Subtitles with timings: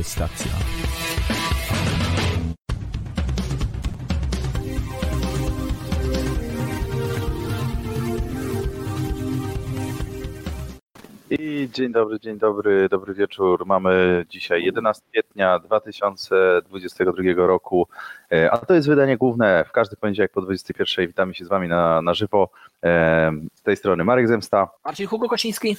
[0.00, 0.50] Kontestacja.
[11.30, 13.66] I dzień dobry, dzień dobry, dobry wieczór.
[13.66, 17.88] Mamy dzisiaj 11 kwietnia 2022 roku,
[18.32, 21.06] e, a to jest wydanie główne w każdy poniedziałek po 21.
[21.06, 22.50] Witamy się z Wami na, na żywo.
[22.84, 24.68] E, Z tej strony Marek Zemsta.
[24.84, 25.76] Marcin Hugo Kociński.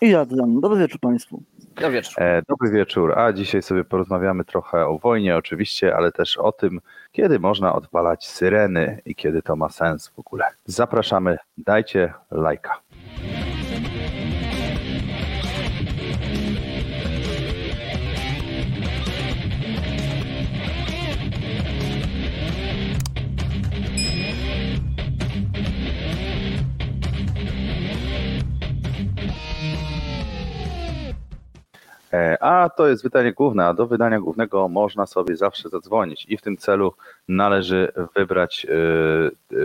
[0.00, 0.60] I Adrian.
[0.60, 1.42] Dobry wieczór Państwu.
[1.74, 2.22] Dobry wieczór.
[2.22, 6.80] E, Dobry wieczór, a dzisiaj sobie porozmawiamy trochę o wojnie oczywiście, ale też o tym,
[7.12, 10.44] kiedy można odpalać syreny i kiedy to ma sens w ogóle.
[10.66, 12.80] Zapraszamy, dajcie lajka.
[32.40, 36.42] A to jest wydanie główne, a do wydania głównego można sobie zawsze zadzwonić i w
[36.42, 36.94] tym celu
[37.28, 38.70] należy wybrać e,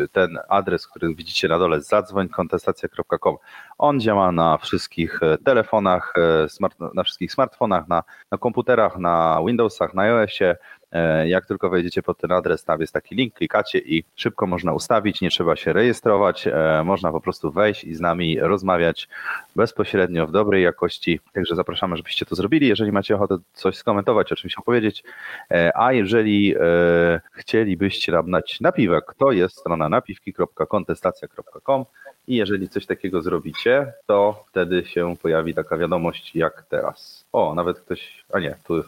[0.03, 3.38] e, ten adres, który widzicie na dole, zadzwoń.kontestacja.com.
[3.78, 6.48] On działa na wszystkich e, telefonach, e,
[6.94, 10.56] na wszystkich smartfonach, na, na komputerach, na Windowsach, na iOSie.
[10.91, 14.73] E, Jak tylko wejdziecie pod ten adres, tam jest taki link, klikacie i szybko można
[14.73, 19.07] ustawić, nie trzeba się rejestrować, e, można po prostu wejść i z nami rozmawiać
[19.55, 21.19] bezpośrednio w dobrej jakości.
[21.33, 22.67] Także zapraszamy, żebyście to zrobili.
[22.67, 25.03] Jeżeli macie ochotę coś skomentować, o czymś opowiedzieć,
[25.52, 26.55] e, a jeżeli
[27.31, 31.85] chcielibyście nam dać napiwek, to jest strona napiwki.kontestacja.com
[32.27, 37.25] i jeżeli coś takiego zrobicie, to wtedy się pojawi taka wiadomość jak teraz.
[37.33, 38.83] O, nawet ktoś, a nie, tu.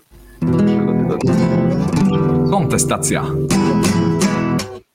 [2.52, 3.26] Kontestacja.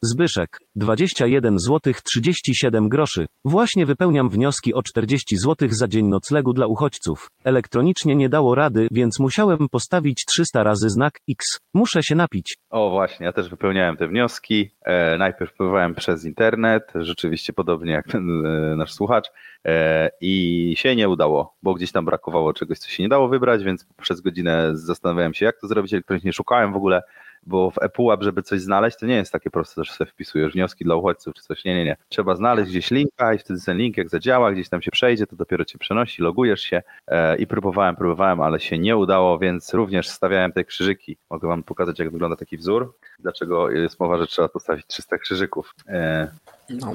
[0.05, 3.27] Zbyszek, 21 zł 37 groszy.
[3.45, 7.29] Właśnie wypełniam wnioski o 40 zł za dzień noclegu dla uchodźców.
[7.45, 11.61] Elektronicznie nie dało rady, więc musiałem postawić 300 razy znak X.
[11.75, 12.57] Muszę się napić.
[12.71, 14.71] O właśnie, ja też wypełniałem te wnioski.
[14.83, 19.31] E, najpierw próbowałem przez internet, rzeczywiście podobnie jak ten e, nasz słuchacz,
[19.65, 23.65] e, i się nie udało, bo gdzieś tam brakowało czegoś, co się nie dało wybrać,
[23.65, 26.33] więc przez godzinę zastanawiałem się, jak to zrobić elektronicznie.
[26.33, 27.03] Szukałem w ogóle,
[27.47, 30.85] bo w ePUAP, żeby coś znaleźć, to nie jest takie proste, że sobie wpisujesz wnioski
[30.85, 31.65] dla uchodźców czy coś.
[31.65, 31.97] Nie, nie, nie.
[32.09, 35.37] Trzeba znaleźć gdzieś linka i wtedy ten link jak zadziała, gdzieś tam się przejdzie, to
[35.37, 40.09] dopiero cię przenosi, logujesz się e, i próbowałem, próbowałem, ale się nie udało, więc również
[40.09, 41.17] stawiałem te krzyżyki.
[41.31, 42.95] Mogę wam pokazać, jak wygląda taki wzór.
[43.19, 45.75] Dlaczego jest mowa, że trzeba postawić 300 krzyżyków.
[45.89, 46.29] E,
[46.71, 46.93] No,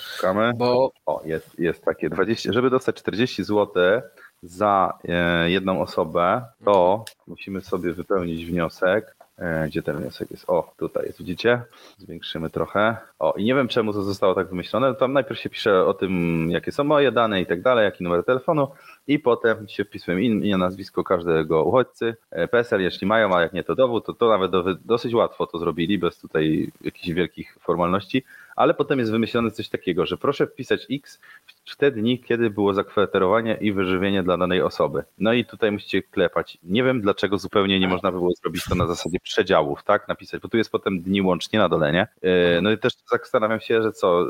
[0.00, 0.52] szukamy.
[0.56, 3.72] bo O, jest, jest takie 20, żeby dostać 40 zł
[4.42, 9.16] za e, jedną osobę, to musimy sobie wypełnić wniosek.
[9.38, 10.44] E, Gdzie ten wniosek jest?
[10.50, 11.62] O, tutaj jest, widzicie?
[11.98, 12.96] Zwiększymy trochę.
[13.18, 14.94] O, i nie wiem czemu to zostało tak wymyślone.
[14.94, 18.24] Tam najpierw się pisze o tym, jakie są moje dane i tak dalej, jaki numer
[18.24, 18.68] telefonu,
[19.06, 23.64] i potem się wpisuje imię, nazwisko każdego uchodźcy, e, PESEL, jeśli mają, a jak nie
[23.64, 28.24] to dowód, to to nawet do, dosyć łatwo to zrobili, bez tutaj jakichś wielkich formalności
[28.56, 31.20] ale potem jest wymyślone coś takiego, że proszę wpisać X
[31.64, 35.04] w te dni, kiedy było zakwaterowanie i wyżywienie dla danej osoby.
[35.18, 36.58] No i tutaj musicie klepać.
[36.62, 40.08] Nie wiem dlaczego zupełnie nie można było zrobić to na zasadzie przedziałów, tak?
[40.08, 42.06] Napisać, bo tu jest potem dni łącznie na dole, nie?
[42.22, 44.26] Yy, No i też zastanawiam się, że co,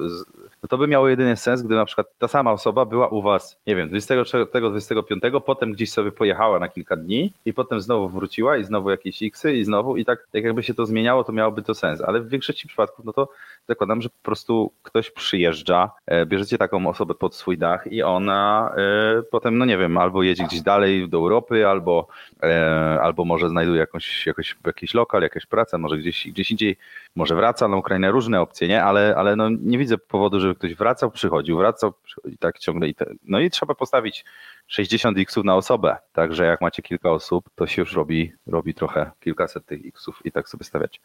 [0.63, 3.61] no to by miało jedyny sens, gdy na przykład ta sama osoba była u was,
[3.67, 8.57] nie wiem, 24, 25, potem gdzieś sobie pojechała na kilka dni i potem znowu wróciła
[8.57, 11.63] i znowu jakieś Xy i znowu i tak, tak jakby się to zmieniało, to miałoby
[11.63, 13.29] to sens, ale w większości przypadków, no to
[13.69, 18.73] zakładam, że po prostu ktoś przyjeżdża, e, bierzecie taką osobę pod swój dach i ona
[18.77, 22.09] e, potem, no nie wiem, albo jedzie gdzieś dalej do Europy, albo,
[22.43, 26.77] e, albo może znajduje jakąś, jakoś, jakiś lokal, jakąś pracę, może gdzieś, gdzieś indziej,
[27.17, 28.85] może wraca na Ukrainę, różne opcje, nie?
[28.85, 32.89] Ale, ale no nie widzę powodu, żeby ktoś wracał, przychodził, wracał, przychodził, tak ciągle.
[32.89, 34.25] I te, no i trzeba postawić
[34.67, 39.11] 60 x-ów na osobę, także jak macie kilka osób, to się już robi, robi trochę
[39.21, 41.01] kilkaset tych x-ów i tak sobie stawiać.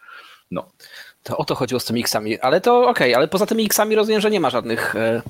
[0.51, 0.67] No,
[1.23, 2.39] to o to chodziło z tymi X-ami.
[2.39, 5.21] Ale to okej, ale poza tymi X-ami rozumiem, że nie ma żadnych, e,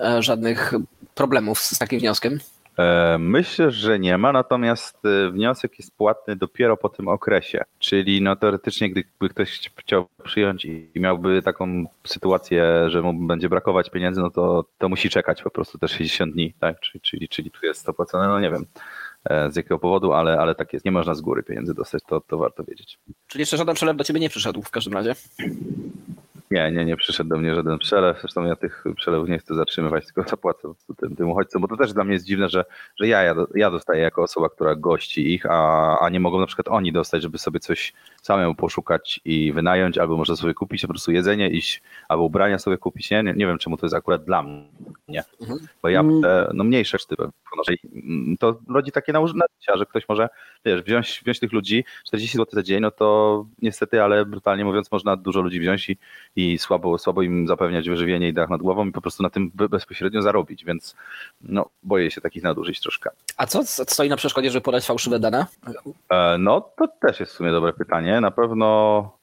[0.00, 0.74] e, żadnych
[1.14, 2.40] problemów z, takim wnioskiem.
[2.78, 7.64] E, Myślę, że nie ma, natomiast e, wniosek jest płatny dopiero po tym okresie.
[7.78, 13.90] Czyli no teoretycznie, gdyby ktoś chciał przyjąć i miałby taką sytuację, że mu będzie brakować
[13.90, 16.80] pieniędzy, no to, to musi czekać po prostu te 60 dni, tak?
[16.80, 18.66] Czyli, czyli, czyli tu jest to płacone, no nie wiem
[19.50, 20.84] z jakiego powodu, ale, ale tak jest.
[20.84, 22.98] Nie można z góry pieniędzy dostać, to, to warto wiedzieć.
[23.26, 25.14] Czyli jeszcze żaden przelew do ciebie nie przyszedł w każdym razie.
[26.54, 28.20] Nie, nie, nie przyszedł do mnie żaden przelew.
[28.20, 31.92] Zresztą ja tych przelewów nie chcę zatrzymywać, tylko zapłacę tym, tym uchodźcom, bo to też
[31.92, 32.64] dla mnie jest dziwne, że,
[33.00, 36.46] że ja, ja, ja dostaję jako osoba, która gości ich, a, a nie mogą na
[36.46, 37.92] przykład oni dostać, żeby sobie coś
[38.22, 42.78] samemu poszukać i wynająć, albo może sobie kupić po prostu jedzenie, iść, albo ubrania sobie
[42.78, 43.10] kupić.
[43.10, 45.24] Nie, nie, nie wiem, czemu to jest akurat dla mnie,
[45.82, 46.22] bo ja Mm.
[46.22, 46.98] te, no mniejsze.
[47.70, 50.28] I, mm, To rodzi takie nałożenia, że ktoś może,
[50.64, 54.92] wiesz, wziąć, wziąć tych ludzi, 40 zł za dzień, no to niestety, ale brutalnie mówiąc,
[54.92, 55.96] można dużo ludzi wziąć i,
[56.36, 59.50] i słabo, słabo im zapewniać wyżywienie i dach nad głową i po prostu na tym
[59.54, 60.96] be- bezpośrednio zarobić, więc
[61.42, 63.10] no, boję się takich nadużyć troszkę.
[63.36, 65.46] A co stoi na przeszkodzie, żeby podać fałszywe dane?
[66.10, 68.20] E, No, to też jest w sumie dobre pytanie.
[68.20, 68.64] Na pewno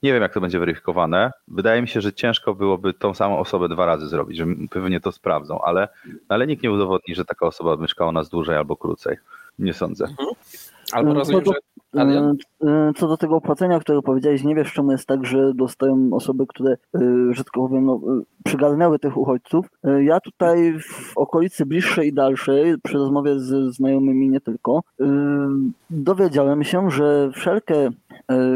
[0.04, 1.32] nie wiem, jak to będzie weryfikowane.
[1.48, 5.12] Wydaje mi się, że ciężko byłoby tą samą osobę dwa razy zrobić, że pewnie to
[5.12, 5.88] sprawdzą, ale,
[6.30, 9.18] ale nikt nie udowodni, że taka osoba mieszkała nas dłużej albo krócej.
[9.60, 10.08] Nie sądzę.
[10.94, 11.60] Albo Mm, rozumiem, to- że...
[12.02, 12.36] Adrian?
[12.64, 16.10] Y, y, Co do tego opłacenia, które powiedziałeś, nie wiesz czemu jest tak, że dostają
[16.12, 19.66] osoby, które, y, że tak powiem, no, y, przygarnęły tych uchodźców.
[19.88, 24.82] Y, Ja tutaj w okolicy bliższej i dalszej, przy rozmowie z znajomymi nie tylko,
[25.90, 27.90] dowiedziałem się, że wszelkie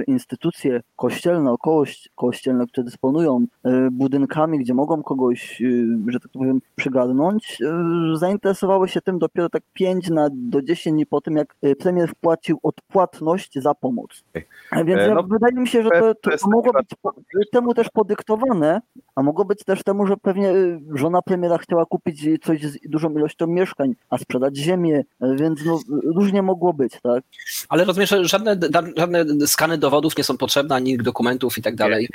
[0.07, 1.83] instytucje kościelne, około
[2.15, 7.59] kościelne, które dysponują y, budynkami, gdzie mogą kogoś, y, że tak powiem, przygarnąć,
[8.13, 12.59] zainteresowały się tym dopiero tak 5 na, do 10 dni po tym, jak premier wpłacił
[12.63, 14.23] odpłatność za pomoc.
[14.85, 16.71] Więc E, ja, no, wydaje mi się, że to to, to mogło
[17.33, 18.81] być temu też podyktowane,
[19.15, 23.09] a mogło być też temu, że pewnie y, żona premiera chciała kupić coś z dużą
[23.09, 25.79] ilością mieszkań, a sprzedać ziemię, y, więc no,
[26.15, 27.23] różnie mogło być, tak?
[27.69, 28.59] Ale rozumiem, że żadne,
[28.97, 32.09] żadne skany dowodów nie są potrzebne, ani dokumentów i tak dalej.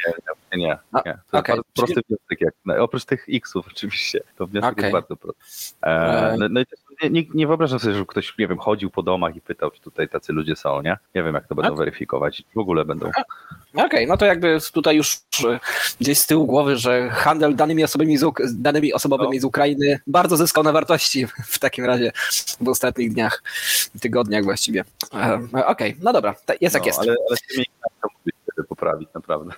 [0.57, 1.19] Nie, nie.
[1.31, 4.85] To jest bardzo prosty wniosek, jak, no, oprócz tych X-ów oczywiście, to wniosek Okej.
[4.85, 5.41] jest bardzo prosty.
[5.83, 6.37] E, E.
[6.39, 9.03] no, no i też nie, nie, nie wyobrażam sobie, żeby ktoś, nie wiem, chodził po
[9.03, 10.97] domach i pytał, czy tutaj tacy ludzie są, nie?
[11.15, 12.43] Nie wiem, jak to będą weryfikować.
[12.55, 13.11] W ogóle będą.
[13.75, 15.61] Okej, no to jakby tutaj już e,
[16.01, 18.25] gdzieś z tyłu głowy, że handel danymi osobowymi z,
[18.63, 19.41] danymi osobowymi No.
[19.41, 22.13] z Ukrainy bardzo zyskał na wartości w takim razie
[22.61, 23.43] w ostatnich dniach,
[24.01, 24.85] tygodniach właściwie.
[25.15, 26.99] E, Okej, no dobra, jest jak no, jest.
[26.99, 27.67] Ale, ale tymi
[28.57, 29.53] to poprawić, naprawdę.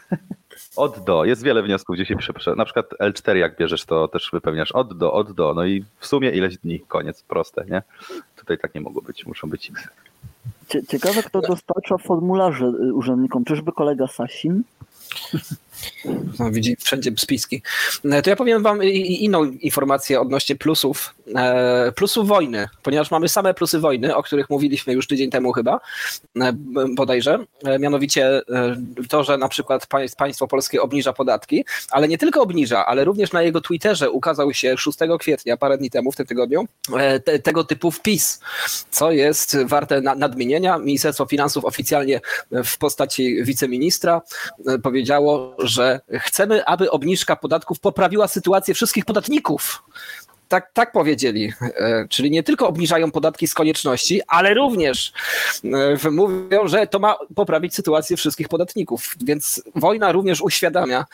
[0.77, 1.25] Od do.
[1.25, 2.55] Jest wiele wniosków, gdzie się pisze.
[2.57, 5.55] Na przykład L4 jak bierzesz, to też wypełniasz od do, od do.
[5.55, 7.83] No i w sumie ileś dni, koniec, proste, nie?
[8.37, 9.89] Tutaj tak nie mogło być, muszą być X.
[10.69, 13.45] Cie- Ciekawe, kto dostarcza formularze y, urzędnikom.
[13.45, 14.63] Czyżby kolega Sasin?
[16.39, 17.63] No, widzi wszędzie spiski.
[18.05, 23.55] E, To ja powiem wam inną informację odnośnie plusów, e, plusów wojny, ponieważ mamy same
[23.55, 25.81] plusy wojny, o których mówiliśmy już tydzień temu chyba,
[26.41, 26.53] e,
[26.95, 27.39] bodajże,
[27.81, 28.43] mianowicie
[29.09, 33.33] to, że na przykład państw- państwo polskie obniża podatki, ale nie tylko obniża, ale również
[33.33, 36.65] na jego Twitterze ukazał się 6 kwietnia, parę dni temu, w tym tygodniu,
[37.25, 38.41] te, tego typu wpis,
[38.91, 40.79] co jest warte na, nadmienienia.
[40.79, 42.21] Ministerstwo Finansów oficjalnie
[42.51, 44.23] w postaci wiceministra
[44.83, 45.72] powiedziało, że
[46.19, 49.83] chcemy, aby obniżka podatków poprawiła sytuację wszystkich podatników.
[50.53, 51.53] Tak, tak powiedzieli.
[51.63, 55.13] E, Czyli nie tylko obniżają podatki z konieczności, ale również
[56.05, 59.15] e, mówią, że to ma poprawić sytuację wszystkich podatników.
[59.25, 61.05] Więc wojna również uświadamia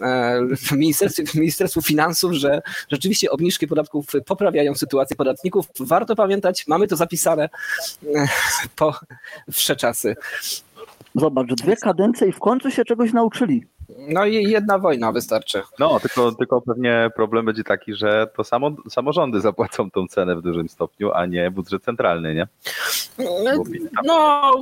[0.00, 5.66] e, w Ministerstwie, w Ministerstwu Finansów, że rzeczywiście obniżki podatków poprawiają sytuację podatników.
[5.80, 7.48] Warto pamiętać, mamy to zapisane
[8.76, 8.94] po
[9.52, 10.16] wsze czasy.
[11.14, 13.66] Zobacz, dwie kadencje i w końcu się czegoś nauczyli.
[13.98, 15.62] No i jedna wojna wystarczy.
[15.78, 20.42] No, tylko, tylko pewnie problem będzie taki, że to samo, samorządy zapłacą tą cenę w
[20.42, 22.48] dużym stopniu, a nie budżet centralny, nie?
[23.16, 24.52] Tam- No,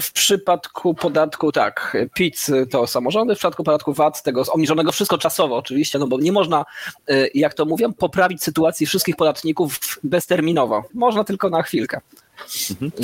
[0.00, 5.56] w przypadku podatku tak, PIT to samorządy, w przypadku podatku VAT, tego obniżonego wszystko czasowo
[5.56, 6.64] oczywiście, no bo nie można,
[7.10, 10.84] y, jak to mówią, poprawić sytuacji wszystkich podatników bezterminowo.
[10.94, 12.00] Można tylko na chwilkę.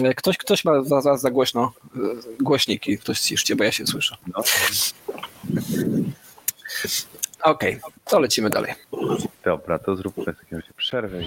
[0.07, 2.01] Y, Ktoś, ktoś ma za, za, za głośno y,
[2.41, 4.17] głośniki, ktoś ciszcie, bo ja się słyszę.
[4.37, 4.43] No.
[7.43, 8.75] Okej, to lecimy dalej.
[9.45, 11.21] Dobra, to zróbmy w takim razie przerwę.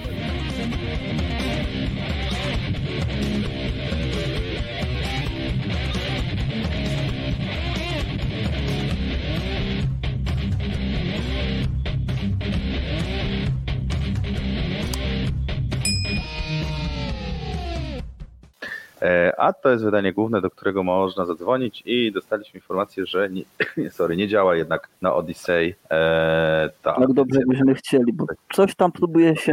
[19.37, 23.43] A to jest wydanie główne, do którego można zadzwonić i dostaliśmy informację, że nie,
[23.91, 25.75] sorry, nie działa jednak na Odyssey.
[25.91, 29.51] E, ta Jak dobrze byśmy chcieli, bo coś tam próbuje się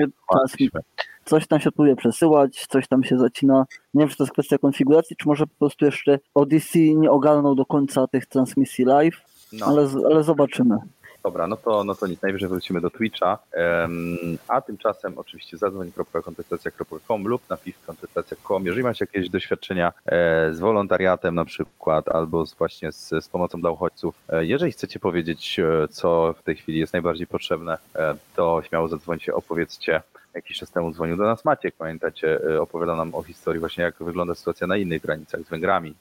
[1.24, 3.66] coś tam się próbuje przesyłać, coś tam się zacina.
[3.94, 7.54] Nie wiem, czy to jest kwestia konfiguracji, czy może po prostu jeszcze Odyssey nie ogarnął
[7.54, 9.20] do końca tych transmisji live,
[9.52, 9.66] No.
[9.66, 10.76] ale, ale zobaczymy.
[11.24, 17.24] Dobra, no to, no to nic, najwyżej wrócimy do Twitcha, Em, a tymczasem oczywiście zadzwoń.kontestacja.com
[17.24, 22.92] lub napisz kontestacja.com, jeżeli macie jakieś doświadczenia e, z wolontariatem na przykład, albo z, właśnie
[22.92, 26.92] z, z pomocą dla uchodźców, e, jeżeli chcecie powiedzieć, e, co w tej chwili jest
[26.92, 30.02] najbardziej potrzebne, e, to śmiało zadzwońcie, opowiedzcie.
[30.34, 33.94] Jakiś czas temu dzwonił do nas Maciek, pamiętacie, e, opowiada nam o historii właśnie, jak
[34.00, 35.94] wygląda sytuacja na innych granicach z Węgrami,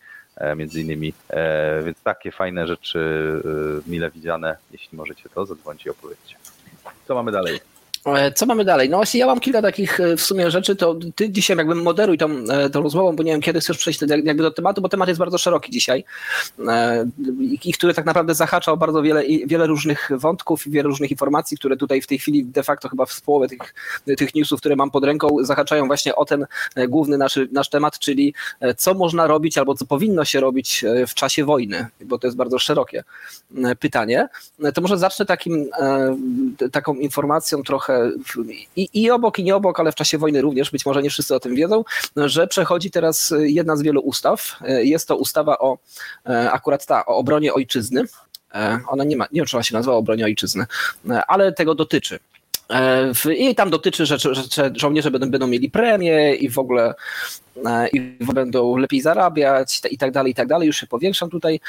[0.55, 1.13] między innymi.
[1.29, 2.99] E, Więc takie fajne rzeczy,
[3.87, 4.57] e, mile widziane.
[4.71, 6.35] Jeśli możecie, to zadzwońcie i opowiedzcie.
[7.07, 7.59] Co mamy dalej?
[8.05, 8.89] E, Co mamy dalej?
[8.89, 12.17] No właśnie ja mam kilka takich e, w sumie rzeczy, to ty dzisiaj jakby moderuj
[12.17, 15.07] tą, e, tą rozmową, bo nie wiem kiedy chcesz przejść jakby do tematu, bo temat
[15.07, 16.03] jest bardzo szeroki dzisiaj
[17.63, 21.57] i który tak naprawdę zahacza o bardzo wiele, wiele różnych wątków i wiele różnych informacji,
[21.57, 23.73] które tutaj w tej chwili de facto chyba w połowę tych,
[24.17, 26.45] tych newsów, które mam pod ręką, zahaczają właśnie o ten
[26.87, 28.33] główny nasz, nasz temat, czyli
[28.77, 32.59] co można robić albo co powinno się robić w czasie wojny, bo to jest bardzo
[32.59, 33.03] szerokie
[33.79, 34.27] pytanie.
[34.73, 35.69] To może zacznę takim,
[36.71, 40.71] taką informacją trochę w- i, i obok, i nie obok, ale w czasie wojny również,
[40.71, 41.83] być może nie wszyscy o tym wiedzą,
[42.15, 44.55] że przechodzi teraz jedna z wielu ustaw.
[44.61, 45.77] E, Jest to ustawa o
[46.25, 48.03] e, akurat ta, o obronie ojczyzny.
[48.55, 50.65] E, Ona nie ma, nie wiem, czy ona się nazywa obronie ojczyzny,
[51.09, 52.19] e, ale tego dotyczy.
[52.73, 56.93] E, I tam dotyczy, że, że, że żołnierze będą, będą mieli premię i w ogóle
[57.65, 58.01] e, i
[58.33, 60.67] będą lepiej zarabiać i tak dalej, i tak dalej.
[60.67, 61.59] Już się powiększam tutaj,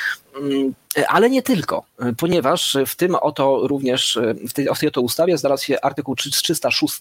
[0.40, 0.74] Mm,
[1.08, 1.84] ale nie tylko,
[2.16, 4.18] ponieważ w tym oto również,
[4.48, 7.00] w tej, w tej oto ustawie znalazł się artykuł 306,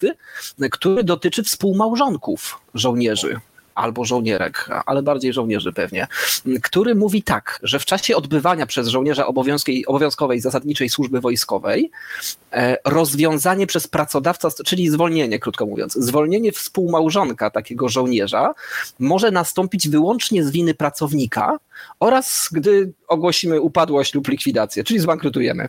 [0.62, 3.40] e, który dotyczy współmałżonków żołnierzy
[3.76, 6.08] albo żołnierek, ale bardziej żołnierzy pewnie,
[6.64, 9.28] który mówi tak, że w czasie odbywania przez żołnierza
[9.88, 11.92] obowiązkowej, zasadniczej służby wojskowej
[12.52, 18.54] e, rozwiązanie przez pracodawcę, czyli zwolnienie, krótko mówiąc, zwolnienie współmałżonka takiego żołnierza
[19.00, 21.58] może nastąpić wyłącznie z winy pracownika
[22.00, 25.68] oraz gdy ogłosimy upadłość lub likwidację, czyli zbankrutujemy.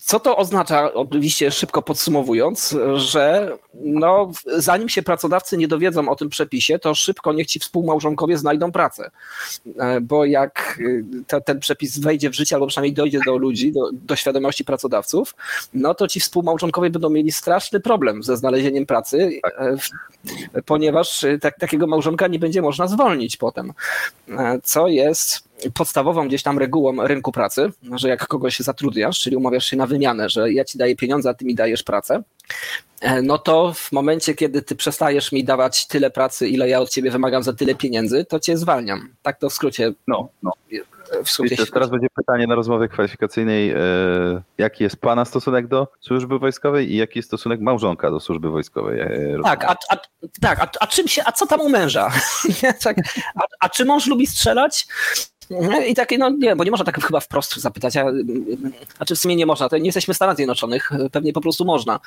[0.00, 6.16] E, Co to oznacza, oczywiście szybko podsumowując, że no, zanim się pracodawcy nie dowiedzą o
[6.16, 9.10] tym przepisie, to szybko niech ci współmałżonkowie znajdą pracę.
[9.78, 10.78] E, Bo jak
[11.26, 15.34] te, ten przepis wejdzie w życie, albo przynajmniej dojdzie do ludzi, do, do świadomości pracodawców,
[15.74, 19.76] no to ci współmałżonkowie będą mieli straszny problem ze znalezieniem pracy, e,
[20.66, 23.72] ponieważ y, tak, takiego małżonka nie będzie można zwolnić potem.
[24.28, 29.66] E, Co jest podstawową gdzieś tam regułą rynku pracy, że jak kogoś zatrudniasz, czyli umawiasz
[29.66, 32.22] się na wymianę, że ja ci daję pieniądze, a ty mi dajesz pracę,
[33.00, 36.90] e, no to w momencie, kiedy ty przestajesz mi dawać tyle pracy, ile ja od
[36.90, 39.14] ciebie wymagam za tyle pieniędzy, to cię zwalniam.
[39.22, 39.92] Tak to w skrócie.
[40.06, 40.52] No, no.
[41.24, 43.70] W skrócie Wiecie, teraz będzie pytanie na rozmowie kwalifikacyjnej.
[43.70, 43.76] E,
[44.58, 49.00] jaki jest Pana stosunek do służby wojskowej i jaki jest stosunek małżonka do służby wojskowej?
[49.00, 49.96] E, Tak, a, a,
[50.40, 52.10] tak, a, a czym się, a co tam u męża?
[52.84, 52.96] Tak,
[53.34, 54.86] a, a czy mąż lubi strzelać?
[55.88, 58.04] I takie, no nie, bo nie można tak chyba wprost zapytać, a,
[58.96, 62.00] znaczy w sumie nie można, to nie jesteśmy w Stanach Zjednoczonych, pewnie po prostu można,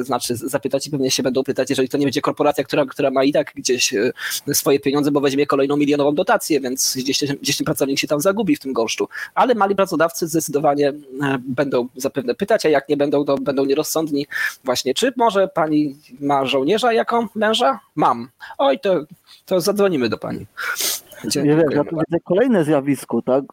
[0.00, 3.24] znaczy zapytać i pewnie się będą pytać, jeżeli to nie będzie korporacja, która, która ma
[3.24, 4.12] i tak gdzieś e,
[4.52, 8.56] swoje pieniądze, bo weźmie kolejną milionową dotację, więc gdzieś, gdzieś ten pracownik się tam zagubi
[8.56, 10.94] w tym gąszczu, ale mali pracodawcy zdecydowanie e,
[11.38, 14.26] będą zapewne pytać, a jak nie będą, to będą nierozsądni
[14.64, 17.80] właśnie, czy może pani ma żołnierza jako męża?
[17.96, 18.28] Mam.
[18.58, 19.04] Oj, to,
[19.46, 20.46] to zadzwonimy do pani.
[21.34, 23.44] Ja, wiesz, ja tu widzę kolejne zjawisko, tak?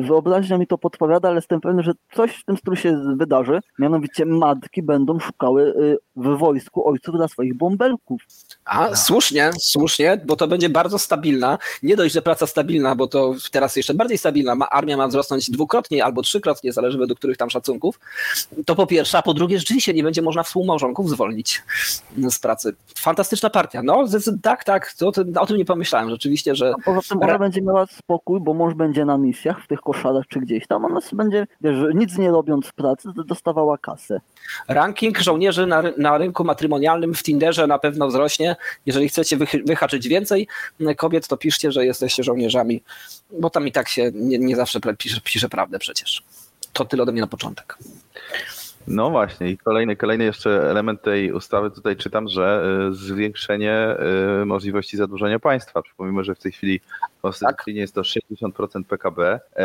[0.00, 3.60] Wyobraźnia mi to podpowiada, ale jestem pewny, że coś w tym stylu się wydarzy.
[3.78, 8.22] Mianowicie matki będą szukały y, w wojsku ojców dla swoich bąbelków.
[8.64, 11.58] A, słusznie, słusznie, bo to będzie bardzo stabilna.
[11.82, 14.54] Nie dość, że praca stabilna, bo to teraz jeszcze bardziej stabilna.
[14.54, 18.00] Ma, armia ma wzrosnąć dwukrotnie albo trzykrotnie, zależy według których tam szacunków.
[18.66, 21.62] To po pierwsze, a po drugie, rzeczywiście nie będzie można współmałżonków zwolnić
[22.30, 22.74] z pracy.
[22.98, 23.82] Fantastyczna partia.
[23.82, 24.04] No,
[24.42, 27.62] tak, tak, to, to, o tym nie pomyślałem rzeczywiście, że A poza tym ona będzie
[27.62, 30.84] miała spokój, bo mąż będzie na misjach w tych koszarach czy gdzieś tam.
[30.84, 34.20] Ona będzie, wiesz, nic nie robiąc pracy, dostawała kasę.
[34.68, 38.56] ranking żołnierzy na, na rynku matrymonialnym w Tinderze na pewno wzrośnie.
[38.86, 40.48] Jeżeli chcecie wychy- wyhaczyć więcej
[40.96, 42.82] kobiet, to piszcie, że jesteście żołnierzami,
[43.40, 46.24] bo tam i tak się nie, nie zawsze pisze, pisze prawdę przecież.
[46.72, 47.78] To tyle ode mnie na początek.
[48.86, 53.96] No właśnie, i kolejny, kolejny jeszcze element tej ustawy tutaj czytam, że y, zwiększenie
[54.42, 55.82] y, możliwości zadłużenia państwa.
[55.82, 56.80] Przypomnijmy, że w tej chwili
[57.22, 59.60] konstytucyjnie jest to 60% PKB e,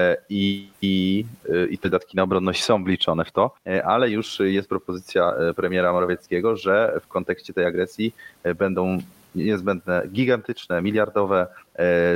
[0.00, 1.24] e, i, i,
[1.70, 5.92] i te wydatki na obronność są wliczone w to, e, ale już jest propozycja premiera
[5.92, 8.14] Morawieckiego, że w kontekście tej agresji
[8.58, 8.98] będą
[9.34, 11.46] niezbędne gigantyczne, miliardowe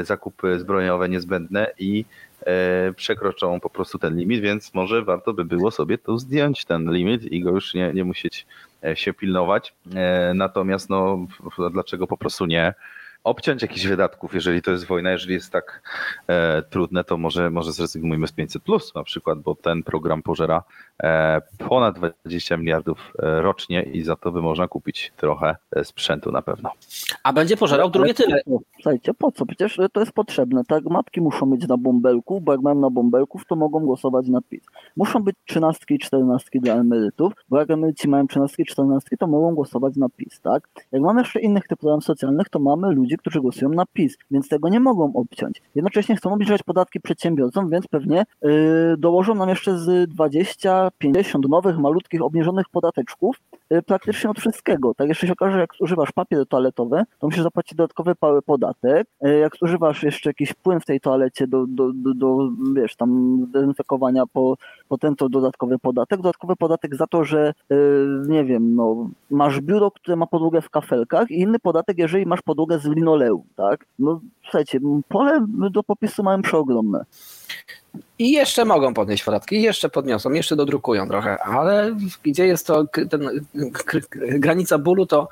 [0.02, 2.04] zakupy zbrojeniowe niezbędne i
[2.96, 7.24] przekroczą po prostu ten limit, więc może warto by było sobie tu zdjąć ten limit
[7.24, 8.46] i go już nie, nie musieć
[8.84, 9.74] e, się pilnować.
[9.94, 11.26] E, Natomiast no,
[11.72, 12.74] dlaczego po prostu nie?
[13.24, 15.82] Obciąć jakichś wydatków, jeżeli to jest wojna, jeżeli jest tak
[16.26, 20.62] e, trudne, to może, może zrezygnujmy z 500 plus na przykład, bo ten program pożera
[21.02, 26.32] e, ponad 20 miliardów e, rocznie i za to by można kupić trochę e, sprzętu
[26.32, 26.70] na pewno.
[27.22, 28.40] A będzie pożerał drugie tyle.
[28.74, 29.46] Słuchajcie, po co?
[29.46, 30.64] Przecież to jest potrzebne.
[30.64, 34.40] Tak, matki muszą mieć na bąbelku, bo jak mają na bąbelków, to mogą głosować na
[34.40, 34.64] PiS.
[34.96, 39.26] Muszą być trzynastki i czternastki dla emerytów, bo jak emeryci mają trzynastki i czternastki, to
[39.26, 40.68] mogą głosować na PiS, tak?
[40.92, 44.48] Jak mamy jeszcze innych typów programów socjalnych, to mamy ludzi, którzy głosują na PiS, więc
[44.48, 45.62] tego nie mogą obciąć.
[45.74, 48.50] Jednocześnie chcą obniżać podatki przedsiębiorcom, więc pewnie yy,
[48.98, 53.36] dołożą nam jeszcze z 20-50 nowych, malutkich, obniżonych podateczków,
[53.72, 54.94] y, praktycznie od wszystkiego.
[54.94, 58.12] Tak jeszcze się okaże, że jak używasz papier toaletowy, to musisz zapłacić dodatkowy
[58.46, 59.06] podatek.
[59.26, 63.38] Y, Jak używasz jeszcze jakiś płyn w tej toalecie do, do, do, do wiesz, tam
[63.52, 64.54] dezynfekowania po,
[64.88, 66.20] po ten to dodatkowy podatek.
[66.20, 67.76] Dodatkowy podatek za to, że y,
[68.28, 72.42] nie wiem, no, masz biuro, które ma podłogę w kafelkach i inny podatek, jeżeli masz
[72.42, 73.86] podłogę z linoleum, tak?
[73.98, 77.04] No słuchajcie, pole do popisu mają przeogromne.
[78.18, 83.46] I jeszcze mogą podnieść podatki, jeszcze podniosą, jeszcze dodrukują trochę, ale gdzie jest to ten,
[84.38, 85.28] granica bólu, to,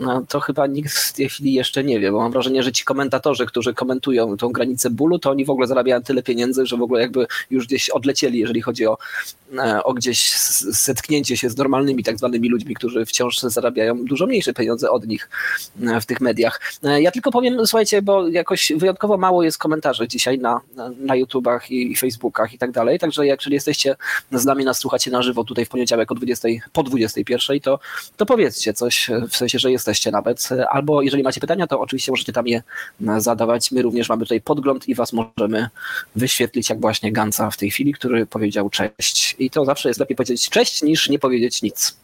[0.00, 2.84] no, to chyba nikt w tej chwili jeszcze nie wie, bo mam wrażenie, że ci
[2.84, 6.82] komentatorzy, którzy komentują tą granicę bólu, to oni w ogóle zarabiają tyle pieniędzy, że w
[6.82, 8.98] ogóle jakby już gdzieś odlecieli, jeżeli chodzi o,
[9.58, 14.26] e, o gdzieś s- zetknięcie się z normalnymi tak zwanymi ludźmi, którzy wciąż zarabiają dużo
[14.26, 15.30] mniejsze pieniądze od nich
[15.82, 16.60] e, w tych mediach.
[16.84, 20.60] E, Ja tylko powiem, słuchajcie, bo jakoś wyjątkowo mało jest komentarzy dzisiaj na,
[20.98, 23.96] na YouTubach i Facebookach i tak dalej, także jak jeżeli jesteście
[24.32, 27.78] z nami, nas słuchacie na żywo tutaj w poniedziałek o 20, po 21, to,
[28.16, 32.32] to powiedzcie coś, w sensie, że jesteście nawet, albo jeżeli macie pytania, to oczywiście możecie
[32.32, 32.62] tam je
[33.18, 33.72] zadawać.
[33.72, 35.68] My również mamy tutaj podgląd i was możemy
[36.16, 39.36] wyświetlić, jak właśnie Ganca w tej chwili, który powiedział cześć.
[39.38, 41.96] I to zawsze jest lepiej powiedzieć cześć, niż nie powiedzieć nic.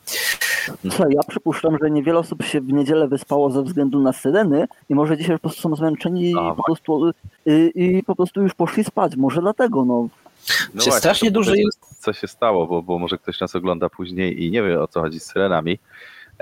[0.90, 4.94] Słuchaj, ja przypuszczam, że niewiele osób się w niedzielę wyspało ze względu na syreny i
[4.94, 7.12] może dzisiaj po prostu są zmęczeni i po prostu,
[7.46, 9.16] y, i po prostu już poszli spać.
[9.16, 10.08] Może dlatego, no.
[10.80, 13.88] Się strasznie to duży powiedzmy, jest- Co się stało, bo, bo może ktoś nas ogląda
[13.88, 15.78] później i nie wie o co chodzi z syrenami.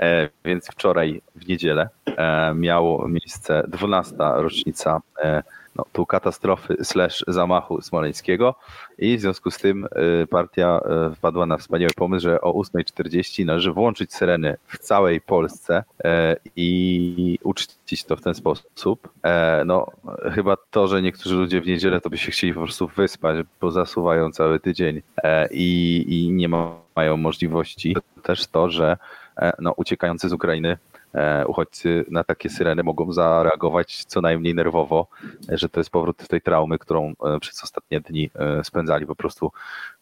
[0.01, 4.15] E, więc wczoraj w niedzielę e, miało miejsce 12.
[4.19, 5.43] rocznica e,
[5.75, 8.55] no, tu katastrofy slash zamachu smoleńskiego
[8.97, 13.45] i w związku z tym e, partia e, wpadła na wspaniały pomysł, że o 8.40
[13.45, 19.09] należy włączyć syreny w całej Polsce e, i uczcić to w ten sposób.
[19.23, 19.87] E, no
[20.33, 23.71] chyba to, że niektórzy ludzie w niedzielę to by się chcieli po prostu wyspać, bo
[23.71, 27.95] zasuwają cały tydzień e, i, i nie ma, mają możliwości.
[28.23, 28.97] Też to, że
[29.37, 30.77] e, no, uciekający z Ukrainy
[31.47, 35.07] uchodźcy na takie syreny mogą zareagować co najmniej nerwowo,
[35.51, 39.15] e, że to jest powrót tej traumy, którą e, przez ostatnie dni e, spędzali po
[39.15, 39.51] prostu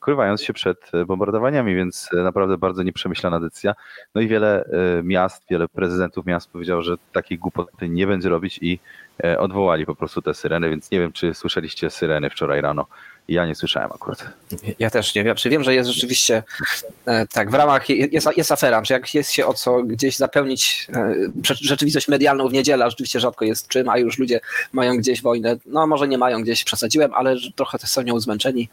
[0.01, 3.73] ukrywając się przed e, bombardowaniami, więc e, naprawdę bardzo nieprzemyślana decyzja.
[4.15, 8.59] No i wiele e, miast, wiele prezydentów miast powiedział, że takiej głupoty nie będzie robić
[8.61, 8.79] i
[9.23, 12.85] e, odwołali po prostu te syreny, więc nie wiem, czy słyszeliście syreny wczoraj rano.
[13.31, 14.23] Ja nie słyszałem akurat.
[14.79, 15.35] Ja też nie wiem.
[15.35, 16.43] Czy wiem, że jest rzeczywiście
[17.05, 20.87] e, tak, w ramach jest, jest afera, czy jak jest się o co gdzieś zapełnić
[20.93, 21.15] e,
[21.61, 24.39] rzeczywistość medialną w niedzielę, a rzeczywiście rzadko jest czym, a już ludzie
[24.73, 25.57] mają gdzieś wojnę.
[25.65, 28.69] No może nie mają gdzieś, przesadziłem, ale że trochę też są nią zmęczeni.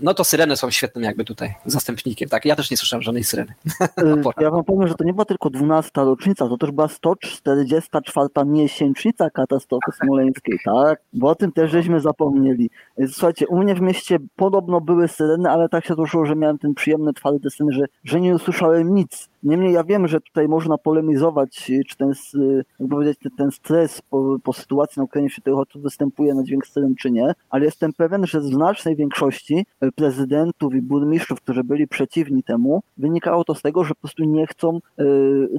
[0.00, 2.28] No to syreny są świetnym jakby tutaj zastępnikiem.
[2.28, 3.54] Tak, ja też nie słyszałem żadnej syreny.
[4.02, 8.28] Y, Ja wam powiem, że to nie była tylko 12 rocznica, to też była 144
[8.46, 11.00] miesięcznica katastrofy smoleńskiej, tak?
[11.12, 12.70] Bo o tym też żeśmy zapomnieli.
[13.08, 14.01] Słuchajcie, u mnie w mieście
[14.36, 18.20] podobno były syreny, ale tak się złożyło, że miałem ten przyjemny, twardy sen, że, że
[18.20, 19.28] nie usłyszałem nic.
[19.42, 24.02] Niemniej ja wiem, że tutaj można polemizować, y, czy ten, y, jak powiedzieć, ten- stres
[24.10, 27.64] po, po sytuacji na Ukrainie wśród tych uchodźców występuje na dźwięk syren, czy nie, ale
[27.64, 33.44] jestem pewien, że w znacznej większości y, prezydentów i burmistrzów, którzy byli przeciwni temu, wynikało
[33.44, 34.78] to z tego, że po prostu nie chcą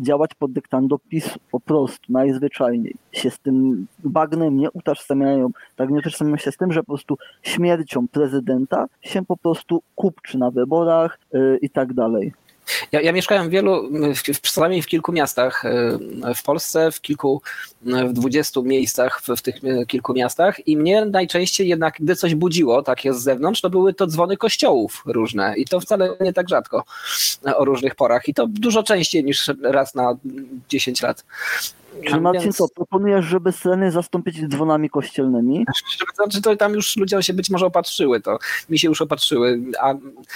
[0.02, 2.96] działać pod dyktando PiSu, po prostu, najzwyczajniej.
[3.12, 7.18] Się z tym bagnem nie utożsamiają, tak nie utożsamiają się z tym, że po prostu
[7.42, 11.20] śmiercią prezydenta się po prostu kupczy na wyborach
[11.62, 12.34] i tak dalej.
[12.92, 15.98] Ja, ja mieszkałem w wielu, w, przynajmniej w kilku miastach e,
[16.36, 17.42] w Polsce, w kilku,
[17.88, 22.16] e, w dwudziestu miejscach w, w tych e, kilku miastach i mnie najczęściej jednak, gdy
[22.16, 26.34] coś budziło takie z zewnątrz, to były to dzwony kościołów różne i to wcale nie
[26.34, 26.84] tak rzadko
[27.56, 30.18] o różnych porach i to dużo częściej niż raz na
[30.70, 31.24] 10 lat.
[32.08, 35.66] Czy Marcin, Więc- co, proponujesz, żeby syreny zastąpić dzwonami kościelnymi?
[36.16, 39.94] Znaczy to tam już ludzie się być może opatrzyły, to mi się już opatrzyły, a,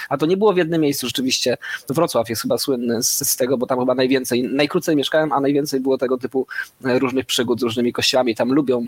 [0.10, 1.58] a to nie było w jednym miejscu rzeczywiście.
[1.90, 5.80] Wrocław jest chyba słynny z, z tego, bo tam chyba najwięcej, najkrócej mieszkałem, a najwięcej
[5.80, 6.48] było tego typu
[6.86, 8.36] e, różnych przygód z różnymi kościołami.
[8.36, 8.86] Tam lubią,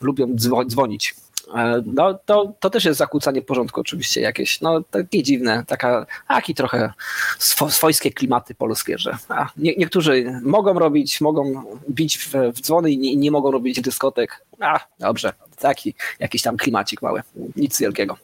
[0.00, 1.14] lubią dzwo- dzwonić.
[1.56, 6.54] E, no to, to też jest zakłócanie porządku oczywiście jakieś, no takie dziwne, taka, taki
[6.54, 6.92] trochę
[7.38, 12.90] swo, swojskie klimaty polskie, że a, nie, niektórzy mogą robić, mogą bić w, w dzwony
[12.90, 14.44] i nie, nie mogą robić dyskotek.
[14.60, 17.22] A, dobrze, taki jakiś tam klimacik mały,
[17.56, 18.16] nic wielkiego.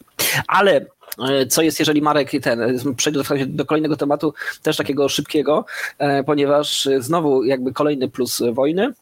[0.46, 0.86] Ale
[1.28, 2.60] e, co jest, jeżeli Marek ten,
[2.96, 5.64] przejdę do, kolejnego tematu, też takiego szybkiego,
[5.98, 8.92] e, ponieważ znowu jakby kolejny plus wojny,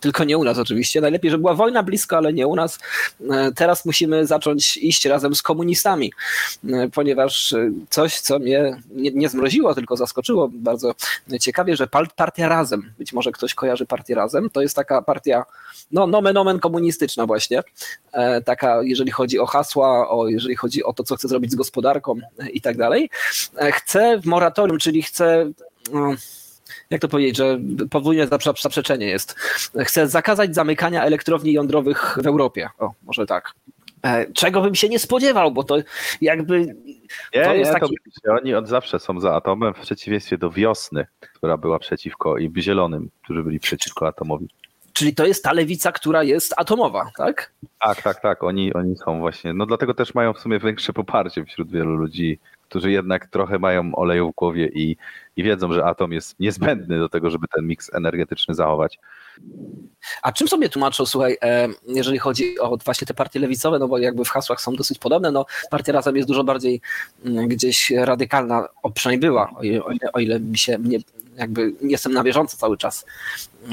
[0.00, 1.00] tylko nie u nas oczywiście.
[1.00, 2.78] Najlepiej, żeby była wojna blisko, ale nie u nas.
[3.30, 6.12] E, teraz musimy zacząć iść razem z komunistami,
[6.68, 7.54] e, ponieważ
[7.90, 10.94] coś, co mnie nie, nie zmroziło, tylko zaskoczyło bardzo
[11.40, 15.44] ciekawie, że partia Razem, być może ktoś kojarzy partię Razem, to jest taka partia,
[15.92, 17.62] no nomen omen komunistyczna właśnie,
[18.12, 21.54] e, taka jeżeli chodzi o hasła, o, jeżeli chodzi o to, co chce zrobić z
[21.54, 22.14] gospodarką
[22.52, 23.10] i tak dalej.
[23.72, 25.50] Chce w moratorium, czyli chce
[25.92, 26.14] no,
[26.90, 27.58] jak to powiedzieć, że
[27.90, 28.28] podwójne
[28.62, 29.32] zaprzeczenie jest.
[29.78, 32.68] Chce zakazać zamykania elektrowni jądrowych w Europie.
[32.78, 33.52] O, może tak.
[34.02, 35.76] E, czego bym się nie spodziewał, bo to
[36.20, 36.58] jakby.
[37.34, 37.94] Nie, to jest nie, taki...
[38.24, 42.52] to, oni od zawsze są za atomem, w przeciwieństwie do wiosny, która była przeciwko, i
[42.58, 44.48] zielonym, którzy byli przeciwko atomowi.
[44.92, 47.52] Czyli to jest ta lewica, która jest atomowa, tak?
[47.80, 48.44] Tak, tak, tak.
[48.44, 49.52] Oni, oni są właśnie.
[49.52, 53.94] No dlatego też mają w sumie większe poparcie wśród wielu ludzi, którzy jednak trochę mają
[53.94, 54.96] oleju w głowie i,
[55.36, 58.98] i wiedzą, że atom jest niezbędny do tego, żeby ten miks energetyczny zachować.
[60.22, 63.98] A czym sobie tłumaczą, słuchaj, e, jeżeli chodzi o właśnie te partie lewicowe, no bo
[63.98, 66.80] jakby w hasłach są dosyć podobne, no partia Razem jest dużo bardziej
[67.24, 70.98] mm, gdzieś radykalna, o, przynajmniej była, o ile, o ile mi się, nie,
[71.36, 73.06] jakby jestem na bieżąco cały czas,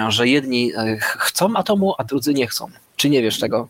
[0.08, 2.67] że jedni e, chcą atomu, a drudzy nie chcą.
[2.95, 3.69] Czy nie wiesz tego?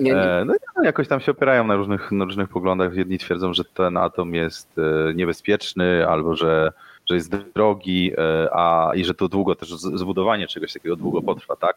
[0.00, 0.22] Nie, nie.
[0.22, 2.94] E, no, no jakoś tam się opierają na różnych, na różnych poglądach.
[2.94, 6.72] Jedni twierdzą, że ten atom jest e, niebezpieczny albo że,
[7.08, 11.56] że jest drogi, e, a i że to długo też zbudowanie czegoś takiego długo potrwa,
[11.56, 11.76] tak?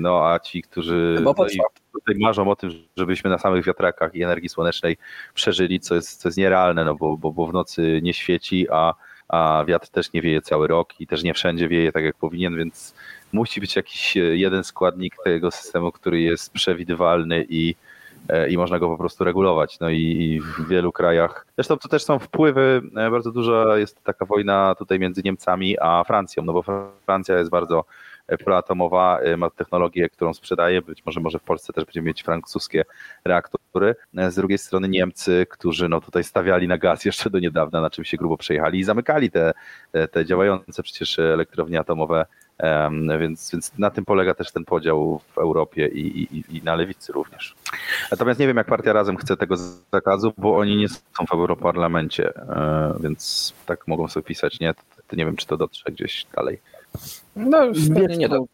[0.00, 1.34] No a ci, którzy no
[1.92, 4.96] tutaj marzą o tym, żebyśmy na samych wiatrakach i energii słonecznej
[5.34, 8.94] przeżyli, co jest, co jest nierealne, no bo, bo, bo w nocy nie świeci, a,
[9.28, 12.56] a wiatr też nie wieje cały rok i też nie wszędzie wieje tak jak powinien,
[12.56, 12.94] więc
[13.32, 17.74] musi być jakiś e, jeden składnik tego systemu, który jest przewidywalny i,
[18.28, 19.80] e, i można go po prostu regulować.
[19.80, 24.26] No i w wielu krajach, zresztą to też są wpływy, e, bardzo duża jest taka
[24.26, 27.84] wojna tutaj między Niemcami a Francją, no bo Francja jest bardzo
[28.44, 32.84] proatomowa, ma technologię, którą sprzedaje, być może może w Polsce też będziemy mieć francuskie
[33.24, 33.94] reaktory.
[34.28, 38.04] Z drugiej strony Niemcy, którzy no tutaj stawiali na gaz jeszcze do niedawna, na czym
[38.04, 39.52] się grubo przejechali i zamykali te,
[40.10, 42.26] te działające przecież elektrownie atomowe
[43.20, 47.12] więc, więc na tym polega też ten podział w Europie i, i, i na lewicy
[47.12, 47.54] również.
[48.10, 49.56] Natomiast nie wiem, jak partia razem chce tego
[49.92, 54.74] zakazu, bo oni nie są w Europarlamencie, e, więc tak mogą sobie pisać, nie?
[55.08, 56.60] To nie wiem, czy to dotrze gdzieś dalej.
[57.36, 57.58] No,
[57.94, 58.44] pewnie nie do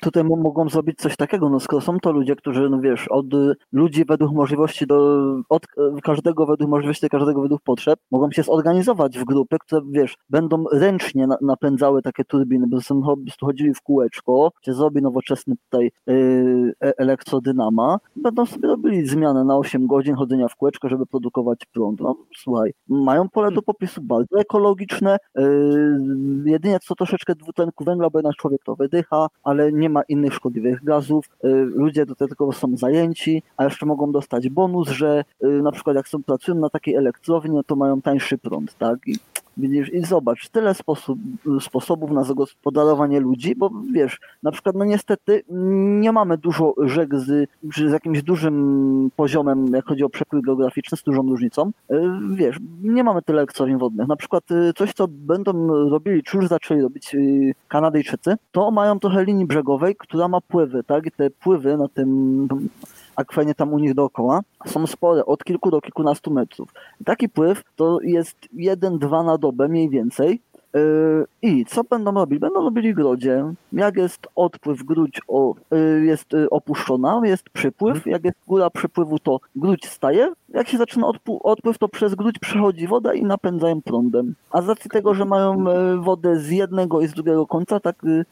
[0.00, 3.26] tutaj mogą zrobić coś takiego, no skoro są to ludzie, którzy, no wiesz, od
[3.72, 5.66] ludzi według możliwości do, od
[6.02, 11.26] każdego według możliwości, każdego według potrzeb, mogą się zorganizować w grupy, które, wiesz, będą ręcznie
[11.26, 16.74] na, napędzały takie turbiny, bo po prostu chodzili w kółeczko, się zrobi nowoczesny tutaj yy,
[16.80, 22.00] elektrodynama, będą sobie robili zmianę na 8 godzin chodzenia w kółeczko, żeby produkować prąd.
[22.00, 25.98] No słuchaj, mają pole do popisu bardzo ekologiczne, yy,
[26.44, 30.84] jedynie co troszeczkę dwutlenku węgla, bo jednak człowiek to wydycha, ale nie ma innych szkodliwych
[30.84, 35.72] gazów, y, ludzie do tego są zajęci, a jeszcze mogą dostać bonus, że y, na
[35.72, 38.98] przykład jak są pracują na takiej elektrowni, no to mają tańszy prąd, tak?
[39.06, 39.18] I
[39.56, 41.18] Widzisz, i zobacz, tyle sposób,
[41.60, 45.42] sposobów na zagospodarowanie ludzi, bo wiesz, na przykład, no niestety
[46.00, 51.02] nie mamy dużo rzek z, z jakimś dużym poziomem, jak chodzi o przepływ geograficzny, z
[51.02, 51.70] dużą różnicą.
[51.90, 52.00] Y,
[52.34, 54.08] wiesz, nie mamy tyle elektrowni wodnych.
[54.08, 59.00] Na przykład y, coś, co będą robili, czy już zaczęli robić y, Kanadyjczycy, to mają
[59.00, 61.06] trochę linii brzegowej, która ma pływy, tak?
[61.06, 62.48] I te pływy na tym
[63.16, 66.68] akwenie tam u nich dookoła są spore, od kilku do kilkunastu metrów.
[67.04, 70.40] Taki pływ to jest 1-2 na dobę mniej więcej.
[70.76, 72.40] Yy, I co będą robili?
[72.40, 73.44] Będą robili grodzie.
[73.72, 77.96] Jak jest odpływ, gródź o, yy, jest y, opuszczona, jest przypływ.
[77.96, 78.12] Mhm.
[78.12, 80.32] Jak jest góra przypływu, to gródź staje.
[80.48, 81.06] Jak się zaczyna
[81.42, 84.34] odpływ, to przez gródź przechodzi woda i napędzają prądem.
[84.50, 88.04] A z racji tego, że mają y, wodę z jednego i z drugiego końca, tak
[88.04, 88.24] y,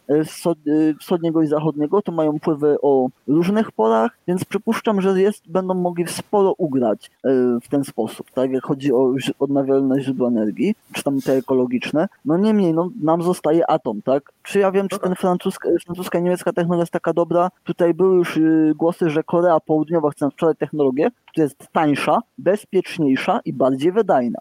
[1.00, 6.07] wschodniego i zachodniego, to mają pływy o różnych porach, więc przypuszczam, że jest, będą mogli
[6.07, 7.11] sporo ugrać
[7.62, 12.09] w ten sposób, tak jak chodzi o odnawialne źródła energii, czy tam te ekologiczne.
[12.24, 14.32] No niemniej, no, nam zostaje atom, tak?
[14.42, 17.50] Czy ja wiem, czy ten francuska, francuska niemiecka technologia jest taka dobra?
[17.64, 23.40] Tutaj były już y, głosy, że Korea Południowa chce sprzedać technologię, która jest tańsza, bezpieczniejsza
[23.44, 24.38] i bardziej wydajna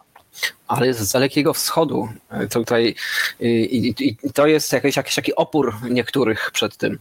[0.67, 2.10] ale jest z Dalekiego Wschodu.
[2.49, 2.95] To tutaj,
[3.39, 6.99] i, i, i, to jest jakiś, jakiś taki opór niektórych przed tym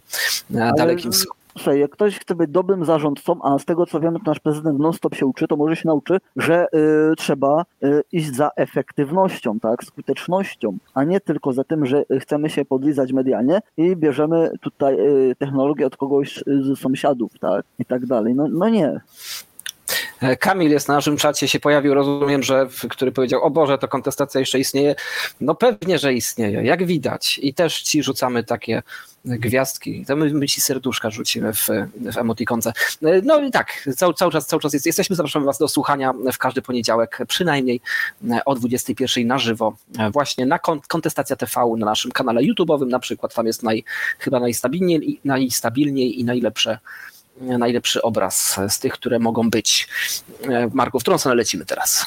[0.54, 1.41] ale, Dalekim Wschodem.
[1.58, 4.78] Słuchaj, jak ktoś chce być dobrym zarządcą, a z tego co wiemy, to nasz prezydent
[4.78, 6.66] non-stop się uczy, to może się nauczy, że
[7.12, 12.50] y, trzeba y, iść za efektywnością, tak, skutecznością, a nie tylko za tym, że chcemy
[12.50, 18.06] się podlizać medialnie i bierzemy tutaj y, technologię od kogoś z sąsiadów, tak, i tak
[18.06, 18.34] dalej.
[18.34, 19.00] No, no nie.
[20.40, 24.40] Kamil jest na naszym czacie, się pojawił, rozumiem, że który powiedział, o Boże, to kontestacja
[24.40, 24.94] jeszcze istnieje.
[25.40, 27.40] No pewnie, że istnieje, jak widać.
[27.42, 28.82] I też ci rzucamy takie
[29.24, 30.04] gwiazdki.
[30.06, 31.68] To my, my ci serduszka rzucimy w,
[32.12, 32.72] w emotikonce.
[33.22, 36.38] No i tak, cały, cały czas, cały czas jest, jesteśmy, zapraszamy was do słuchania w
[36.38, 37.80] każdy poniedziałek, przynajmniej
[38.30, 42.86] e, o 21 na żywo, e, właśnie na kon- Kontestacja TV na naszym kanale YouTube'owym
[42.86, 43.84] na przykład, tam jest naj,
[44.18, 46.78] chyba najstabilniej, najstabilniej i najlepsze
[47.40, 49.88] najlepszy obraz z tych, które mogą być.
[50.48, 52.06] E, Marku, w którą stronę lecimy teraz?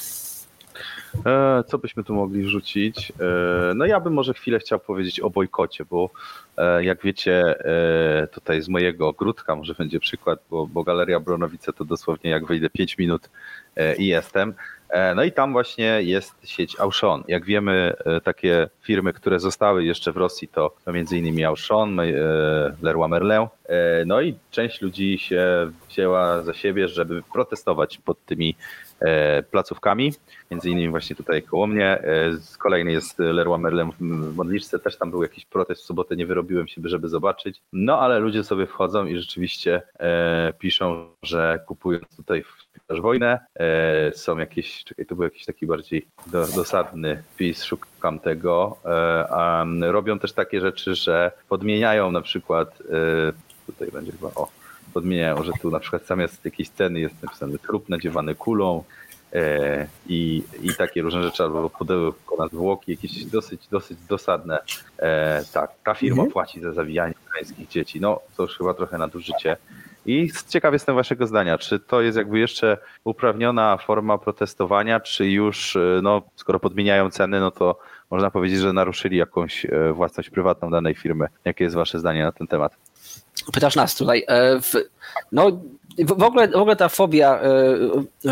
[1.25, 3.11] E, co byśmy tu mogli wrzucić?
[3.11, 6.09] E, no ja bym może chwilę chciał powiedzieć o bojkocie, bo
[6.81, 7.55] jak wiecie,
[8.31, 12.69] tutaj z mojego ogródka może będzie przykład, bo, bo Galeria Bronowice to dosłownie jak wyjdę
[12.69, 13.29] 5 minut
[13.97, 14.53] i jestem.
[14.95, 17.23] E, No i tam właśnie jest sieć Auchan.
[17.27, 20.75] Jak wiemy, e, takie firmy, które zostały jeszcze w Rosji, to
[21.11, 22.03] innymi Auchan, e,
[22.81, 23.47] Leroy Merlin.
[24.05, 28.55] No i część ludzi się wzięła za siebie, żeby protestować pod tymi
[29.51, 30.13] placówkami.
[30.51, 32.03] Między innymi właśnie tutaj koło mnie.
[32.59, 34.79] Kolejny jest Leroy Merlin w Modliszce.
[34.79, 37.61] Też tam był jakiś protest w sobotę, nie wyrobiłem się, żeby zobaczyć.
[37.73, 39.81] No ale ludzie sobie wchodzą i rzeczywiście
[40.59, 46.07] piszą, że kupując tutaj w wojnę, e, są jakieś, czekaj, to był jakiś taki bardziej
[46.27, 53.33] do, dosadny wpis, szukam tego, e, robią też takie rzeczy, że podmieniają na przykład, e,
[53.65, 54.47] tutaj będzie chyba, o,
[54.93, 58.83] podmieniają, że tu na przykład zamiast jakiejś ceny jest napisany trup nadziewany kulą
[59.33, 64.59] e, i, i takie różne rzeczy, albo pudełko na zwłoki, jakieś dosyć, dosyć dosadne.
[64.99, 68.01] E, tak, ta firma płaci za zawijanie ukraińskich dzieci.
[68.01, 69.57] No, to już chyba trochę nadużycie.
[70.05, 75.75] I ciekaw jestem waszego zdania, czy to jest jakby jeszcze uprawniona forma protestowania, czy już,
[75.75, 77.79] e, no, skoro podmieniają ceny, no to
[78.11, 81.27] można powiedzieć, że naruszyli jakąś e, własność prywatną danej firmy.
[81.45, 82.75] Jakie jest wasze zdanie na ten temat?
[83.53, 84.23] Pytasz nas tutaj.
[84.27, 84.59] E,
[85.31, 85.51] no,
[85.99, 87.39] w, ogóle, w ogóle ta fobia,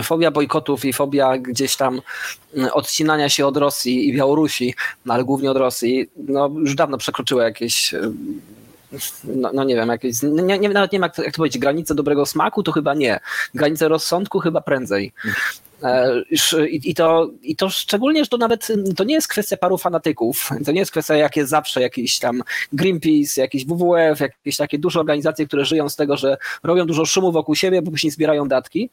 [0.04, 2.02] fobia bojkotów i fobia gdzieś tam
[2.56, 4.74] mm, odcinania się od Rosji i Białorusi,
[5.06, 7.96] no, ale głównie od Rosji, no, już dawno przekroczyła jakieś.
[9.24, 9.92] No, no nie wiem,
[10.24, 12.94] nie, nie, nawet nie wiem jak to, jak to powiedzieć, granice dobrego smaku to chyba
[12.94, 13.20] nie,
[13.56, 15.14] granice rozsądku chyba prędzej.
[15.84, 16.22] E,
[16.68, 20.72] I, to, I to szczególnie, że to nawet to nie jest kwestia paru fanatyków, to
[20.72, 22.44] nie jest kwestia jak jest zawsze jakiś tam
[22.74, 27.32] Greenpeace, jakiś WWF, jakieś takie duże organizacje, które żyją z tego, że robią dużo szumu
[27.32, 28.90] wokół siebie, bo później zbierają datki,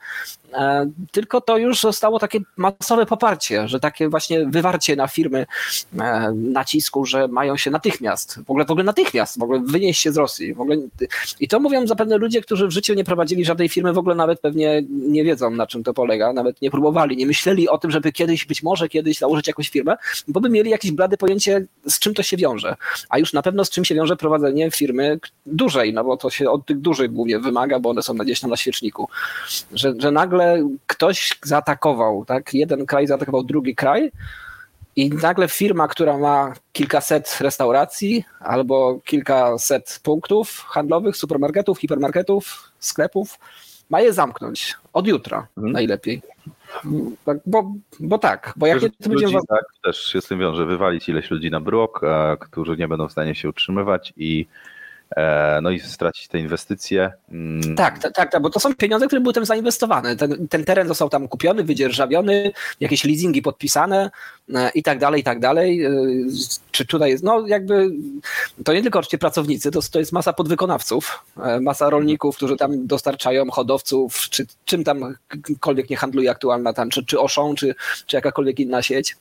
[0.53, 5.46] e, tylko to już zostało takie masowe poparcie, że takie właśnie wywarcie na firmy
[5.98, 10.12] e, nacisku, że mają się natychmiast, w ogóle, w ogóle natychmiast, w ogóle wynieść się
[10.12, 10.55] z Rosji.
[10.55, 10.76] W ogóle,
[11.40, 14.40] I to mówią zapewne ludzie, którzy w życiu nie prowadzili żadnej firmy, w ogóle nawet
[14.40, 18.12] pewnie nie wiedzą, na czym to polega, nawet nie próbowali, nie myśleli o tym, żeby
[18.12, 19.96] kiedyś, być może kiedyś założyć jakąś firmę,
[20.28, 22.76] bo by mieli jakieś blade pojęcie, z czym to się wiąże.
[23.08, 26.50] A już na pewno z czym się wiąże prowadzenie firmy dużej, no bo to się
[26.50, 29.08] od tych dużych głównie wymaga, bo one są gdzieś tam na świeczniku.
[29.72, 32.54] Że, że nagle ktoś zaatakował, tak?
[32.54, 34.10] Jeden kraj zaatakował drugi kraj,
[34.96, 43.38] i nagle firma, która ma kilkaset restauracji albo kilkaset punktów handlowych, supermarketów, hipermarketów, sklepów,
[43.90, 45.72] ma je zamknąć od jutra Mhm.
[45.72, 46.22] najlepiej.
[47.24, 50.38] Tak, bo, bo tak, bo jak nie, to będzie ludzi, tak, też się z tym
[50.38, 54.46] wiąże, wywalić ileś ludzi na bruk, a, którzy nie będą w stanie się utrzymywać i
[55.62, 57.12] no i stracić te inwestycje.
[57.30, 60.16] Mm, Tak, tak, tak, bo to są pieniądze, które były tam zainwestowane.
[60.16, 64.10] Ten, ten teren został tam kupiony, wydzierżawiony, jakieś leasingi podpisane
[64.54, 65.84] e, i tak dalej, i tak dalej.
[65.84, 65.90] E,
[66.70, 67.90] Czy tutaj jest, no jakby,
[68.64, 72.86] to nie tylko oczywiście pracownicy, to, to jest masa podwykonawców, e, masa rolników, którzy tam
[72.86, 77.74] dostarczają hodowców, czy czym tamkolwiek nie handluje aktualna tam, czy, czy Auchan, czy,
[78.06, 79.16] czy jakakolwiek inna sieć.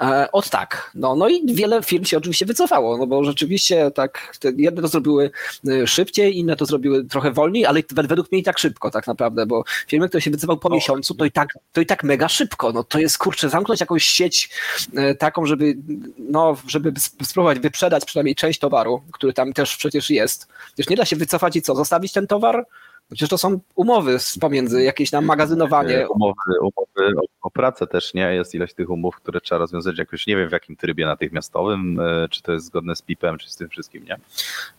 [0.00, 0.90] E, Od tak.
[0.94, 5.30] No, no i wiele firm się oczywiście wycofało, no bo rzeczywiście tak, jedne to zrobiły
[5.68, 9.06] y, szybciej, inne to zrobiły trochę wolniej, ale wed- według mnie i tak szybko tak
[9.06, 12.28] naprawdę, bo firmy, które się wycofał po miesiącu, to i tak, to i tak mega
[12.28, 12.72] szybko.
[12.72, 14.50] No to jest kurczę, zamknąć jakąś sieć
[14.96, 15.76] e, taką, żeby,
[16.18, 20.48] no, żeby sp- spróbować wyprzedać przynajmniej część towaru, który tam też przecież jest.
[20.66, 22.66] Przecież nie da się wycofać i co, zostawić ten towar?
[23.10, 25.98] Przecież to są umowy pomiędzy, jakieś tam magazynowanie.
[25.98, 29.98] E, Umowy, umowy o, o pracę też nie, jest ileś tych umów, które trzeba rozwiązać
[29.98, 33.50] jakoś, nie wiem w jakim trybie natychmiastowym, e, czy to jest zgodne z PIP-em, czy
[33.50, 34.16] z tym wszystkim, nie?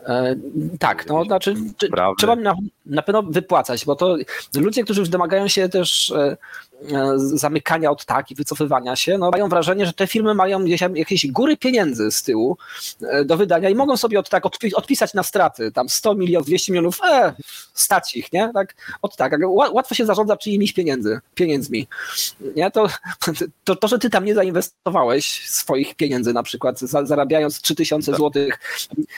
[0.06, 0.36] E,
[0.80, 4.18] tak, no znaczy czy, trzeba na, na pewno wypłacać, bo to
[4.56, 6.38] ludzie, którzy już domagają się też e,
[7.16, 11.58] zamykania od tak i wycofywania się, no mają wrażenie, że te firmy mają jakieś góry
[11.58, 12.58] pieniędzy z tyłu
[13.02, 16.48] e, do wydania i mogą sobie od tak odpi- odpisać na straty, tam 100 milionów,
[16.48, 17.34] 200 milionów, e,
[17.74, 18.52] stać ich, nie?
[18.54, 21.88] Tak, od tak, łatwo się zarządza czyimiś pieniędzy, pieniędzmi,
[22.56, 22.72] nie?
[22.72, 22.88] To,
[23.64, 28.18] to, to, że ty tam nie zainwestowałeś swoich pieniędzy na przykład, za, zarabiając 3000 Tak.
[28.18, 28.60] złotych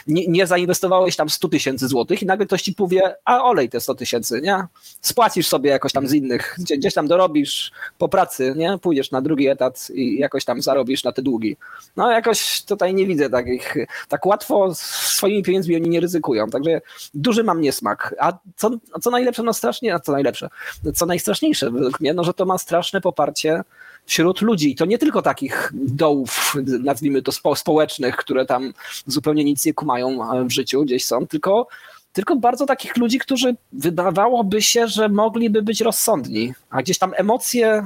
[0.07, 3.79] nie, nie zainwestowałeś tam 100 tysięcy złotych i nagle ktoś ci powie, a olej te
[3.81, 4.65] 100 tysięcy, nie?
[5.01, 7.52] Spłacisz sobie jakoś tam z innych, gdzie, gdzieś tam dorobisz
[7.97, 8.77] po pracy, nie?
[8.77, 11.57] Pójdziesz na drugi etat i jakoś tam zarobisz na te długi.
[11.95, 13.75] No jakoś tutaj nie widzę takich,
[14.07, 16.81] tak łatwo swoimi pieniędzmi oni nie ryzykują, także
[17.13, 18.15] duży mam niesmak.
[18.19, 20.49] A co, co najlepsze, no strasznie, a co najlepsze,
[20.95, 23.63] co najstraszniejsze według mnie, no że to ma straszne poparcie
[24.05, 24.71] wśród ludzi.
[24.71, 28.73] I to nie tylko takich dołów, nazwijmy to spo, społecznych, które tam
[29.07, 31.67] zupełnie nic nie kumają w życiu, gdzieś są, tylko,
[32.13, 37.85] tylko bardzo takich ludzi, którzy wydawałoby się, że mogliby być rozsądni, a gdzieś tam emocje,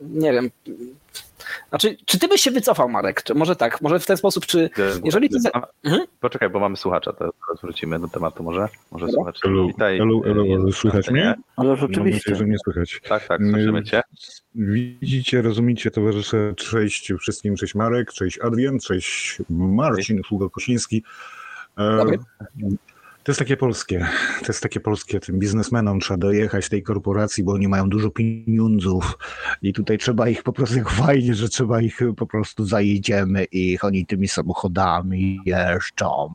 [0.00, 0.50] nie wiem.
[1.68, 3.22] Znaczy, czy ty byś się wycofał, Marek?
[3.22, 4.70] Czy może tak, może w ten sposób, czy
[5.04, 5.36] jeżeli ty...
[5.52, 6.06] A, Mhm.
[6.20, 8.68] Poczekaj, bo mamy słuchacza, to teraz wrócimy do tematu może.
[8.90, 9.14] Może Dobra.
[9.14, 9.44] słuchacz.
[9.44, 9.98] Elu, Witaj.
[10.00, 11.34] elu, elu, Jest- elu, słychać mnie?
[11.56, 12.30] Ale Mam rzeczywiście.
[12.30, 13.00] nadzieję, że mnie słychać.
[13.08, 14.02] Tak, tak, słyszymy cię.
[14.54, 21.02] Widzicie, rozumiecie, towarzysze, cześć wszystkim, cześć Marek, cześć Adrian, cześć Marcin Hugo-Kosiński.
[21.76, 22.18] E, Dobry.
[23.28, 24.08] To jest takie polskie,
[24.40, 29.18] to jest takie polskie, tym biznesmenom trzeba dojechać tej korporacji, bo oni mają dużo pieniądzów
[29.62, 33.84] i tutaj trzeba ich po prostu, jak fajnie, że trzeba ich po prostu zajedziemy ich,
[33.84, 36.32] oni tymi samochodami jeżdżą,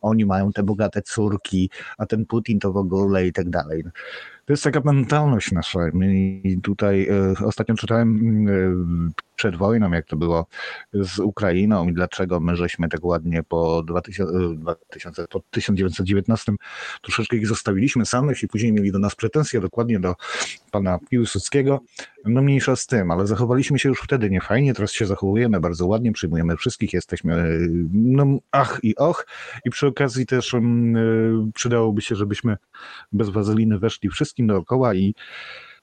[0.00, 3.84] oni mają te bogate córki, a ten Putin to w ogóle i tak dalej.
[4.46, 5.80] To jest taka mentalność nasza.
[6.44, 8.52] I tutaj e, ostatnio czytałem e,
[9.36, 10.46] przed wojną, jak to było
[10.92, 16.52] z Ukrainą i dlaczego my żeśmy tak ładnie po 2000, e, 2000, po 1919
[17.02, 20.14] troszeczkę ich zostawiliśmy samych i później mieli do nas pretensje, dokładnie do
[20.70, 21.80] pana Piłsudskiego.
[22.26, 26.12] No mniejsza z tym, ale zachowaliśmy się już wtedy niefajnie, teraz się zachowujemy bardzo ładnie,
[26.12, 27.46] przyjmujemy wszystkich, jesteśmy e,
[27.92, 29.26] no ach i och.
[29.64, 32.56] I przy okazji też mm, e, przydałoby się, żebyśmy
[33.12, 35.14] bez wazeliny weszli wszystkim dookoła i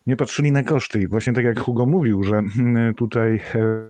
[0.07, 1.01] nie patrzyli na koszty.
[1.01, 3.41] I właśnie tak jak Hugo mówił, że mm, tutaj e,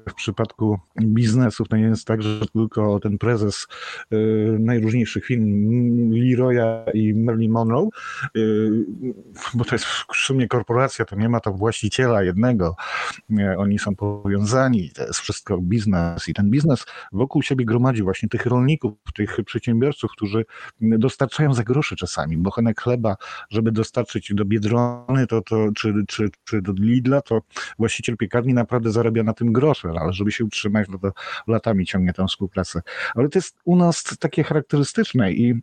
[0.09, 3.67] w przypadku biznesów to nie jest tak, że tylko ten prezes
[4.11, 4.15] e,
[4.59, 5.43] najróżniejszych firm
[6.11, 7.89] Leroya i Marilyn Monroe,
[8.35, 8.39] e,
[9.53, 12.75] bo to jest w sumie korporacja, to nie ma to właściciela jednego.
[13.57, 18.45] Oni są powiązani, to jest wszystko biznes i ten biznes wokół siebie gromadzi właśnie tych
[18.45, 20.45] rolników, tych przedsiębiorców, którzy
[20.81, 23.17] dostarczają za groszy czasami, bochenek chleba,
[23.49, 27.41] żeby dostarczyć do Biedrony to, to, czy, czy, czy do Lidla, to
[27.79, 31.11] właściciel piekarni naprawdę zarabia na tym grosze, ale żeby się utrzymać, no to
[31.47, 32.81] latami ciągnie tę współpracę.
[33.15, 35.61] Ale to jest u nas takie charakterystyczne i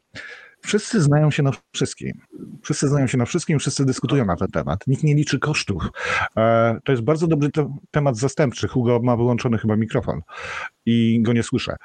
[0.62, 2.12] Wszyscy znają się na wszystkim.
[2.62, 4.86] Wszyscy znają się na wszystkim, wszyscy dyskutują na ten temat.
[4.86, 5.82] Nikt nie liczy kosztów.
[6.36, 8.68] E, To jest bardzo dobry te, temat zastępczy.
[8.68, 10.20] Hugo ma wyłączony chyba mikrofon
[10.86, 11.76] i go nie słyszę.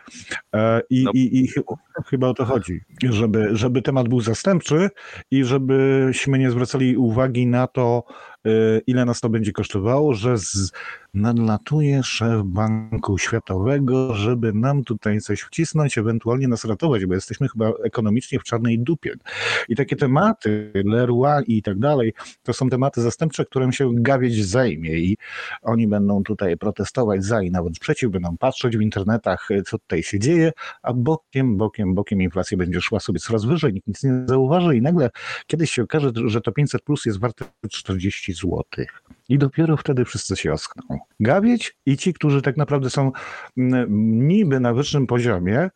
[0.56, 1.12] E, I, No.
[1.14, 1.64] i, i chy-
[2.10, 4.90] chyba o to chodzi, żeby, żeby temat był zastępczy
[5.32, 8.04] i żebyśmy nie zwracali uwagi na to,
[8.88, 10.72] ile nas to będzie kosztowało, że z,
[11.16, 17.70] nadlatuje szef Banku Światowego, żeby nam tutaj coś wcisnąć, ewentualnie nas ratować, bo jesteśmy chyba
[17.84, 19.14] ekonomicznie w czarnej dupie.
[19.70, 24.98] I takie tematy, Leroy i tak dalej, to są tematy zastępcze, którym się gawieć zajmie
[24.98, 25.18] i
[25.62, 30.20] oni będą tutaj protestować za i nawet przeciw, będą patrzeć w internetach, co tutaj się
[30.20, 30.52] dzieje,
[30.84, 34.82] a bokiem, bokiem, bokiem inflacja będzie szła sobie coraz wyżej, nikt nic nie zauważy i
[34.82, 35.10] nagle
[35.48, 38.64] kiedyś się okaże, że to 500 plus jest warte 40 zł.
[39.30, 41.00] I dopiero wtedy wszyscy się oskną.
[41.20, 43.12] Gawieć i ci, którzy tak naprawdę są
[43.58, 45.70] mm, niby na wyższym poziomie,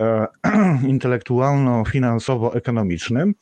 [0.00, 0.26] e,
[0.94, 3.32] intelektualno-finansowo-ekonomicznym,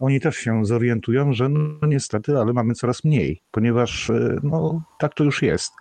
[0.00, 5.14] oni też się zorientują, że no niestety, ale mamy coraz mniej, ponieważ e, no, tak
[5.14, 5.72] to już jest.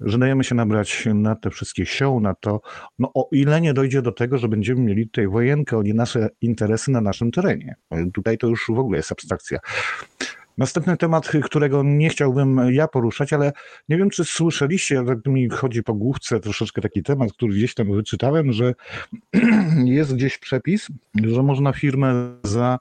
[0.00, 2.60] Że dajemy się nabrać na te wszystkie sioł, na to,
[2.98, 6.28] no o ile nie dojdzie do tego, że będziemy mieli tutaj wojenkę o nie nasze
[6.40, 7.74] interesy na naszym terenie.
[8.14, 9.58] Tutaj to już w ogóle jest abstrakcja.
[10.60, 13.52] Następny temat, którego nie chciałbym ja poruszać, ale
[13.88, 17.92] nie wiem, czy słyszeliście, tak mi chodzi po główce troszeczkę taki temat, który gdzieś tam
[17.92, 18.74] wyczytałem, że
[19.84, 20.88] jest gdzieś przepis,
[21.24, 22.78] że można firmę za,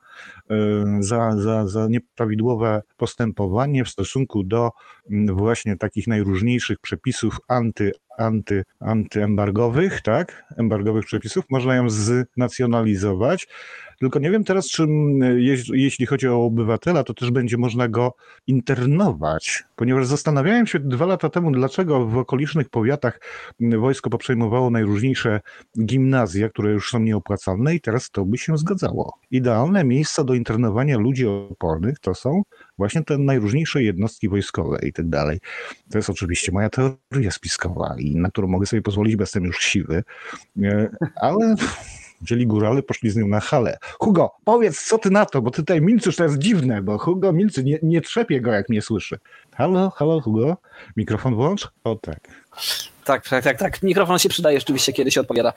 [0.50, 0.56] e,
[1.00, 4.72] za, za, za nieprawidłowe postępowanie w stosunku do
[5.12, 10.44] mm, właśnie takich najróżniejszych przepisów anty, anty, antyembargowych, tak?
[10.58, 13.48] Embargowych przepisów, można ją znacjonalizować
[14.00, 14.84] Tylko nie wiem teraz, czy
[15.38, 18.14] jeś- jeśli chodzi o obywatela, to też będzie można go
[18.48, 23.20] internować, ponieważ zastanawiałem się dwa lata temu, dlaczego w okolicznych powiatach
[23.60, 25.42] wojsko poprzejmowało najróżniejsze
[25.86, 29.14] gimnazja, które już są nieopłacalne i teraz to by się zgadzało.
[29.32, 32.42] Idealne miejsca do internowania ludzi opornych to są
[32.78, 35.40] właśnie te najróżniejsze jednostki wojskowe i tak dalej.
[35.92, 39.58] To jest oczywiście moja teoria spiskowa i na którą mogę sobie pozwolić, bo jestem już
[39.60, 40.04] siwy,
[40.64, 41.56] E, ale
[42.22, 43.78] wzięli górale, poszli z nią na halę.
[44.00, 47.34] Hugo, powiedz, co ty na to, bo ty tutaj milczysz, to jest dziwne, bo Hugo
[47.34, 49.20] milczy, nie, nie trzepie go, jak mnie słyszy.
[49.56, 50.58] Halo, halo, Hugo?
[50.98, 51.70] Mikrofon włącz?
[51.84, 52.20] O tak.
[53.10, 53.84] Tak, tak, tak, tak.
[53.84, 55.54] Mikrofon się przydaje rzeczywiście, kiedy się odpowiada.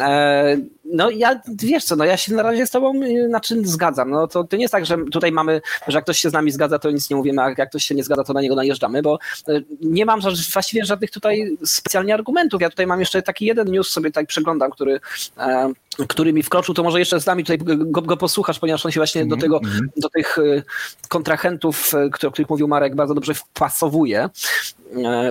[0.00, 3.66] E, no ja, wiesz co, no ja się na razie z tobą y, na czym
[3.66, 4.10] zgadzam.
[4.10, 6.50] No to, to nie jest tak, że tutaj mamy, że jak ktoś się z nami
[6.50, 9.02] zgadza, to nic nie mówimy, a jak ktoś się nie zgadza, to na niego najeżdżamy,
[9.02, 10.20] bo y, nie mam
[10.52, 12.60] właściwie żadnych tutaj specjalnie argumentów.
[12.60, 15.00] Ja tutaj mam jeszcze taki jeden news sobie tak przeglądam, który,
[15.38, 15.72] e,
[16.08, 19.00] który mi wkroczył, to może jeszcze z nami tutaj go, go posłuchasz, ponieważ on się
[19.00, 19.60] właśnie do tego,
[19.96, 20.62] do tych y,
[21.08, 24.30] kontrahentów, y, o których mówił Marek, bardzo dobrze wpasowuje, e,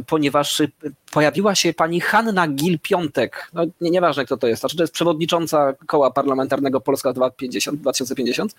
[0.07, 0.71] ponieważ y,
[1.11, 3.29] pojawiła się pani Hanna Gil-Piątek.
[3.53, 4.59] No, nie, nieważne, kto to jest.
[4.59, 8.55] Znaczy, to jest przewodnicząca koła parlamentarnego Polska 2050, 2050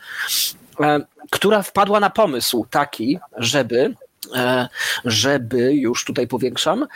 [0.81, 3.95] e, która wpadła na pomysł taki, żeby,
[4.35, 4.69] e,
[5.05, 6.87] żeby już tutaj powiększam,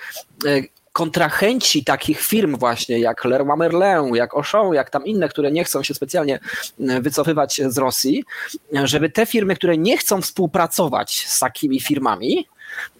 [0.47, 5.65] e, kontrahenci takich firm właśnie jak Leroy Merlin, jak Auchan, jak tam inne, które nie
[5.65, 6.39] chcą się specjalnie
[6.81, 8.25] e, wycofywać z Rosji,
[8.77, 12.49] e, żeby te firmy, które nie chcą współpracować z takimi firmami,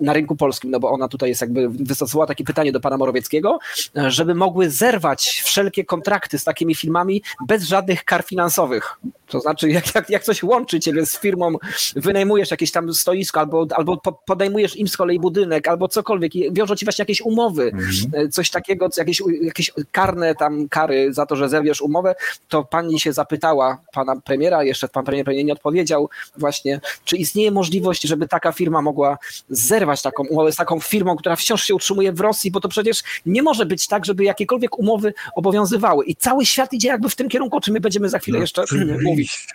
[0.00, 3.58] na rynku polskim, no bo ona tutaj jest jakby wystosowała takie pytanie do pana Morawieckiego,
[3.96, 8.98] e, żeby mogły zerwać wszelkie kontrakty z takimi firmami bez żadnych kar finansowych.
[9.28, 11.54] To znaczy, jak, jak, jak coś łączy ciebie z firmą,
[11.96, 16.52] wynajmujesz jakieś tam stoisko, albo, albo po- podejmujesz im z kolei budynek, albo cokolwiek, i
[16.52, 17.72] wiążą ci właśnie jakieś umowy,
[18.12, 22.14] e, coś takiego, jakieś, jakieś karne tam kary za to, że zerwiesz umowę,
[22.48, 27.50] to pani się zapytała pana premiera, jeszcze pan premier pewnie nie odpowiedział właśnie, czy istnieje
[27.50, 29.18] możliwość, żeby taka firma mogła
[29.48, 33.02] zerwać taką umowę z taką firmą, która wciąż się utrzymuje w Rosji, bo to przecież
[33.26, 36.04] nie może być tak, żeby jakiekolwiek umowy obowiązywały.
[36.04, 38.62] I cały świat idzie jakby w tym kierunku, o czym my będziemy za chwilę jeszcze
[39.02, 39.04] mówić.
[39.04, 39.54] Oczywiście.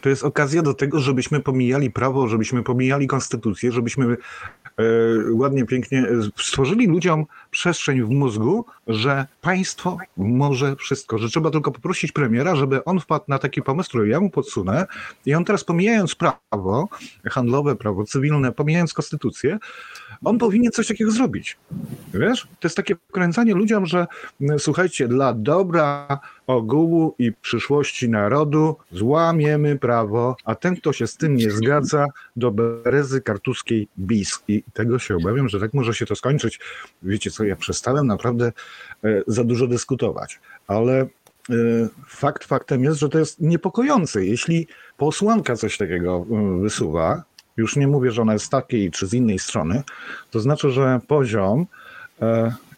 [0.00, 4.16] To jest okazja do tego, żebyśmy pomijali prawo, żebyśmy pomijali konstytucję, żebyśmy
[4.78, 4.82] e,
[5.32, 6.06] ładnie, pięknie
[6.42, 12.84] stworzyli ludziom przestrzeń w mózgu, że państwo może wszystko, że trzeba tylko poprosić premiera, żeby
[12.84, 14.86] on wpadł na taki pomysł, który ja mu podsunę
[15.26, 16.88] i on teraz pomijając prawo
[17.30, 19.58] handlowe, prawo cywilne, pomijając konstytucję,
[20.24, 21.56] on powinien coś takiego zrobić.
[22.14, 22.42] Wiesz?
[22.60, 24.06] To jest takie wkręcanie ludziom, że
[24.40, 31.16] m, słuchajcie, dla dobra ogółu i przyszłości narodu złamiemy prawo, a ten, kto się z
[31.16, 34.42] tym nie zgadza, do berezy kartuskiej bis.
[34.48, 36.60] I tego się obawiam, że tak może się to skończyć.
[37.02, 38.52] Wiecie co, ja przestałem naprawdę
[39.04, 41.06] e, za dużo dyskutować, ale e,
[42.08, 44.24] fakt faktem jest, że to jest niepokojące.
[44.24, 44.66] Jeśli
[44.96, 47.22] posłanka coś takiego e, wysuwa,
[47.56, 49.82] już nie mówię, że ona jest z takiej czy z innej strony,
[50.30, 51.66] to znaczy, że poziom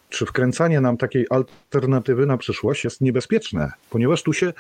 [0.09, 4.53] czy wkręcanie nam takiej alternatywy na przyszłość jest niebezpieczne, ponieważ tu się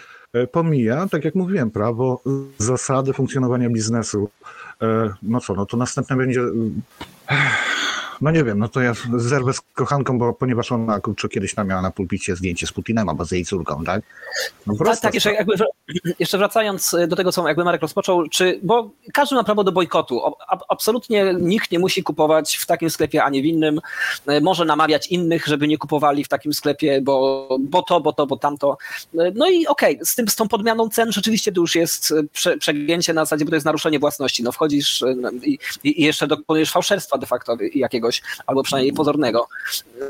[0.53, 2.23] pomija, tak jak mówiłem, prawo,
[2.59, 4.31] zasady funkcjonowania biznesu.
[5.23, 6.41] No co, no to następne będzie.
[8.21, 11.69] No nie wiem, no to ja zerwę z kochanką, bo ponieważ ona kurczę, kiedyś tam
[11.69, 14.03] miała na pulpicie zdjęcie z Putinem albo z jej córką, tak?
[14.67, 15.55] No prosta tak jeszcze, jakby,
[16.19, 20.21] jeszcze wracając do tego, co jakby Marek rozpoczął, czy, bo każdy ma prawo do bojkotu.
[20.69, 23.81] Absolutnie nikt nie musi kupować w takim sklepie, a nie w innym.
[24.27, 28.27] E, Może namawiać innych, żeby nie kupowali w takim sklepie, bo, bo to, bo to,
[28.27, 28.79] bo tamto.
[29.19, 32.23] E, No i okej, z tym, z tą podmianą cen rzeczywiście to już jest e,
[32.33, 34.43] prze, przegięcie na zasadzie, bo to jest naruszenie własności.
[34.43, 37.57] No wchodzisz e, i, i jeszcze dokonujesz fałszerstwa de facto
[38.47, 39.49] albo przynajmniej pozornego.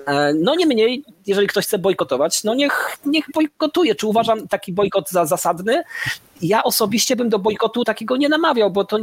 [0.07, 3.94] E, No niemniej, jeżeli ktoś chce bojkotować, no niech, niech bojkotuje.
[3.94, 5.82] Czy uważam taki bojkot za zasadny?
[6.43, 8.99] Ja osobiście bym do bojkotu takiego nie namawiał, bo to,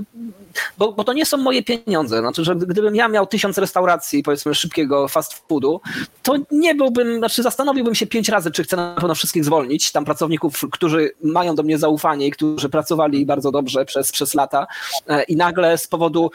[0.78, 2.20] bo, bo to nie są moje pieniądze.
[2.20, 5.82] Znaczy, że gdybym ja miał tysiąc restauracji, powiedzmy szybkiego fast foodu,
[6.24, 10.06] to nie byłbym, znaczy zastanowiłbym się pięć razy, czy chcę na pewno wszystkich zwolnić, tam
[10.06, 14.68] pracowników, którzy mają do mnie zaufanie i którzy pracowali bardzo dobrze przez, przez lata
[15.08, 16.32] e, i nagle z powodu,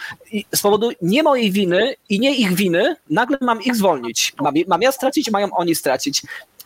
[0.55, 4.35] z powodu nie mojej winy i nie ich winy, nagle mam ich zwolnić.
[4.41, 6.23] Mam, mam ja stracić, mają oni stracić.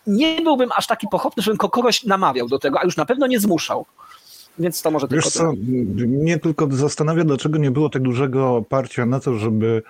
[0.07, 3.26] Nie byłbym aż taki pochopny, żebym ko- kogoś namawiał do tego, a już na pewno
[3.26, 3.87] nie zmuszał.
[4.59, 5.53] Więc to może tylko Wiesz co,
[6.07, 9.82] mnie tylko zastanawia, dlaczego nie było tak dużego oparcia na to, żeby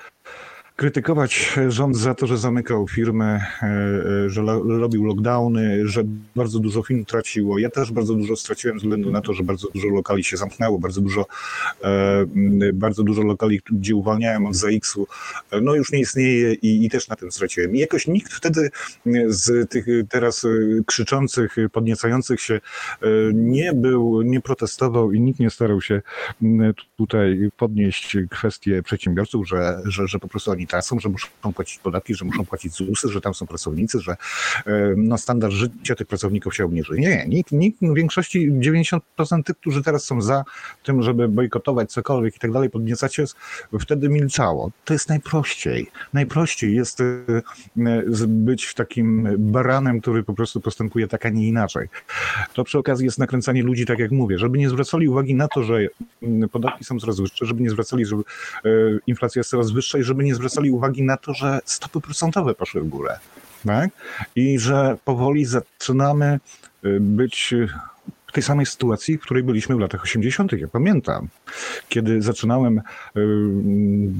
[0.77, 6.03] krytykować rząd za to, że zamykał firmy, e, e, że robił lockdowny, że
[6.37, 7.59] bardzo dużo firm traciło.
[7.59, 10.79] Ja też bardzo dużo straciłem ze względu na to, że bardzo dużo lokali się zamknęło,
[10.79, 11.27] bardzo dużo,
[11.85, 12.27] e,
[12.73, 15.07] bardzo dużo lokali, gdzie uwalniałem od ZX-u,
[15.63, 17.77] no już nie istnieje i, i też na tym straciłem.
[17.77, 18.71] I jakoś nikt wtedy
[19.27, 20.47] z tych teraz
[20.87, 22.61] krzyczących, podniecających się
[23.35, 26.03] nie był, nie protestował i nikt nie starał się
[26.97, 32.15] tutaj podnieść kwestię przedsiębiorców, że, że, że po prostu oni tracą, że muszą płacić podatki,
[32.15, 34.17] że muszą płacić ZUSy, że tam są pracownicy, że e,
[34.97, 36.95] no, standard życia tych pracowników się obniży.
[36.99, 39.01] Nie, nikt, nikt w większości 90%
[39.45, 40.45] tych, którzy teraz są za
[40.83, 43.25] tym, żeby bojkotować cokolwiek i tak dalej, podniecać się,
[43.81, 44.71] wtedy milczało.
[44.85, 45.87] To jest najprościej.
[46.13, 51.89] Najprościej jest e, być takim baranem, który po prostu postępuje tak, a nie inaczej.
[52.55, 55.63] To przy okazji jest nakręcanie ludzi, tak jak mówię, żeby nie zwracali uwagi na to,
[55.63, 55.79] że
[56.23, 58.21] mm, podatki są coraz wyższe, żeby nie zwracali, że e,
[59.07, 62.81] inflacja jest coraz wyższa i żeby nie zwracali uwagi na to, że stopy procentowe poszły
[62.81, 63.19] w górę.
[63.67, 63.91] Tak?
[64.37, 67.67] I że powoli zaczynamy e, być e,
[68.33, 70.53] w tej samej sytuacji, w której byliśmy w latach 80.
[70.53, 71.29] Ja pamiętam,
[71.89, 72.83] kiedy zaczynałem y,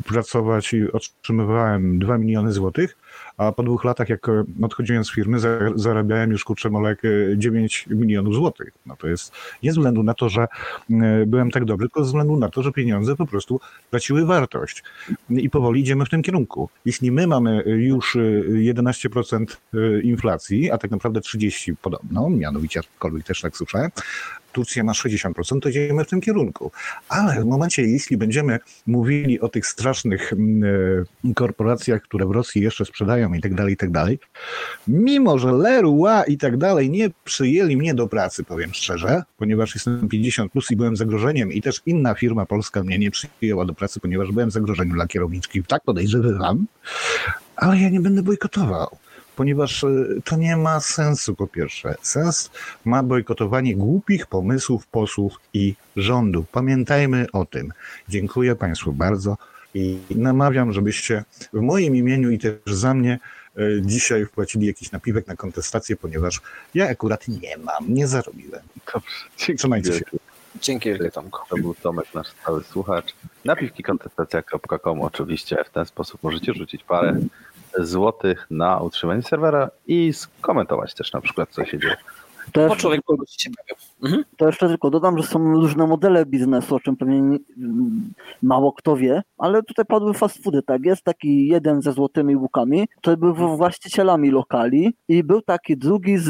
[0.07, 2.97] pracować i otrzymywałem 2 miliony złotych,
[3.37, 7.09] a po dwóch latach, jak e, odchodziłem z firmy, za- zarabiałem już kurczę molek e,
[7.39, 8.69] 9 milionów złotych.
[8.87, 12.07] No to jest nie ze względu na to, że e, byłem tak dobry, tylko ze
[12.07, 13.61] względu na to, że pieniądze po prostu
[13.91, 14.83] traciły wartość.
[15.31, 16.69] I powoli idziemy w tym kierunku.
[16.85, 18.19] Jeśli my mamy już e,
[18.75, 23.91] 11% e, inflacji, a tak naprawdę 30% podobno, mianowicie aczkolwiek też tak słyszałem,
[24.53, 26.71] Turcja ma 60%, to idziemy w tym kierunku.
[27.09, 32.63] Ale w momencie, jeśli będziemy mówili o tych strasznych mm, e, korporacjach, które w Rosji
[32.63, 34.19] jeszcze sprzedają i tak dalej, i tak dalej,
[34.89, 40.09] mimo że Leroy i tak dalej nie przyjęli mnie do pracy, powiem szczerze, ponieważ jestem
[40.09, 44.01] 50 plus i byłem zagrożeniem i też inna firma polska mnie nie przyjęła do pracy,
[44.01, 46.67] ponieważ byłem zagrożeniem dla kierowniczki, tak podejrzewam,
[47.57, 49.02] ale ja nie będę bojkotował.
[49.37, 49.89] Ponieważ e,
[50.25, 51.95] to nie ma sensu, po pierwsze.
[52.03, 52.51] Sens
[52.85, 56.45] ma bojkotowanie głupich pomysłów posłów i rządu.
[56.53, 57.73] Pamiętajmy o tym.
[58.09, 59.37] Dziękuję Państwu bardzo
[59.75, 63.19] i namawiam, żebyście w moim imieniu i też za mnie
[63.57, 66.41] e, dzisiaj wpłacili jakiś napiwek na kontestację, ponieważ
[66.75, 68.63] ja akurat nie mam, nie zarobiłem.
[68.95, 70.05] Dobrze, Trzymajcie się.
[70.61, 71.41] Dzięki wielkie Tomku.
[71.49, 73.15] To był Tomek, nasz stały słuchacz.
[73.45, 75.65] Napiwki kontestacja.com oczywiście.
[75.65, 77.21] W ten sposób możecie rzucić parę
[77.79, 81.97] złotych na utrzymanie serwera i skomentować też na przykład, co się dzieje.
[82.53, 82.89] To Po jeszcze,
[83.29, 83.75] się bawią.
[84.03, 84.25] Mhm.
[84.37, 87.39] to jeszcze tylko dodam, że są różne modele biznesu, o czym pewnie nie-
[88.43, 90.85] mało kto wie, ale tutaj padły fast foody, tak?
[90.85, 96.25] Jest taki jeden ze złotymi łukami, który był właścicielami lokali i był taki drugi z,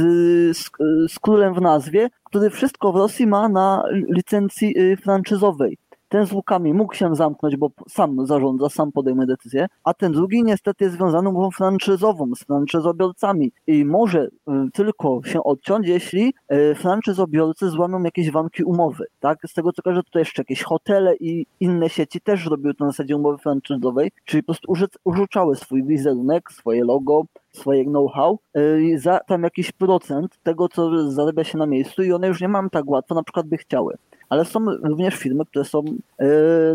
[0.56, 0.70] z,
[1.12, 5.78] z królem w nazwie, który wszystko w Rosji ma na licencji y, franczyzowej.
[6.12, 10.42] Ten z łukami mógł się zamknąć, bo sam zarządza, sam podejmuje decyzję, a ten drugi
[10.42, 14.30] niestety jest związany umową franczyzową z franczyzobiorcami i może y,
[14.72, 19.04] tylko się odciąć, jeśli y, franczyzobiorcy złamią jakieś warunki umowy.
[19.20, 19.38] Tak?
[19.46, 22.90] Z tego co kojarzę, tutaj jeszcze jakieś hotele i inne sieci też robiły to na
[22.90, 28.98] zasadzie umowy franczyzowej, czyli po prostu uży- użyczały swój wizerunek, swoje logo, swoje know-how y,
[28.98, 32.70] za tam jakiś procent tego, co zarabia się na miejscu i one już nie mam
[32.70, 33.94] tak łatwo, na przykład by chciały
[34.32, 35.84] ale są również firmy, które są
[36.18, 36.26] e,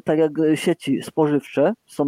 [0.04, 2.06] tak jak sieci spożywcze, są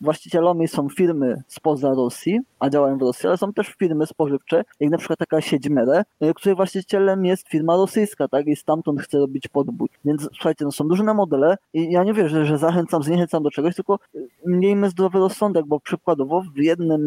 [0.00, 4.90] właścicielami są firmy spoza Rosji, a działają w Rosji, ale są też firmy spożywcze, jak
[4.90, 9.18] na przykład taka sieć Mere, e, której właścicielem jest firma rosyjska, tak, i stamtąd chce
[9.18, 9.88] robić podbój.
[10.04, 13.74] Więc słuchajcie, no są różne modele i ja nie wierzę, że zachęcam, zniechęcam do czegoś,
[13.74, 13.98] tylko
[14.46, 17.02] miejmy zdrowy rozsądek, bo przykładowo w jednym,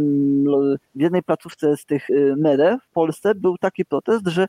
[0.96, 4.48] w jednej placówce z tych e, Mere w Polsce był taki protest, że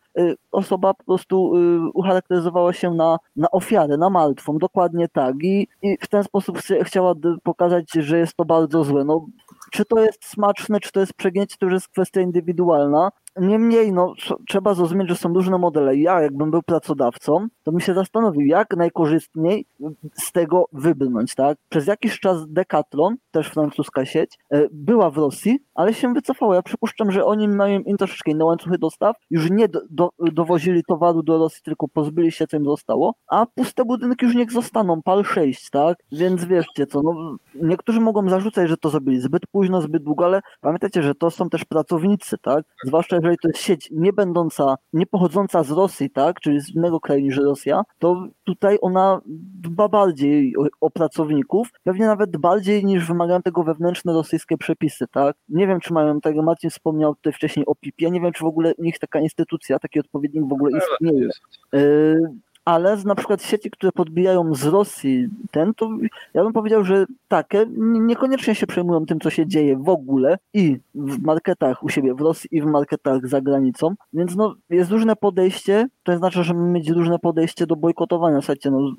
[0.53, 1.53] osoba po prostu
[1.95, 5.34] ucharakteryzowała się na, na ofiarę, na martwą, dokładnie tak.
[5.42, 9.04] I, i w ten sposób chce- chciała pokazać, że jest to bardzo złe.
[9.04, 9.26] No,
[9.70, 13.10] czy to jest smaczne, czy to jest przegięcie, to już jest kwestia indywidualna.
[13.36, 15.96] Niemniej, no, tr- trzeba zrozumieć, że są różne modele.
[15.96, 19.66] Ja, jakbym był pracodawcą, to bym się zastanowił, jak najkorzystniej
[20.14, 21.58] z tego wybrnąć, tak?
[21.68, 26.54] Przez jakiś czas Decathlon, też francuska sieć, e, była w Rosji, ale się wycofała.
[26.54, 30.82] Ja przypuszczam, że oni mają im troszeczkę inne łańcuchy dostaw, już nie do, do, dowozili
[30.84, 35.02] towaru do Rosji, tylko pozbyli się, co im zostało, a puste budynki już niech zostaną,
[35.02, 35.98] pal 6, tak?
[36.12, 40.40] Więc wierzcie co, no, niektórzy mogą zarzucać, że to zrobili zbyt późno, zbyt długo, ale
[40.60, 42.64] pamiętajcie, że to są też pracownicy, tak?
[42.84, 46.40] Zwłaszcza jeżeli to jest sieć nie będąca, nie pochodząca z Rosji, tak?
[46.40, 49.20] Czyli z innego kraju niż Rosja, to tutaj ona
[49.62, 55.36] dba bardziej o, o pracowników, pewnie nawet bardziej niż wymagają tego wewnętrzne rosyjskie przepisy, tak?
[55.48, 58.44] Nie wiem, czy mają, tak jak Marcin wspomniał tutaj wcześniej o PIP-ie, nie wiem, czy
[58.44, 61.28] w ogóle u nich taka instytucja, taki odpowiednik w ogóle istnieje.
[61.72, 65.90] Yy, ale z na przykład sieci, które podbijają z Rosji ten, to
[66.34, 70.78] ja bym powiedział, że takie niekoniecznie się przejmują tym, co się dzieje w ogóle i
[70.94, 75.16] w marketach u siebie w Rosji i w marketach za granicą, więc no jest różne
[75.16, 78.92] podejście, to znaczy, że mieć różne podejście do bojkotowania, słuchajcie, no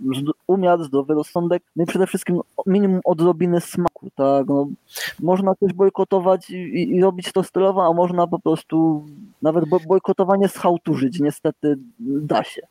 [0.47, 4.67] umiar, zdrowy rozsądek, no i przede wszystkim minimum odrobiny smaku, tak, no.
[5.19, 9.05] Można coś bojkotować i, i robić to stylowo, a można po prostu
[9.41, 12.61] nawet bojkotowanie schałturzyć, niestety da się.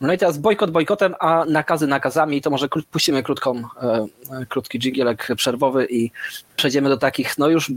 [0.00, 4.06] No i teraz bojkot bojkotem, a nakazy nakazami, to może puścimy krótką, e,
[4.48, 6.10] krótki dżingielek przerwowy i
[6.56, 7.72] przejdziemy do takich no już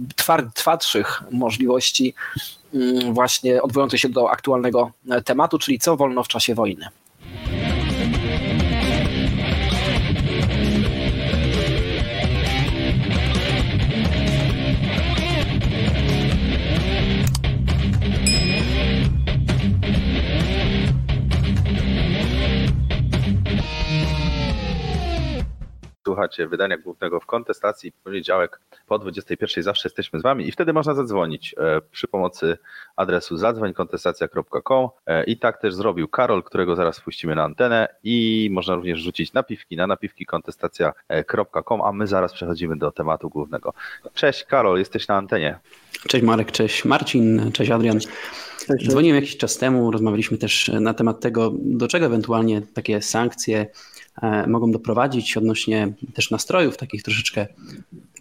[0.56, 2.14] twardszych możliwości
[2.74, 4.92] mm, właśnie odwołujących się do aktualnego
[5.26, 6.88] tematu, czyli co wolno w czasie wojny.
[26.14, 30.94] Słuchacie wydania głównego w kontestacji poniedziałek po 21 zawsze jesteśmy z wami i wtedy można
[30.94, 32.58] zadzwonić e, przy pomocy
[32.96, 38.76] adresu zadzwońkontestacja.com e, i tak też zrobił Karol, którego zaraz wpuścimy na antenę i można
[38.76, 43.74] również rzucić napiwki na napiwki kontestacja.com, a my zaraz przechodzimy do tematu głównego.
[44.14, 45.60] Cześć Karol, jesteś na antenie.
[46.08, 48.00] Cześć Marek, cześć Marcin, cześć Adrian.
[48.88, 53.66] Dzwoniłem jakiś czas temu, rozmawialiśmy też na temat tego, do czego ewentualnie takie sankcje
[54.48, 57.48] mogą doprowadzić odnośnie też nastrojów takich troszeczkę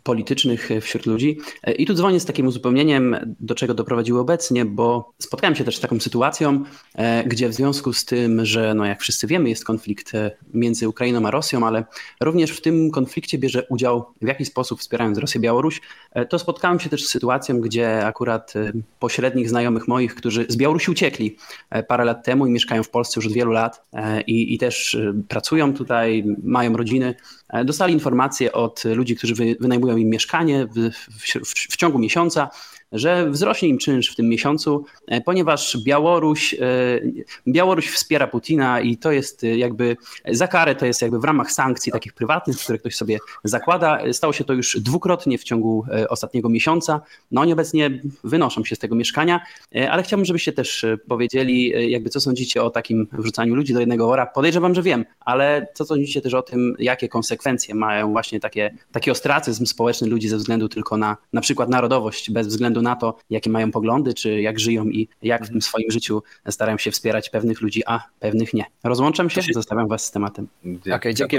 [0.03, 1.39] politycznych wśród ludzi.
[1.63, 5.77] E, I tu dzwonię z takim uzupełnieniem, do czego doprowadziły obecnie, bo spotkałem się też
[5.77, 6.65] z taką sytuacją,
[6.95, 10.13] e, gdzie w związku z tym, że no jak wszyscy wiemy, jest konflikt
[10.55, 11.85] między Ukrainą a Rosją, ale
[12.21, 15.81] również w tym konflikcie bierze udział w jakiś sposób wspierając Rosję Białoruś,
[16.29, 18.55] to spotkałem się też z sytuacją, gdzie akurat
[18.99, 21.37] pośrednich znajomych moich, którzy z Białorusi uciekli
[21.89, 23.87] parę lat temu i mieszkają w Polsce już od wielu lat
[24.27, 24.97] i, i też
[25.29, 27.15] pracują tu tutaj mają rodziny,
[27.49, 32.51] e, dostali informacje od ludzi, którzy wynajmują im mieszkanie w, w, w ciągu miesiąca,
[32.93, 36.59] że wzrośnie im czynsz w tym miesiącu, e, ponieważ Białoruś, e,
[37.49, 39.97] Białoruś wspiera Putina i to jest e, jakby
[40.31, 44.13] za karę, to jest jakby w ramach sankcji takich prywatnych, które ktoś sobie zakłada.
[44.13, 47.01] Stało się to już dwukrotnie w ciągu ostatniego miesiąca.
[47.31, 49.41] No oni obecnie wynoszą się z tego mieszkania,
[49.91, 54.27] ale chciałbym, żebyście też powiedzieli, jakby co sądzicie o takim wrzucaniu ludzi do jednego wora.
[54.27, 59.11] Podejrzewam, że wiem, ale co sądzicie też o tym, jakie konsekwencje mają właśnie takie, taki
[59.11, 63.51] ostracyzm społeczny ludzi ze względu tylko na na przykład narodowość, bez względu na to, jakie
[63.51, 67.61] mają poglądy, czy jak żyją i jak w tym swoim życiu starają się wspierać pewnych
[67.61, 68.65] ludzi, a pewnych nie.
[68.85, 70.49] Rozłączam się, zostawiam was z tematem.
[70.81, 71.37] Okej, okay, dzięki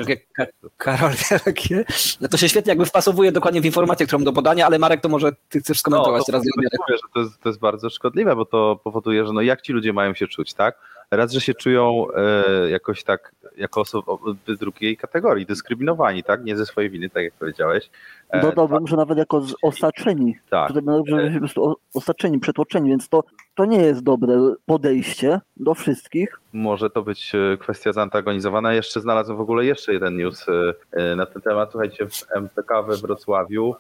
[0.77, 1.11] Karol.
[2.21, 5.09] No to się świetnie jakby wpasowuje dokładnie w informację, którą do podania, ale Marek, to
[5.09, 6.43] może ty chcesz skomentować no, teraz.
[6.57, 9.73] Mówię, że to jest, to jest bardzo szkodliwe, bo to powoduje, że no jak ci
[9.73, 10.79] ludzie mają się czuć, tak?
[11.11, 14.11] Raz, że się czują e, jakoś tak, jako osoby
[14.47, 16.43] z drugiej kategorii, dyskryminowani, tak?
[16.43, 17.89] Nie ze swojej winy, tak jak powiedziałeś.
[18.29, 20.37] E, Dodałbym, że nawet jako osaczeni.
[20.49, 20.67] Tak.
[20.67, 23.23] Tutaj że po prostu osaczeni, przetłoczeni, więc to,
[23.55, 26.39] to nie jest dobre podejście do wszystkich.
[26.53, 28.73] Może to być e, kwestia zantagonizowana.
[28.73, 30.45] Jeszcze znalazłem w ogóle jeszcze jeden news
[30.91, 31.71] e, na ten temat.
[31.71, 33.75] Słuchajcie, w MPK we Wrocławiu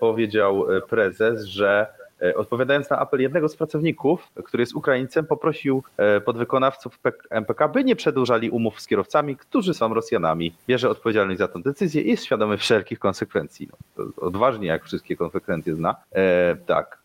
[0.00, 2.05] powiedział prezes, że E,
[2.36, 6.98] odpowiadając na apel jednego z pracowników, który jest Ukraińcem, poprosił e, podwykonawców
[7.30, 10.54] MPK, by nie przedłużali umów z kierowcami, którzy są Rosjanami.
[10.68, 13.68] Bierze odpowiedzialność za tę decyzję i jest świadomy wszelkich konsekwencji.
[13.96, 15.96] No, odważnie, jak wszystkie konsekwencje zna.
[16.12, 16.98] E, tak.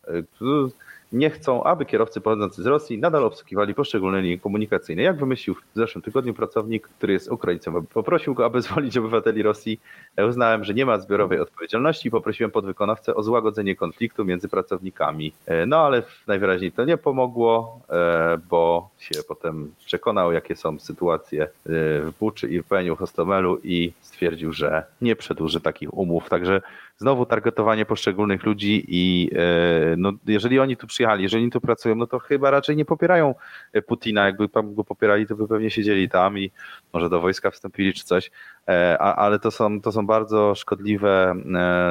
[1.12, 5.02] Nie chcą, aby kierowcy pochodzący z Rosji nadal obsługiwali poszczególne linie komunikacyjne.
[5.02, 9.80] Jak wymyślił w zeszłym tygodniu pracownik, który jest Ukraińcem, poprosił go, aby zwolnić obywateli Rosji.
[10.28, 15.32] Uznałem, że nie ma zbiorowej odpowiedzialności i poprosiłem podwykonawcę o złagodzenie konfliktu między pracownikami.
[15.46, 21.42] E, no ale najwyraźniej to nie pomogło, e, bo się potem przekonał, jakie są sytuacje
[21.42, 26.28] e, w Buczy i w Peniu Hostomelu i stwierdził, że nie przedłuży takich umów.
[26.28, 26.62] Także
[26.96, 31.94] znowu targetowanie poszczególnych ludzi i e, no, jeżeli oni tu przyjechali, jeżeli oni tu pracują,
[31.94, 33.34] no to chyba raczej nie popierają
[33.72, 34.26] e, Putina.
[34.26, 36.50] Jakby tam go popierali, to by pewnie siedzieli tam i
[36.92, 38.30] może do wojska wstąpili czy coś.
[38.68, 41.34] E, ale to są, to są bardzo szkodliwe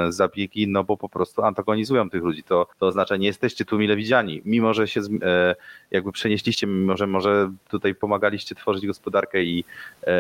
[0.10, 2.44] zabiegi, no bo po prostu antagonizują tych ludzi.
[2.44, 4.42] To, to oznacza, nie jesteście tu mile widziani.
[4.46, 5.02] Mimo, że się
[5.92, 9.66] jakby przenieśliście, mimo, że może tutaj pomagaliście tworzyć gospodarkę i,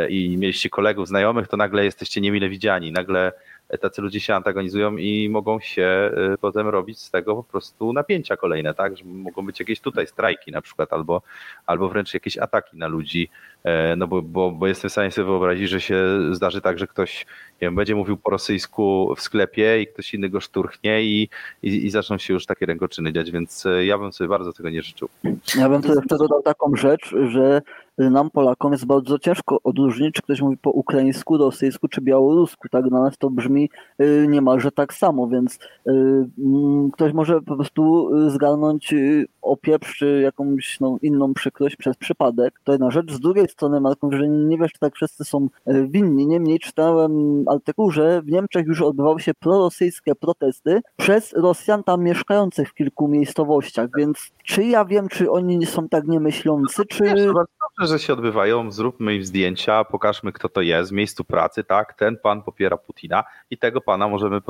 [0.09, 2.91] i mieliście kolegów, znajomych, to nagle jesteście niemile widziani.
[2.91, 3.31] Nagle
[3.77, 8.37] tacy ludzie się antagonizują i mogą się y, potem robić z tego po prostu napięcia
[8.37, 8.97] kolejne, tak?
[8.97, 11.21] Że mogą być jakieś tutaj strajki na przykład, albo,
[11.65, 13.29] albo wręcz jakieś ataki na ludzi,
[13.63, 16.87] e, no bo, bo, bo jestem w stanie sobie wyobrazić, że się zdarzy tak, że
[16.87, 17.25] ktoś
[17.61, 21.29] wiem, będzie mówił po rosyjsku w sklepie i ktoś inny go szturchnie i,
[21.63, 24.69] i, i zaczną się już takie rękoczyny dziać, więc e, ja bym sobie bardzo tego
[24.69, 25.09] nie życzył.
[25.55, 27.61] Ja bym tu jeszcze dodał taką rzecz, że
[28.09, 32.69] nam Polakom jest bardzo ciężko odróżnić, czy ktoś mówi po ukraińsku, rosyjsku czy białorusku.
[32.69, 33.69] Tak dla nas to brzmi
[34.01, 35.91] y, niemalże tak samo, więc y,
[36.39, 38.93] mm, ktoś może po prostu zgarnąć
[39.41, 42.61] opieprz czy jakąś no, inną przykrość przez przypadek.
[42.63, 43.11] To jedna rzecz.
[43.11, 46.27] Z drugiej strony, Marku, że nie wiesz, czy tak wszyscy są winni.
[46.27, 52.69] Niemniej czytałem artykuł, że w Niemczech już odbywały się prorosyjskie protesty przez Rosjan tam mieszkających
[52.69, 57.03] w kilku miejscowościach, więc czy ja wiem, czy oni są tak niemyślący, czy...
[57.79, 61.93] Dobrze, że się odbywają, zróbmy im zdjęcia, pokażmy kto to jest w miejscu pracy, tak,
[61.93, 64.41] ten pan popiera Putina i tego pana możemy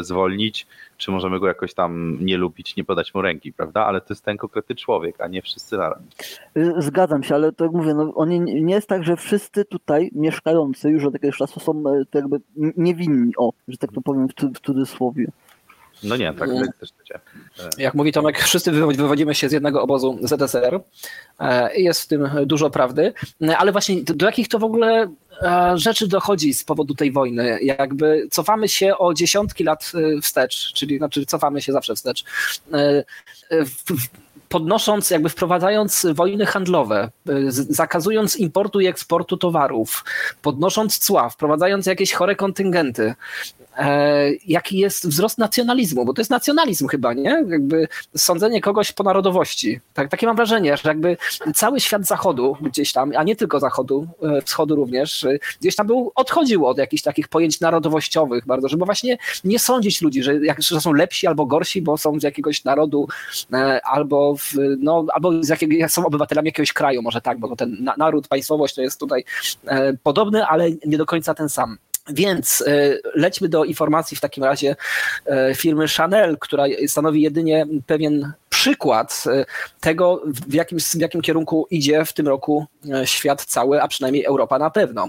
[0.00, 0.66] zwolnić,
[0.96, 4.24] czy możemy go jakoś tam nie lubić, nie podać mu ręki, prawda, ale to jest
[4.24, 5.98] ten konkretny człowiek, a nie wszyscy naraz.
[6.56, 10.10] Y, zgadzam się, ale to jak mówię, no, oni nie jest tak, że wszyscy tutaj
[10.12, 12.40] mieszkający już od jakiegoś czasu są e, jakby
[12.76, 15.26] niewinni, o, że tak to powiem w, cudzysłowie.
[16.02, 16.48] No nie, tak,
[16.80, 17.20] też będzie.
[17.78, 20.80] Jak mówi Tomek, wszyscy wywodzimy się z jednego obozu ZSR
[21.38, 23.12] e, jest w tym dużo prawdy,
[23.58, 25.08] ale właśnie do jakich to w ogóle
[25.42, 27.58] e, rzeczy dochodzi z powodu tej wojny?
[27.62, 32.24] Jakby cofamy się o dziesiątki lat e, wstecz, czyli znaczy cofamy się zawsze wstecz
[34.48, 37.10] podnosząc, jakby wprowadzając wojny handlowe,
[37.52, 40.04] zakazując importu i eksportu towarów,
[40.42, 43.14] podnosząc cła, wprowadzając jakieś chore kontyngenty,
[44.46, 47.44] jaki jest wzrost nacjonalizmu, bo to jest nacjonalizm chyba, nie?
[47.48, 49.80] Jakby sądzenie kogoś po narodowości.
[49.94, 51.16] Tak, takie mam wrażenie, że jakby
[51.54, 55.86] cały świat zachodu gdzieś tam, a nie tylko zachodu, e, wschodu również, e, gdzieś tam
[55.86, 60.62] był, odchodził od jakichś takich pojęć narodowościowych bardzo, żeby właśnie nie sądzić ludzi, że, jak,
[60.62, 63.08] że są lepsi albo gorsi, bo są z jakiegoś narodu
[63.84, 68.28] albo w, no, albo z jakiego, są obywatelami jakiegoś kraju, może tak, bo ten naród,
[68.28, 69.24] państwowość to jest tutaj
[69.66, 71.78] e, podobny, ale nie do końca ten sam.
[72.08, 74.76] Więc e, lećmy do informacji w takim razie
[75.26, 78.32] e, firmy Chanel, która stanowi jedynie pewien
[78.64, 79.44] przykład e,
[79.80, 84.24] tego, w jakim, w jakim kierunku idzie w tym roku e, świat cały, a przynajmniej
[84.24, 85.08] Europa na pewno.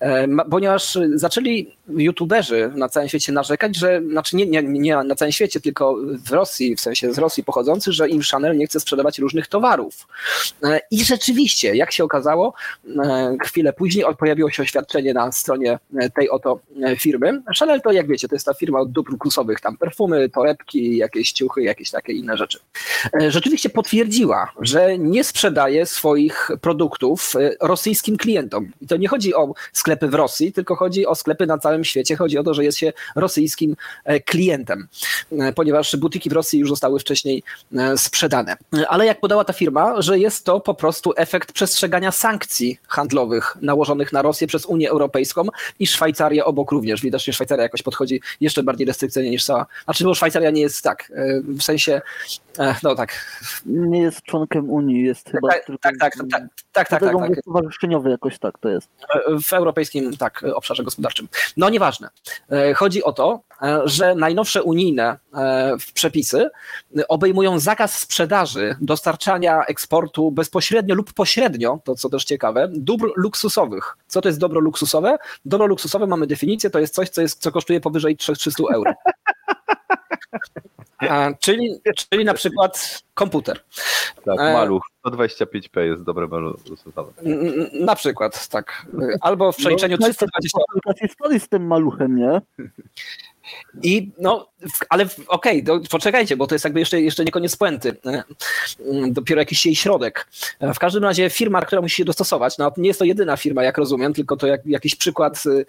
[0.00, 5.32] E, ponieważ zaczęli youtuberzy na całym świecie narzekać, że, znaczy nie, nie, nie na całym
[5.32, 5.96] świecie, tylko
[6.26, 10.06] w Rosji, w sensie z Rosji pochodzący, że im Chanel nie chce sprzedawać różnych towarów.
[10.90, 12.54] I rzeczywiście, jak się okazało,
[13.42, 15.78] chwilę później pojawiło się oświadczenie na stronie
[16.14, 16.60] tej oto
[16.96, 17.42] firmy.
[17.58, 21.32] Chanel to, jak wiecie, to jest ta firma od dóbr luksusowych, tam perfumy, torebki, jakieś
[21.32, 22.58] ciuchy, jakieś takie inne rzeczy.
[23.20, 28.70] E, rzeczywiście potwierdziła, że nie sprzedaje swoich produktów e, rosyjskim klientom.
[28.80, 32.16] I to nie chodzi o sklepy w Rosji, tylko chodzi o sklepy na całym świecie.
[32.16, 34.88] Chodzi o to, że jest się rosyjskim e, klientem,
[35.54, 37.42] ponieważ butiki w Rosji już zostały wcześniej
[37.96, 38.56] sprzedane.
[38.88, 44.12] Ale jak podała ta firma, że jest to po prostu efekt przestrzegania sankcji handlowych nałożonych
[44.12, 45.46] na Rosję przez Unię Europejską
[45.78, 47.02] i Szwajcarię obok również.
[47.02, 49.66] Widocznie Szwajcaria jakoś podchodzi jeszcze bardziej restrykcyjnie niż cała.
[49.84, 51.12] Znaczy, bo Szwajcaria nie jest tak,
[51.44, 52.00] w sensie
[52.82, 53.26] no tak.
[53.66, 55.82] Nie jest członkiem Unii, jest chyba tak, tylko...
[55.82, 57.40] Tak, tak, tak, tak, tak, tak, tak.
[57.40, 58.90] Stowarzyszeniowy jakoś tak to jest.
[59.44, 61.28] W europejskim, tak, obszarze gospodarczym.
[61.56, 62.08] No nieważne.
[62.50, 66.50] E, chodzi o to, e, że najnowsze unijne e, przepisy
[67.08, 73.96] obejmują zakaz sprzedaży, dostarczania eksportu bezpośrednio lub pośrednio, to co też ciekawe, dóbr luksusowych.
[74.06, 75.18] Co to jest dobro luksusowe?
[75.44, 78.92] Dobro luksusowe mamy definicję, to jest coś, co, jest, co kosztuje powyżej 300 euro.
[80.98, 83.60] A, czyli, czyli na przykład komputer.
[84.24, 84.82] Tak, e, maluch.
[85.06, 86.56] 125p jest dobre maluch.
[87.80, 88.86] Na przykład, tak.
[89.20, 90.58] Albo w przeliczeniu no, 320.
[91.00, 92.40] historii z tym maluchem, nie?
[93.82, 94.48] I no,
[94.88, 97.96] ale okej, okay, poczekajcie, bo to jest jakby jeszcze, jeszcze nie koniec puenty.
[98.06, 98.22] E,
[99.08, 100.28] dopiero jakiś jej środek.
[100.60, 103.64] E, w każdym razie firma, która musi się dostosować, no nie jest to jedyna firma,
[103.64, 105.64] jak rozumiem, tylko to jak, jakiś przykład e,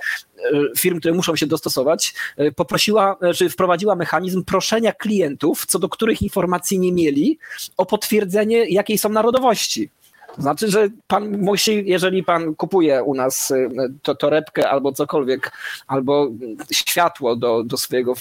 [0.77, 2.13] firm, które muszą się dostosować,
[2.55, 7.39] poprosiła, czy wprowadziła mechanizm proszenia klientów, co do których informacji nie mieli,
[7.77, 9.89] o potwierdzenie, jakiej są narodowości.
[10.37, 13.69] Znaczy, że pan musi, jeżeli pan kupuje u nas y,
[14.01, 15.51] to, torebkę albo cokolwiek,
[15.87, 16.29] albo
[16.71, 18.13] światło do, do swojego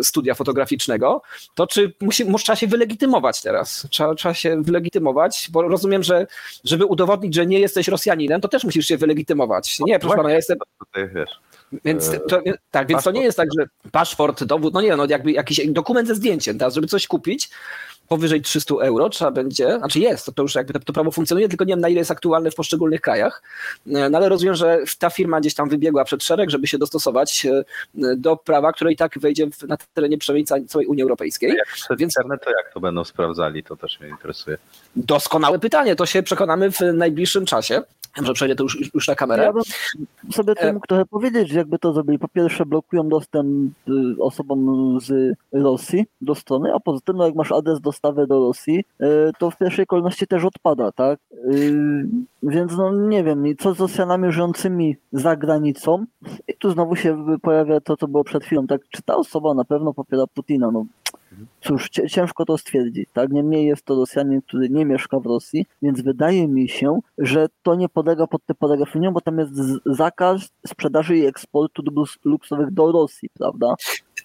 [0.00, 1.22] y, studia fotograficznego,
[1.54, 3.86] to czy musi, trzeba się wylegitymować teraz?
[3.90, 6.26] Trzeba, trzeba się wylegitymować, bo rozumiem, że
[6.64, 9.78] żeby udowodnić, że nie jesteś Rosjaninem, to też musisz się wylegitymować.
[9.80, 10.58] Nie, proszę pana, ja jestem...
[11.84, 15.32] Więc to, tak, więc to nie jest tak, że paszport, dowód, no nie, no jakby
[15.32, 17.50] jakiś dokument ze zdjęciem teraz, żeby coś kupić,
[18.08, 21.48] powyżej 300 euro trzeba będzie, znaczy jest, to, to już jakby to, to, prawo funkcjonuje,
[21.48, 23.42] tylko nie wiem na ile jest aktualne w poszczególnych krajach,
[23.86, 27.46] e, no ale rozumiem, że ta firma gdzieś tam wybiegła przed szereg, żeby się dostosować
[27.46, 27.64] e,
[28.16, 31.50] do prawa, które i tak wejdzie na terenie przynajmniej całej Unii Europejskiej.
[31.50, 32.16] Jak Więc...
[32.16, 34.58] internet, to jak to będą sprawdzali, to też mnie interesuje.
[34.96, 37.82] Doskonałe pytanie, to się przekonamy w najbliższym czasie.
[38.20, 39.42] Może przejdę to już, już na kamerę.
[39.42, 39.62] Ja bym
[40.32, 42.18] sobie to E- mógł trochę powiedzieć, jakby to zrobili.
[42.18, 43.92] Po pierwsze blokują dostęp y,
[44.22, 48.84] osobom z Rosji do strony, a poza tym no jak masz adres dostawy do Rosji,
[49.00, 49.04] y,
[49.38, 51.18] to w pierwszej kolejności też odpada, tak?
[51.54, 52.06] Y,
[52.42, 56.04] Więc no nie wiem, i co z Rosjanami żyjącymi za granicą?
[56.48, 58.80] I tu znowu się pojawia to, co było przed chwilą, tak?
[58.90, 60.70] Czy ta osoba na pewno popiera Putina?
[60.70, 60.84] No
[61.60, 63.30] Cóż, ciężko to stwierdzić, tak?
[63.30, 67.74] Niemniej jest to Rosjanin, który nie mieszka w Rosji, więc wydaje mi się, że to
[67.74, 69.52] nie podlega pod te paragrafy, bo tam jest
[69.86, 73.74] zakaz sprzedaży i eksportu dóbr luksowych do Rosji, prawda?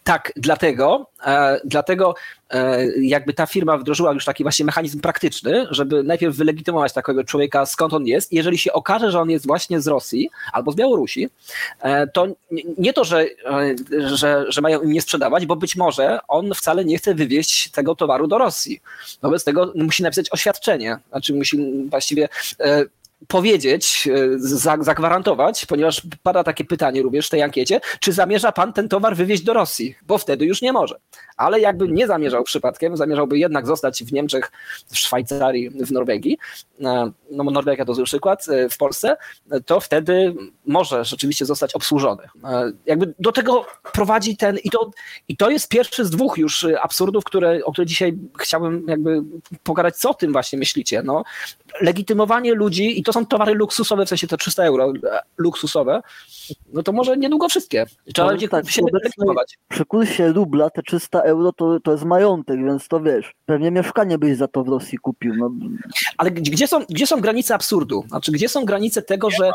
[0.08, 2.16] Tak, dlatego, e, dlatego
[2.50, 7.66] e, jakby ta firma wdrożyła już taki właśnie mechanizm praktyczny, żeby najpierw wylegitymować takiego człowieka,
[7.66, 8.34] skąd on jest.
[8.34, 11.30] Jeżeli się okaże, że on jest właśnie z Rosji albo z Białorusi,
[11.82, 12.28] e, to
[12.78, 13.26] nie- to, że,
[14.14, 17.96] że, że mają im nie sprzedawać, bo być może on wcale nie chce wywieźć tego
[17.96, 18.82] towaru do Rosji.
[19.22, 21.58] Wobec tego musi napisać oświadczenie, znaczy musi
[21.90, 22.30] właściwie
[23.28, 28.74] powiedzieć, e, za- zagwarantować, ponieważ pada takie pytanie również w tej ankiecie, czy zamierza pan
[28.74, 30.96] ten towar wywieźć do Rosji, bo wtedy już nie może.
[31.38, 34.52] Ale jakby nie zamierzał przypadkiem, zamierzałby jednak zostać w Niemczech,
[34.88, 36.38] w Szwajcarii, w Norwegii,
[36.82, 39.18] e, no Norwegia to zły przykład, e, w Polsce,
[39.66, 42.24] to wtedy może rzeczywiście zostać obsłużony.
[42.86, 44.92] Jakby do tego prowadzi ten, i to,
[45.28, 49.24] i to jest pierwszy z dwóch już absurdów, które, o które dzisiaj chciałbym jakby
[49.64, 51.04] pogadać, co o tym właśnie myślicie.
[51.04, 51.24] No,
[51.82, 56.02] legitymowanie ludzi, i to są towary luksusowe, w sensie te 300 euro e, luksusowe,
[56.74, 57.86] no to może niedługo wszystkie.
[58.14, 59.58] Trzeba będzie tak, się legitymować.
[59.70, 64.18] Przy kursie rubla te 300 euro to, to jest majątek, więc to wiesz, pewnie mieszkanie
[64.18, 65.34] byś za to w Rosji kupił.
[65.36, 65.52] No,
[66.18, 68.06] Ale gdzie, są, gdzie są granice absurdu?
[68.08, 69.52] Znaczy, gdzie są granice tego, że,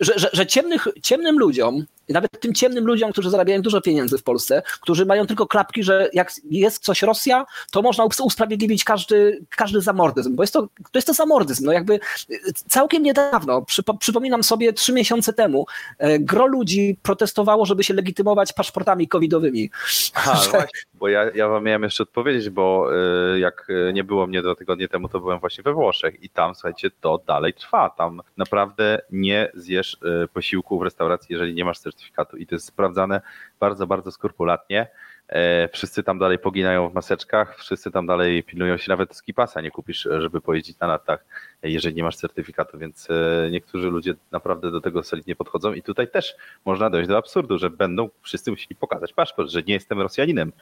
[0.00, 4.22] że, że, że ciemnych, ciemnym ludziom, nawet tym ciemnym ludziom, którzy zarabiają dużo pieniędzy w
[4.22, 9.44] Polsce, którzy mają tylko klapki, że jak jest coś Rosja, to można us- usprawiedliwić każdy,
[9.50, 11.66] każdy zamordyzm, bo jest to, to jest to zamordyzm.
[11.66, 11.94] No jakby
[12.30, 15.66] y, całkiem niedawno, przypo, przypominam sobie trzy miesiące temu,
[15.98, 19.70] e, gro ludzi protestowało, żeby się legitymować paszportami covidowymi.
[20.14, 22.88] Aha, Że- właśnie, bo ja, ja wam miałem jeszcze odpowiedzieć, bo
[23.34, 26.54] y, jak nie było mnie dwa tygodnie temu, to byłem właśnie we Włoszech i tam,
[26.54, 27.90] słuchajcie, to dalej trwa.
[27.90, 29.96] Tam naprawdę nie zjesz
[30.32, 33.20] posiłku w restauracji, jeżeli nie masz certyfikatu i to jest sprawdzane
[33.60, 34.86] bardzo, bardzo skrupulatnie.
[35.28, 39.70] E, Wszyscy tam dalej poginają w maseczkach, wszyscy tam dalej pilnują się, nawet skipasa nie
[39.70, 41.24] kupisz, żeby pojeździć na nartach,
[41.62, 45.82] e, jeżeli nie masz certyfikatu, więc e, niektórzy ludzie naprawdę do tego solidnie podchodzą i
[45.82, 46.34] tutaj też
[46.64, 50.52] można dojść do absurdu, że będą wszyscy musieli pokazać paszport, że nie jestem Rosjaninem,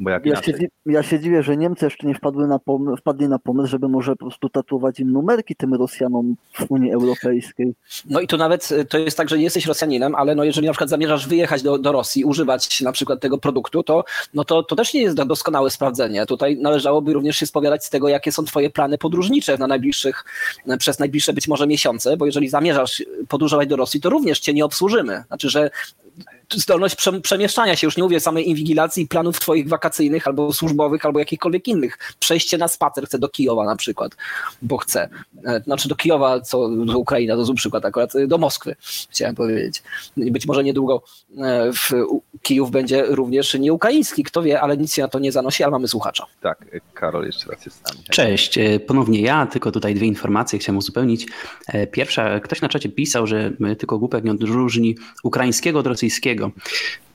[0.00, 0.68] bo jak ja, się, inaczej.
[0.86, 4.12] ja się dziwię, że Niemcy jeszcze nie wpadły na pom- wpadli na pomysł, żeby może
[4.12, 7.74] po prostu tatuować im numerki tym Rosjanom w Unii Europejskiej.
[8.10, 10.66] No i to nawet y, to jest tak, że nie jesteś Rosjaninem, ale no jeżeli
[10.66, 14.62] na przykład zamierzasz wyjechać do, do Rosji, używać na przykład tego produktu, to, no to,
[14.62, 16.26] to też nie jest do- doskonałe sprawdzenie.
[16.26, 20.24] Tutaj należałoby również się spowiadać z tego, jakie są twoje plany podróżnicze na najbliższych,
[20.78, 24.64] przez najbliższe być może miesiące, bo jeżeli zamierzasz podróżować do Rosji, to również cię nie
[24.64, 25.24] obsłużymy.
[25.28, 25.70] Znaczy, że
[26.52, 31.18] zdolność prze, przemieszczania się, już nie mówię samej inwigilacji planów twoich wakacyjnych albo służbowych, albo
[31.18, 31.98] jakichkolwiek innych.
[32.18, 34.16] Przejście na spacer chcę do Kijowa na przykład,
[34.62, 35.08] bo chcę.
[35.44, 38.76] E, Znaczy do Kijowa, co do Ukrainy, to zły przykład akurat, e, do Moskwy
[39.10, 39.82] chciałem powiedzieć.
[40.16, 41.02] Być może niedługo
[41.38, 41.90] e, w
[42.42, 45.88] Kijów będzie również nieukraiński, kto wie, ale nic się na to nie zanosi, ale mamy
[45.88, 46.26] słuchacza.
[46.40, 48.04] Tak, Karol jeszcze raz jest z nami.
[48.10, 51.26] Cześć, ponownie ja, tylko tutaj dwie informacje chciałem uzupełnić.
[51.92, 56.33] Pierwsza, ktoś na czacie pisał, że tylko głupek nie odróżni ukraińskiego od rosyjskiego.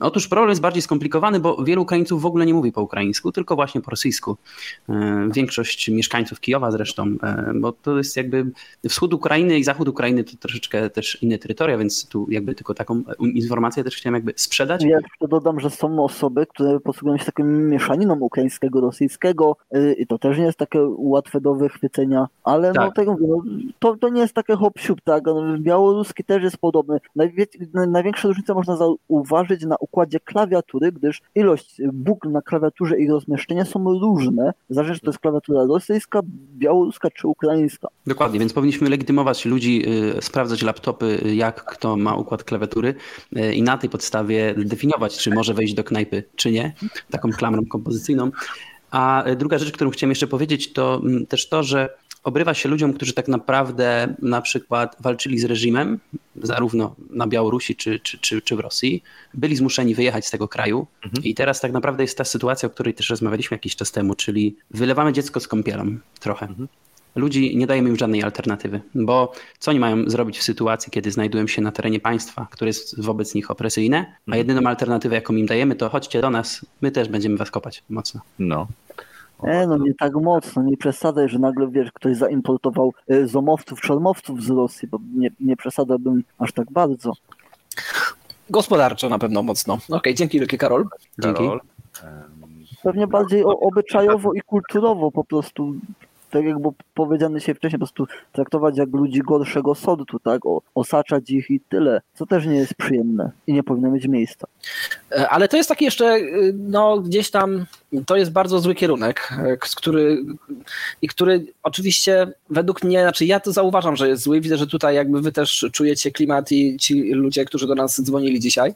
[0.00, 3.54] Otóż problem jest bardziej skomplikowany, bo wielu Ukraińców w ogóle nie mówi po ukraińsku, tylko
[3.56, 4.36] właśnie po rosyjsku.
[4.88, 8.46] E, Większość mieszkańców Kijowa zresztą, e, bo to jest jakby
[8.88, 12.94] wschód Ukrainy i zachód Ukrainy to troszeczkę też inne terytoria, więc tu jakby tylko taką
[12.94, 14.82] e, informację też chciałem jakby sprzedać.
[14.82, 19.56] Ja jeszcze dodam, że są osoby, które posługują się taką mieszaniną ukraińskiego, rosyjskiego
[19.98, 23.06] i to też nie jest takie łatwe do wychwycenia, ale no Tak.
[23.06, 23.42] mówię, no,
[23.78, 25.24] to, to nie jest takie hop tak?
[25.26, 27.00] No, Białoruski też jest podobny.
[27.16, 28.76] Najwie, naj- największe różnice można
[29.10, 35.00] zauważyć na układzie klawiatury, gdyż ilość bóg na klawiaturze i rozmieszczenie są różne, zależy czy
[35.00, 36.20] to jest klawiatura rosyjska,
[36.58, 37.88] białoruska czy ukraińska.
[38.06, 39.82] Dokładnie, więc powinniśmy legitymować ludzi,
[40.18, 42.94] y, sprawdzać laptopy, y, jak kto ma układ klawiatury
[43.36, 46.72] y, i na tej podstawie definiować, czy może wejść do knajpy, czy nie,
[47.10, 48.30] taką klamrą kompozycyjną.
[48.90, 51.88] A druga rzecz, którą chciałem jeszcze powiedzieć, to mm, też to, że
[52.22, 55.98] obrywa się ludziom, którzy tak naprawdę na przykład walczyli z reżimem,
[56.42, 59.02] zarówno na Białorusi czy, czy, czy, czy w Rosji,
[59.34, 60.86] byli zmuszeni wyjechać z tego kraju
[61.22, 64.56] i teraz tak naprawdę jest ta sytuacja, o której też rozmawialiśmy jakiś czas temu, czyli
[64.70, 66.48] wylewamy dziecko z kąpielą trochę.
[67.14, 71.46] Ludzi nie dajemy im żadnej alternatywy, bo co oni mają zrobić w sytuacji, kiedy znajdują
[71.46, 75.74] się na terenie państwa, które jest wobec nich opresyjne, a jedyną alternatywę, jaką im dajemy,
[75.74, 78.20] to chodźcie do nas, my też będziemy was kopać mocno.
[78.38, 78.66] No.
[79.42, 84.42] E, no nie tak mocno, nie przesadzaj, że nagle wiesz, ktoś zaimportował e, zomowców, szormowców
[84.42, 87.12] z Rosji, bo nie, nie przesadzałbym aż tak bardzo.
[88.50, 89.78] Gospodarczo na pewno mocno.
[89.90, 90.86] Okej, dzięki wielkie Karol.
[91.18, 91.44] Dzięki.
[91.44, 91.60] Karol.
[92.82, 95.74] Pewnie bardziej o, obyczajowo i kulturowo po prostu,
[96.30, 100.46] tak jak było powiedziane się wcześniej, po prostu traktować jak ludzi gorszego sortu, tak?
[100.46, 104.46] O, osaczać ich i tyle, co też nie jest przyjemne i nie powinno mieć miejsca.
[105.12, 107.66] E, Ale to jest taki jeszcze, y, no gdzieś tam,
[108.06, 110.24] to jest bardzo zły kierunek, e, który,
[111.02, 114.94] i który oczywiście według mnie, znaczy ja to zauważam, że jest zły, widzę, że tutaj
[114.94, 118.74] jakby wy też czujecie klimat i ci ludzie, którzy do nas dzwonili dzisiaj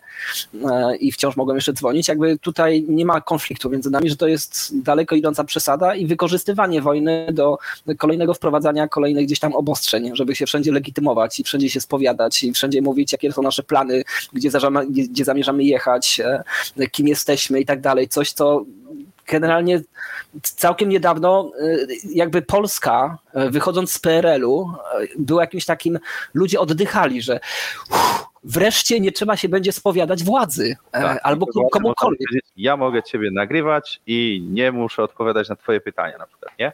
[0.70, 4.26] e, i wciąż mogą jeszcze dzwonić, jakby tutaj nie ma konfliktu między nami, że to
[4.26, 7.43] jest daleko idąca przesada i wykorzystywanie wojny do
[7.98, 12.52] kolejnego wprowadzania kolejnych gdzieś tam obostrzeń, żeby się wszędzie legitymować i wszędzie się spowiadać i
[12.52, 16.20] wszędzie mówić, jakie są nasze plany, gdzie, zażamy, gdzie, zamierzamy jechać,
[16.78, 18.08] e, kim jesteśmy i tak dalej.
[18.08, 18.64] Coś, co
[19.26, 19.80] generalnie
[20.42, 21.76] całkiem niedawno e,
[22.14, 24.72] jakby Polska, e, wychodząc z PRL-u,
[25.18, 25.98] była jakimś takim,
[26.34, 27.40] ludzie oddychali, że
[27.90, 32.28] uff, wreszcie nie trzeba się będzie spowiadać władzy tak, albo komukolwiek.
[32.56, 36.72] Ja mogę ciebie nagrywać i nie muszę odpowiadać na twoje pytania na przykład, nie?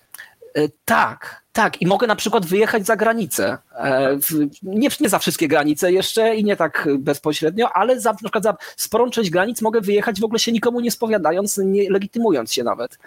[0.54, 1.82] E, Tak, tak.
[1.82, 3.58] I mogę na przykład wyjechać za granicę.
[3.76, 4.18] E,
[4.62, 8.56] Nie, nie za wszystkie granice jeszcze i nie tak bezpośrednio, ale za, na przykład za
[8.76, 12.98] sporą część granic mogę wyjechać w ogóle się nikomu nie spowiadając, nie legitymując się nawet.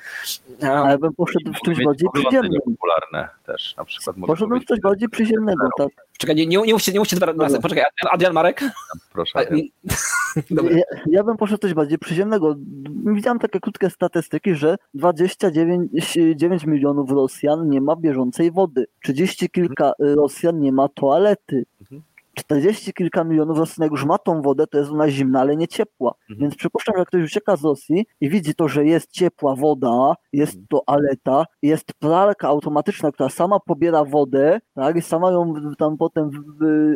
[0.61, 2.51] Ale bym poszedł w czymś bardziej przyziemnym.
[2.51, 4.15] niepopularne też na przykład.
[4.27, 5.87] Poszedłbym w coś bardziej przyziemnego, tak?
[6.17, 7.59] Czekaj, nie, nie, nie mówcie, nie mówcie dwa razy.
[7.61, 8.61] Poczekaj, Adrian- Adrian Marek?
[9.11, 9.39] Proszę.
[9.39, 9.63] A, nie-
[10.51, 10.77] Dobra.
[10.77, 12.55] Ja, ja bym poszedł coś bardziej przyziemnego.
[13.05, 15.91] Widziałem takie krótkie statystyki, że 29
[16.35, 18.85] 9 milionów Rosjan nie ma bieżącej wody.
[19.03, 21.65] 30 kilka Rosjan nie ma toalety.
[21.81, 22.01] Mhm.
[22.35, 25.67] 40 kilka milionów Rosjan, jak już ma tą wodę, to jest ona zimna, ale nie
[25.67, 26.13] ciepła.
[26.21, 26.39] Mhm.
[26.39, 30.13] Więc przypuszczam, że jak ktoś ucieka z Rosji i widzi to, że jest ciepła woda,
[30.33, 30.67] jest Mhm.
[30.69, 36.29] toaleta, jest pralka automatyczna, która sama pobiera wodę, tak, i sama ją tam potem
[36.59, 36.95] wy,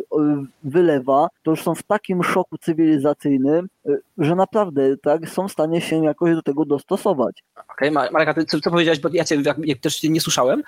[0.64, 5.80] wylewa, to już są w takim szoku cywilizacyjnym, y, że naprawdę tak, są w stanie
[5.80, 7.44] się jakoś do tego dostosować.
[7.70, 10.20] Okej, Ma- Marek, ty co, co powiedziałeś, bo ja cię jak, jak też cię nie
[10.20, 10.62] słyszałem.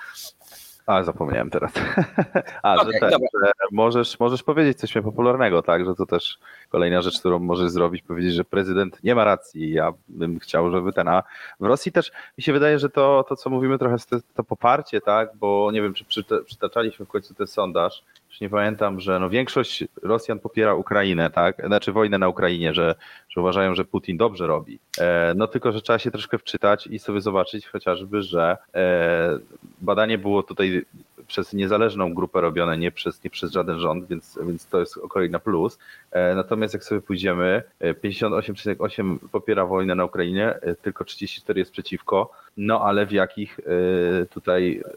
[0.85, 1.71] A, zapomniałem teraz.
[2.63, 3.27] A, Okej, że, dobra.
[3.33, 8.01] że możesz, możesz powiedzieć coś popularnego, tak, że to też kolejna rzecz, którą możesz zrobić,
[8.01, 9.71] powiedzieć, że prezydent nie ma racji.
[9.71, 11.23] Ja bym chciał, żeby ten, a
[11.59, 15.01] w Rosji też mi się wydaje, że to, to co mówimy trochę, to, to poparcie,
[15.01, 19.19] tak, bo nie wiem, czy przyta- przytaczaliśmy w końcu ten sondaż, już nie pamiętam, że
[19.19, 22.95] no większość Rosjan popiera Ukrainę, tak, znaczy wojnę na Ukrainie, że,
[23.29, 24.79] że uważają, że Putin dobrze robi.
[24.99, 29.39] E, no tylko, że trzeba się troszkę wczytać i sobie zobaczyć chociażby, że e,
[29.81, 30.85] badanie było tutaj
[31.27, 35.39] przez niezależną grupę robione, nie przez, nie przez żaden rząd, więc, więc to jest kolejna
[35.39, 35.79] plus.
[36.11, 41.71] E, Natomiast jak sobie pójdziemy, e, 58,8 popiera wojnę na Ukrainie, e, tylko 34 jest
[41.71, 42.31] przeciwko.
[42.57, 44.91] No ale w jakich e, tutaj, e,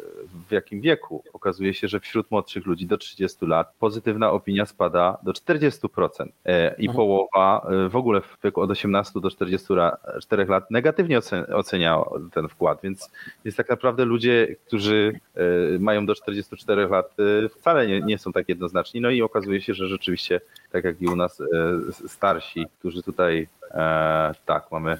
[0.54, 1.22] jakim wieku?
[1.32, 6.74] Okazuje się, że wśród młodszych ludzi do 30 lat pozytywna opinia spada do 40% e,
[6.78, 6.96] i Mhm.
[6.96, 11.98] połowa e, w ogóle w wieku od 18 do 44 lat negatywnie ocen- ocenia
[12.34, 13.10] ten wkład, więc
[13.44, 17.14] jest tak naprawdę ludzie, którzy e, mają do 44 lat
[17.58, 19.00] wcale nie, nie są tak jednoznaczni.
[19.00, 20.40] No i okazuje się, że rzeczywiście,
[20.72, 21.42] tak jak i u nas,
[22.06, 23.48] starsi, którzy tutaj,
[24.46, 24.98] tak, mamy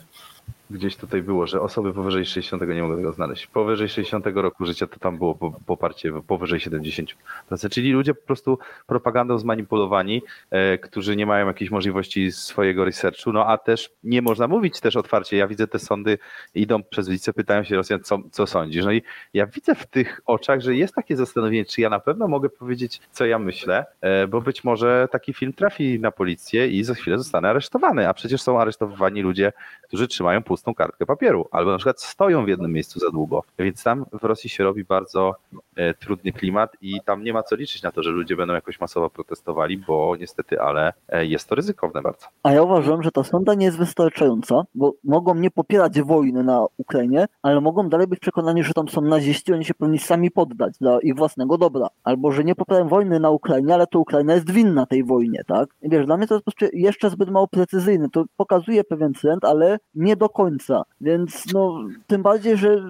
[0.70, 3.46] gdzieś tutaj było, że osoby powyżej 60 nie mogą tego znaleźć.
[3.46, 7.68] Powyżej 60 roku życia to tam było po- poparcie powyżej 70%.
[7.70, 13.46] Czyli ludzie po prostu propagandą zmanipulowani, e, którzy nie mają jakiejś możliwości swojego researchu, no
[13.46, 15.36] a też nie można mówić też otwarcie.
[15.36, 16.18] Ja widzę te sądy,
[16.54, 18.84] idą przez ulicę, pytają się Rosjan, co, co sądzisz.
[18.84, 19.02] No i
[19.34, 23.00] ja widzę w tych oczach, że jest takie zastanowienie, czy ja na pewno mogę powiedzieć,
[23.12, 27.18] co ja myślę, e, bo być może taki film trafi na policję i za chwilę
[27.18, 29.52] zostanę aresztowany, a przecież są aresztowani ludzie,
[29.94, 33.42] którzy trzymają pustą kartkę papieru, albo na przykład stoją w jednym miejscu za długo.
[33.58, 35.34] Więc tam w Rosji się robi bardzo
[35.76, 38.80] e, trudny klimat i tam nie ma co liczyć na to, że ludzie będą jakoś
[38.80, 42.26] masowo protestowali, bo niestety, ale e, jest to ryzykowne bardzo.
[42.42, 46.66] A ja uważam, że ta sonda nie jest wystarczająca, bo mogą nie popierać wojny na
[46.76, 50.78] Ukrainie, ale mogą dalej być przekonani, że tam są naziści, oni się powinni sami poddać
[50.80, 51.88] dla ich własnego dobra.
[52.04, 55.68] Albo, że nie popierają wojny na Ukrainie, ale to Ukraina jest winna tej wojnie, tak?
[55.82, 58.08] I wiesz, dla mnie to jest jeszcze zbyt mało precyzyjne.
[58.10, 60.82] To pokazuje pewien trend, ale nie do końca.
[61.00, 62.84] Więc no, tym bardziej, że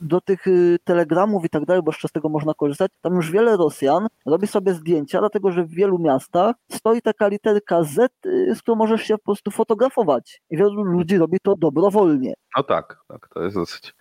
[0.00, 3.30] do tych y, telegramów i tak dalej, bo jeszcze z tego można korzystać, tam już
[3.30, 8.54] wiele Rosjan robi sobie zdjęcia, dlatego że w wielu miastach stoi taka literka Z, y,
[8.54, 10.42] z którą możesz się po prostu fotografować.
[10.50, 12.34] I wielu ludzi robi to dobrowolnie.
[12.56, 13.94] No tak, tak, to jest dosyć.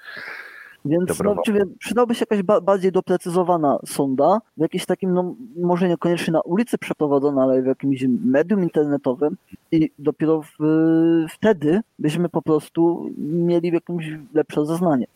[0.87, 1.35] Więc no,
[1.79, 6.77] przydałaby się jakaś ba bardziej doprecyzowana sonda, w jakimś takim, no może niekoniecznie na ulicy
[6.77, 9.37] przeprowadzona, ale w jakimś medium internetowym
[9.71, 15.07] i dopiero w, wtedy byśmy po prostu mieli jakieś lepsze zeznanie.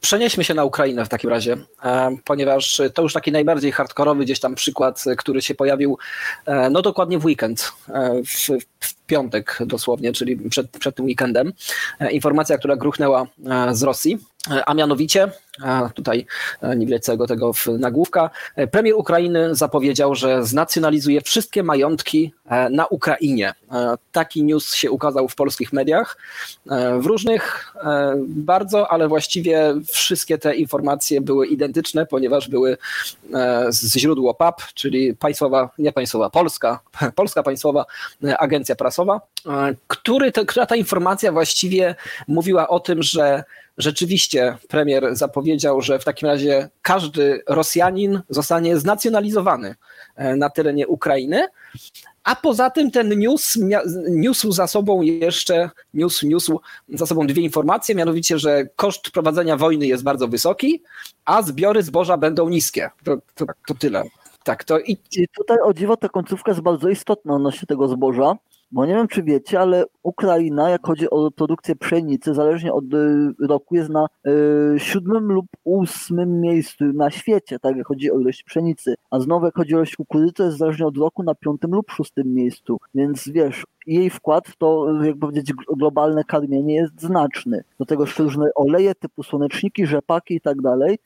[0.00, 4.40] Przenieśmy się na Ukrainę w takim razie, e, ponieważ to już taki najbardziej hardkorowy gdzieś
[4.40, 5.98] tam przykład, e, który się pojawił
[6.46, 7.72] e, no dokładnie w weekend,
[8.26, 8.48] w,
[8.80, 11.52] w piątek dosłownie, czyli przed, przed tym weekendem.
[12.10, 13.26] Informacja, która gruchnęła
[13.72, 14.18] z Rosji,
[14.66, 15.30] a mianowicie,
[15.62, 16.26] a tutaj
[16.62, 22.32] e, nie widać całego tego w nagłówka, e, premier Ukrainy zapowiedział, że znacjonalizuje wszystkie majątki
[22.46, 23.54] e, na Ukrainie.
[24.12, 26.18] Taki news się ukazał w polskich mediach,
[27.00, 27.74] w różnych
[28.18, 32.76] bardzo, ale właściwie wszystkie te informacje były identyczne, ponieważ były
[33.68, 36.80] z źródło PAP, czyli państwowa, nie państwowa, polska,
[37.14, 37.84] polska państwowa
[38.38, 39.20] agencja prasowa,
[39.86, 41.94] który która ta informacja właściwie
[42.28, 43.44] mówiła o tym, że
[43.78, 49.74] rzeczywiście premier zapowiedział, że w takim razie każdy Rosjanin zostanie znacjonalizowany
[50.16, 51.48] e, na terenie Ukrainy.
[52.24, 53.58] A poza tym ten news
[54.10, 59.86] niósł za sobą jeszcze niósł, niósł za sobą dwie informacje, mianowicie, że koszt prowadzenia wojny
[59.86, 60.82] jest bardzo wysoki,
[61.24, 62.90] a zbiory zboża będą niskie.
[63.04, 64.02] To, to, to tyle.
[64.44, 68.36] Tak, to i I tutaj o dziwo ta końcówka jest bardzo istotna odnośnie tego zboża,
[68.70, 73.34] bo nie wiem czy wiecie, ale Ukraina, jak chodzi o produkcję pszenicy, zależnie od y,
[73.40, 78.42] roku jest na y, siódmym lub ósmym miejscu na świecie, tak jak chodzi o ilość
[78.42, 81.70] pszenicy, a znowu jak chodzi o ilość kukurydzy, to jest zależnie od roku na piątym
[81.70, 87.00] lub szóstym miejscu, więc wiesz, jej wkład w to, jak powiedzieć, gl- globalne karmienie jest
[87.00, 87.64] znaczny.
[87.78, 90.98] Do tego jeszcze różne oleje typu słoneczniki, rzepaki i tak dalej,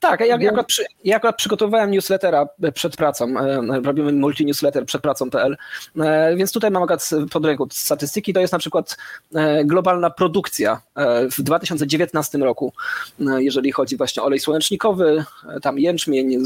[0.00, 5.02] Tak, ja, ja, akurat, przy, ja akurat przygotowałem newslettera przed pracą, e, robimy multi-newsletter przed
[5.02, 5.56] pracą.pl,
[6.00, 8.96] e, więc tutaj mam akurat pod ręką statystyki, to jest na przykład
[9.34, 12.72] e, globalna produkcja e, w 2019 roku,
[13.20, 16.36] e, jeżeli chodzi właśnie o olej słonecznikowy, e, tam jęczmień,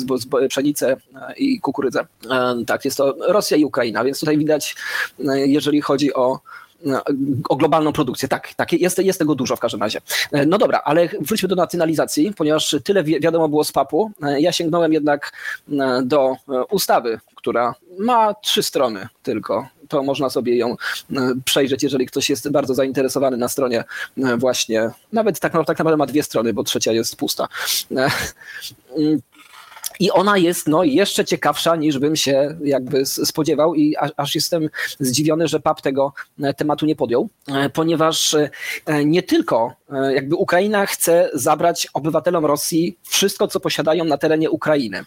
[0.48, 2.00] pszenicę e, i kukurydzę.
[2.30, 4.76] E, Tak, jest to Rosja i Ukraina, więc tutaj widać,
[5.28, 6.40] e, jeżeli chodzi o
[7.48, 8.28] o globalną produkcję.
[8.28, 10.00] Tak, tak jest, jest tego dużo w każdym razie.
[10.32, 14.10] E, No dobra, ale wróćmy do nacjonalizacji, ponieważ tyle wi- wiadomo było z papu.
[14.22, 15.32] E, Ja sięgnąłem jednak
[15.72, 16.36] e, do
[16.70, 19.68] ustawy, która ma trzy strony tylko.
[19.88, 20.76] To można sobie ją
[21.44, 23.84] przejrzeć, jeżeli ktoś jest bardzo zainteresowany na stronie
[24.38, 27.48] właśnie, nawet tak, tak naprawdę ma dwie strony, bo trzecia jest pusta.
[30.00, 34.68] I ona jest no, jeszcze ciekawsza niż bym się jakby spodziewał i aż, jestem
[35.00, 36.12] zdziwiony, że PAP tego
[36.42, 38.50] e, tematu nie podjął, e, ponieważ e,
[39.04, 39.72] nie tylko
[40.14, 45.04] jakby Ukraina chce zabrać obywatelom Rosji wszystko, co posiadają na terenie Ukrainy.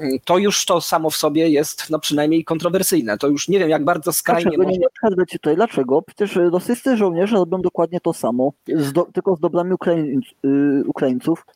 [0.00, 3.18] Mm, To już to samo w sobie jest no, przynajmniej kontrowersyjne.
[3.18, 4.80] To już nie wiem, jak bardzo skrajnie Dlaczego nie, można...
[4.80, 5.56] nie przerwę ci tutaj?
[5.56, 6.02] Dlaczego?
[6.02, 11.46] Przecież rosyjscy żołnierze robią dokładnie to samo, z do, tylko z dobrami Ukraiń, y, Ukraińców.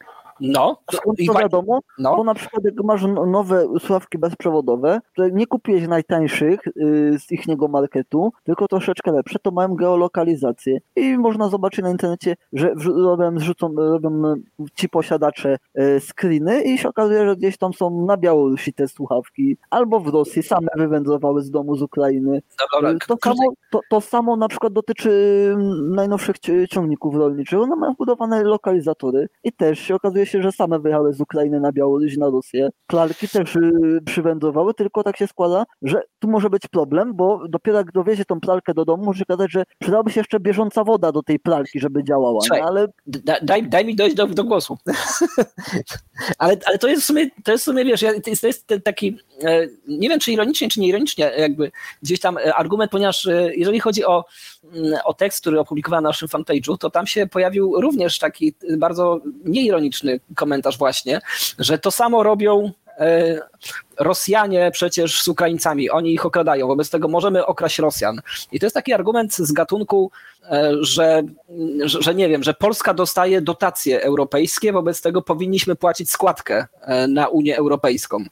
[0.40, 1.80] No, Skąd i to wiadomo?
[1.98, 2.16] no.
[2.16, 6.72] Bo na przykład jak masz nowe słuchawki bezprzewodowe, które nie kupiłeś najtańszych y,
[7.18, 10.78] z ich marketu, tylko troszeczkę lepsze, to mają geolokalizację.
[10.96, 12.74] I można zobaczyć na internecie, że
[13.04, 18.04] robią, zrzucą, robią y, ci posiadacze y, screeny i się okazuje, że gdzieś tam są
[18.06, 22.42] na Białorusi te słuchawki, albo w Rosji same wywędrowały z domu z Ukrainy.
[22.72, 25.10] Dobra, To samo, to, to samo na przykład dotyczy
[25.54, 27.58] mm, najnowszych ci- ciągników rolniczych.
[27.60, 31.72] One mają wbudowane lokalizatory i też się okazuje się, że same wyjechały z Ukrainy na
[31.72, 32.68] Białoruś, na Rosję.
[32.86, 37.78] Pralki też y, przywędrowały, tylko tak się składa, że tu może być problem, bo dopiero
[37.78, 41.12] jak dowiezie tą pralkę do domu, może się okazać, że przydałaby się jeszcze bieżąca woda
[41.12, 42.40] do tej pralki, żeby działała.
[42.40, 44.78] Słuchaj, ale Da, daj, daj mi dojść do, do głosu.
[46.38, 48.66] ale, ale to jest w sumie, to jest w sumie, wiesz, to jest, to jest
[48.66, 51.70] ten taki, e, nie wiem czy ironicznie, czy nieironicznie, jakby
[52.02, 54.24] gdzieś tam e, argument, ponieważ e, jeżeli chodzi o,
[54.74, 59.20] mm, o tekst, który opublikowałem na naszym fanpage'u, to tam się pojawił również taki bardzo
[59.44, 61.20] nieironiczny komentarz właśnie,
[61.58, 63.40] że to samo robią e,
[63.98, 68.20] Rosjanie przecież z Ukraińcami, oni ich okradają, wobec tego możemy okraść Rosjan.
[68.52, 70.10] I to jest taki argument z gatunku,
[70.50, 71.22] e, że,
[71.84, 77.28] że, nie wiem, że Polska dostaje dotacje europejskie, wobec tego powinniśmy płacić składkę e, na
[77.28, 78.24] Unię Europejską.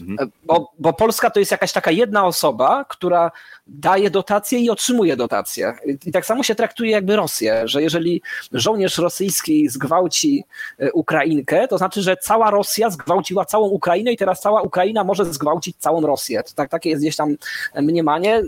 [0.00, 3.30] E, Bo, bo Polska to jest jakaś taka jedna osoba, która
[3.66, 5.74] daje dotacje i otrzymuje dotacje.
[6.06, 10.44] I tak samo się traktuje jakby Rosję, że jeżeli żołnierz rosyjski zgwałci
[10.78, 15.24] e, Ukrainkę, to znaczy, że cała Rosja zgwałciła całą Ukrainę i teraz cała Ukraina może
[15.24, 16.42] zgwałcić całą Rosję.
[16.42, 17.36] To Tak, takie jest gdzieś tam
[17.74, 18.42] mniemanie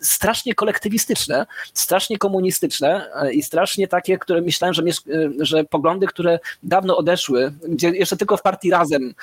[0.00, 4.90] strasznie kolektywistyczne, strasznie komunistyczne e, i strasznie takie, które myślałem, że, e,
[5.40, 9.14] że poglądy, które dawno odeszły, gdzie jeszcze tylko w partii Razem,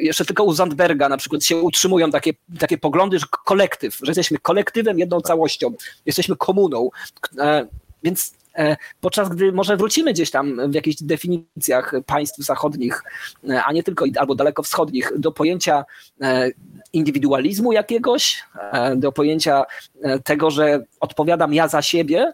[0.00, 4.38] jeszcze tylko u Zandberga na przykład się utrzymują takie, takie poglądy, że kolektyw, że jesteśmy
[4.82, 5.72] kolektywem, jedną całością,
[6.06, 6.90] jesteśmy komuną.
[7.38, 7.66] E,
[8.02, 8.34] Więc
[9.00, 13.02] podczas gdy może wrócimy gdzieś tam w jakichś definicjach państw zachodnich,
[13.64, 15.84] a nie tylko albo daleko wschodnich, do pojęcia
[16.92, 18.42] indywidualizmu jakiegoś,
[18.96, 19.64] do pojęcia
[20.24, 22.32] tego, że odpowiadam ja za siebie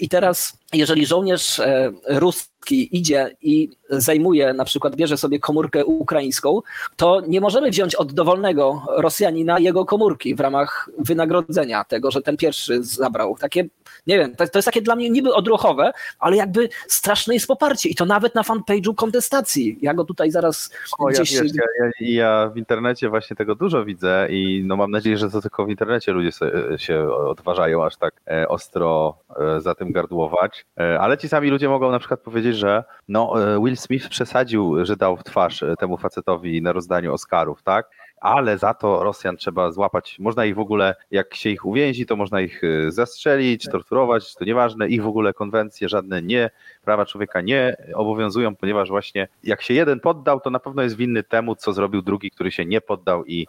[0.00, 1.60] i teraz jeżeli żołnierz
[2.06, 6.60] ruski idzie i zajmuje, na przykład bierze sobie komórkę ukraińską,
[6.96, 12.36] to nie możemy wziąć od dowolnego Rosjanina jego komórki w ramach wynagrodzenia tego, że ten
[12.36, 13.36] pierwszy zabrał.
[13.40, 13.64] Takie,
[14.06, 17.88] nie wiem, to, to jest takie dla mnie niby odruchowe, ale jakby straszne jest poparcie
[17.88, 19.78] i to nawet na fanpage'u kontestacji.
[19.82, 21.32] Ja go tutaj zaraz o, gdzieś...
[21.32, 21.64] Ja, wiesz, ja,
[22.00, 25.70] ja, w internecie właśnie tego dużo widzę i no mam nadzieję, że to tylko w
[25.70, 26.30] internecie ludzie
[26.76, 29.18] się odważają aż tak e, ostro
[29.56, 33.34] e, za tym gardłować, e, ale ci sami ludzie mogą na przykład powiedzieć, że no
[33.64, 37.90] Will Smith przesadził, że dał w twarz temu facetowi na rozdaniu Oscarów, tak?
[38.20, 40.16] ale za to Rosjan trzeba złapać.
[40.18, 44.88] Można ich w ogóle, jak się ich uwięzi, to można ich zastrzelić, torturować, to nieważne.
[44.88, 46.50] Ich w ogóle konwencje żadne nie,
[46.84, 51.22] prawa człowieka nie obowiązują, ponieważ właśnie jak się jeden poddał, to na pewno jest winny
[51.22, 53.46] temu, co zrobił drugi, który się nie poddał i,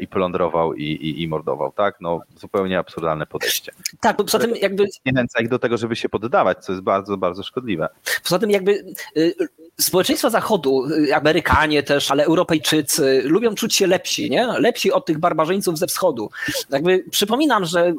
[0.00, 1.96] i plądrował i, i, i mordował, tak?
[2.00, 3.72] No zupełnie absurdalne podejście.
[4.00, 4.86] Tak, bo poza tym jakby...
[5.02, 7.88] Zniechęca ich do tego, żeby się poddawać, co jest bardzo, bardzo szkodliwe.
[8.22, 8.84] Poza tym jakby
[9.80, 10.84] społeczeństwa Zachodu,
[11.14, 14.46] Amerykanie też, ale Europejczycy lubią czuć się lepsi, nie?
[14.46, 16.30] Lepsi od tych barbarzyńców ze wschodu.
[16.70, 17.94] Jakby przypominam, że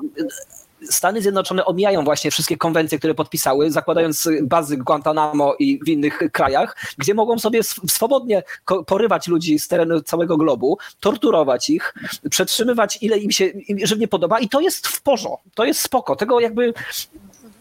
[0.90, 6.78] Stany Zjednoczone omijają właśnie wszystkie konwencje, które podpisały, zakładając bazy Guantanamo i w innych krajach,
[6.98, 8.44] gdzie mogą sobie swobodnie
[8.88, 11.94] porywać ludzi z terenu całego globu, torturować ich,
[12.30, 13.52] przetrzymywać ile im się
[13.84, 16.16] żywnie podoba i to jest w porządku, to jest spoko.
[16.16, 16.74] Tego jakby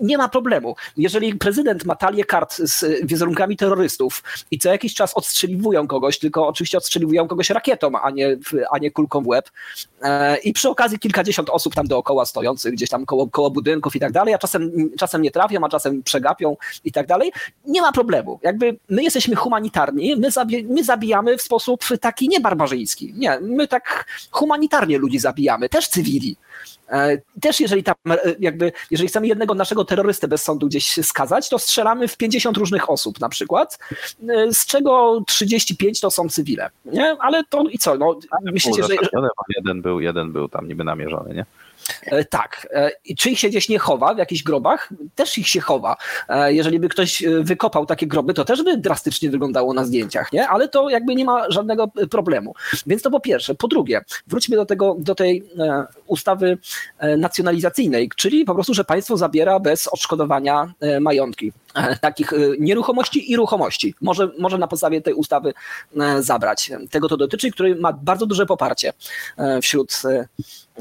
[0.00, 0.76] nie ma problemu.
[0.96, 6.46] Jeżeli prezydent ma talię kart z wizerunkami terrorystów i co jakiś czas odstrzeliwują kogoś, tylko
[6.46, 8.36] oczywiście odstrzeliwują kogoś rakietą, a nie,
[8.72, 9.50] a nie kulką w łeb
[10.02, 14.00] e, i przy okazji kilkadziesiąt osób tam dookoła stojących, gdzieś tam koło, koło budynków i
[14.00, 17.32] tak dalej, a czasem, czasem nie trafią, a czasem przegapią i tak dalej,
[17.66, 18.38] nie ma problemu.
[18.42, 23.14] Jakby my jesteśmy humanitarni, my, zabi my zabijamy w sposób taki niebarbarzyński.
[23.16, 26.36] Nie, my tak humanitarnie ludzi zabijamy, też cywili.
[26.90, 31.48] E, też jeżeli tam e, jakby, jeżeli chcemy jednego naszego terrorystę bez sądu gdzieś skazać,
[31.48, 33.78] to strzelamy w 50 różnych osób na przykład,
[34.28, 37.16] e, z czego 35 to są cywile, nie?
[37.20, 37.96] Ale to i co?
[37.96, 38.94] No, myślicie, że...
[39.56, 41.46] Jeden był, jeden był tam niby namierzony, nie?
[42.30, 42.68] Tak.
[43.18, 44.88] Czy ich się gdzieś nie chowa w jakichś grobach?
[45.14, 45.96] Też ich się chowa.
[46.46, 50.48] Jeżeli by ktoś wykopał takie groby, to też by drastycznie wyglądało na zdjęciach, nie?
[50.48, 52.54] Ale to jakby nie ma żadnego problemu.
[52.86, 53.54] Więc to po pierwsze.
[53.54, 55.44] Po drugie, wróćmy do tego, do tej
[56.06, 56.58] ustawy
[57.18, 61.52] nacjonalizacyjnej, czyli po prostu, że państwo zabiera bez odszkodowania majątki
[62.00, 63.94] takich nieruchomości i ruchomości.
[64.00, 65.54] Może, może na podstawie tej ustawy
[66.20, 66.70] zabrać.
[66.90, 68.92] Tego to dotyczy, który ma bardzo duże poparcie
[69.62, 70.02] wśród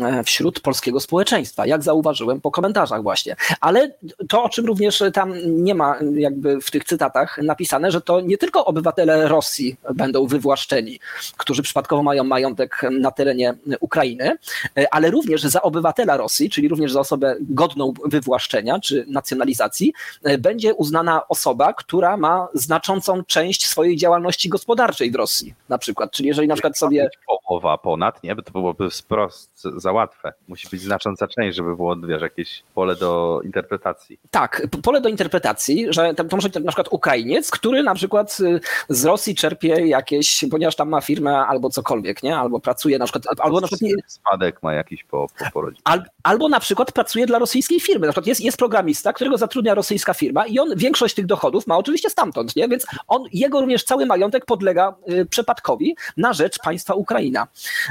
[0.02, 3.36] E, wśród polskiego społeczeństwa, jak zauważyłem po komentarzach właśnie.
[3.60, 3.92] Ale
[4.30, 8.38] to, o czym również tam nie ma jakby w tych cytatach napisane, że to nie
[8.38, 11.00] tylko obywatele Rosji będą wywłaszczeni,
[11.38, 14.38] którzy przypadkowo mają majątek na terenie Ukrainy,
[14.78, 19.94] e, ale również za obywatela Rosji, czyli również za osobę godną wywłaszczenia czy nacjonalizacji,
[20.24, 26.12] e, będzie uznana osoba, która ma znaczącą część swojej działalności gospodarczej w Rosji na przykład.
[26.12, 27.10] Czyli jeżeli na przykład sobie...
[27.48, 28.36] Połowa ponad, nie?
[28.36, 30.34] Bo to byłoby wprost za łatwe.
[30.48, 34.20] Musi być znacząca część, żeby było wiesz, jakieś pole do interpretacji.
[34.32, 38.60] Tak, pole do interpretacji, że to może być na przykład Ukrainiec, który na przykład y,
[38.90, 42.38] z Rosji czerpie jakieś, ponieważ tam ma firmę albo cokolwiek, nie?
[42.38, 43.82] Albo pracuje na przykład, albo na przykład...
[43.82, 43.96] Nie...
[44.08, 45.82] Spadek ma jakiś po, po porodzie.
[45.84, 48.08] Al, albo na przykład pracuje dla rosyjskiej firmy.
[48.08, 51.78] Na przykład jest, jest programista, którego zatrudnia rosyjska firma i on większość tych dochodów ma
[51.78, 52.68] oczywiście stamtąd, nie?
[52.68, 57.48] Więc on, jego również cały majątek podlega y, przepadkowi na rzecz państwa Ukraina.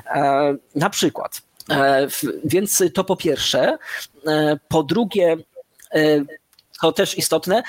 [0.06, 1.42] E, na przykład.
[1.70, 2.06] E,
[2.44, 3.78] więc to po pierwsze.
[4.26, 5.36] E, po drugie,
[6.80, 7.62] to też istotne,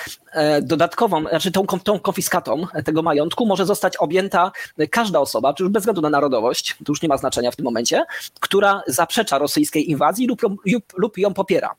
[0.61, 4.51] dodatkową, znaczy tą, tą konfiskatą tego majątku może zostać objęta
[4.91, 7.65] każda osoba, czy już bez względu na narodowość, to już nie ma znaczenia w tym
[7.65, 8.05] momencie,
[8.39, 11.75] która zaprzecza rosyjskiej inwazji lub, lub, lub ją popiera.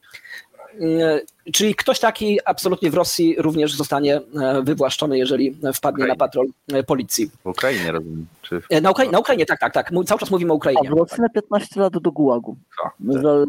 [1.52, 4.20] Czyli ktoś taki absolutnie w Rosji również zostanie
[4.62, 6.47] wywłaszczony, jeżeli wpadnie na patrol
[6.86, 7.31] policji.
[7.44, 8.27] W Ukrainie rozumiem.
[8.43, 8.82] Czy w...
[8.82, 9.90] na, Ukra na Ukrainie, tak, tak, tak.
[10.06, 10.90] Cały czas mówimy o Ukrainie.
[10.93, 12.56] A Rosji na 15 lat do gułagu.
[12.82, 12.93] Tak.
[13.22, 13.44] Za,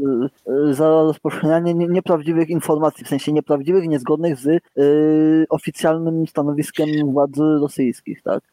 [0.74, 8.44] za rozpowszechnianie nieprawdziwych informacji, w sensie nieprawdziwych, niezgodnych z yy, oficjalnym stanowiskiem władz rosyjskich, tak?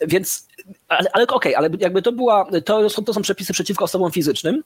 [0.00, 0.48] Więc,
[0.88, 4.10] ale, ale okej, okay, ale jakby to była, to są, to są przepisy przeciwko osobom
[4.10, 4.62] fizycznym,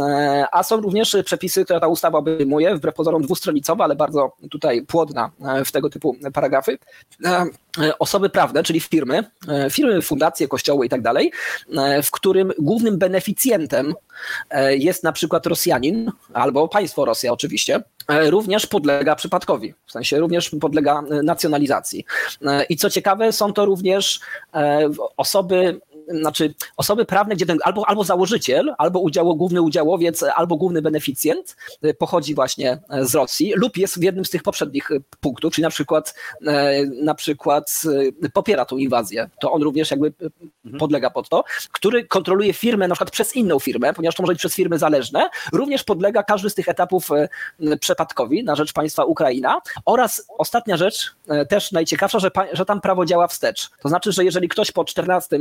[0.00, 3.22] e, a są również przepisy, które ta ustawa obejmuje, wbrew pozorom
[3.60, 6.78] dwustronicowa, ale bardzo tutaj płodna e, w tego typu paragrafy.
[7.24, 7.46] E,
[7.98, 9.24] osoby prawne, czyli firmy,
[9.70, 11.32] firmy, fundacje, kościoły i tak dalej,
[12.02, 13.94] w którym głównym beneficjentem
[14.70, 21.02] jest na przykład Rosjanin albo państwo Rosja oczywiście, również podlega przypadkowi, w sensie również podlega
[21.22, 22.04] nacjonalizacji.
[22.68, 24.20] I co ciekawe, są to również
[25.16, 30.82] osoby znaczy osoby prawne, gdzie ten albo, albo założyciel, albo udziało, główny udziałowiec, albo główny
[30.82, 35.02] beneficjent y, pochodzi właśnie e, z Rosji lub jest w jednym z tych poprzednich y,
[35.20, 36.14] punktów, czyli na przykład
[36.46, 37.82] e, na przykład
[38.32, 40.78] popiera tą inwazję, to on również jakby mhm.
[40.78, 44.38] podlega pod to, który kontroluje firmę na przykład przez inną firmę, ponieważ to może być
[44.38, 47.08] przez firmy zależne, również podlega każdy z tych etapów
[47.80, 53.04] przepadkowi na rzecz państwa Ukraina oraz ostatnia rzecz, e, też najciekawsza, że, że tam prawo
[53.04, 53.70] działa wstecz.
[53.82, 55.38] To znaczy, że jeżeli ktoś po 14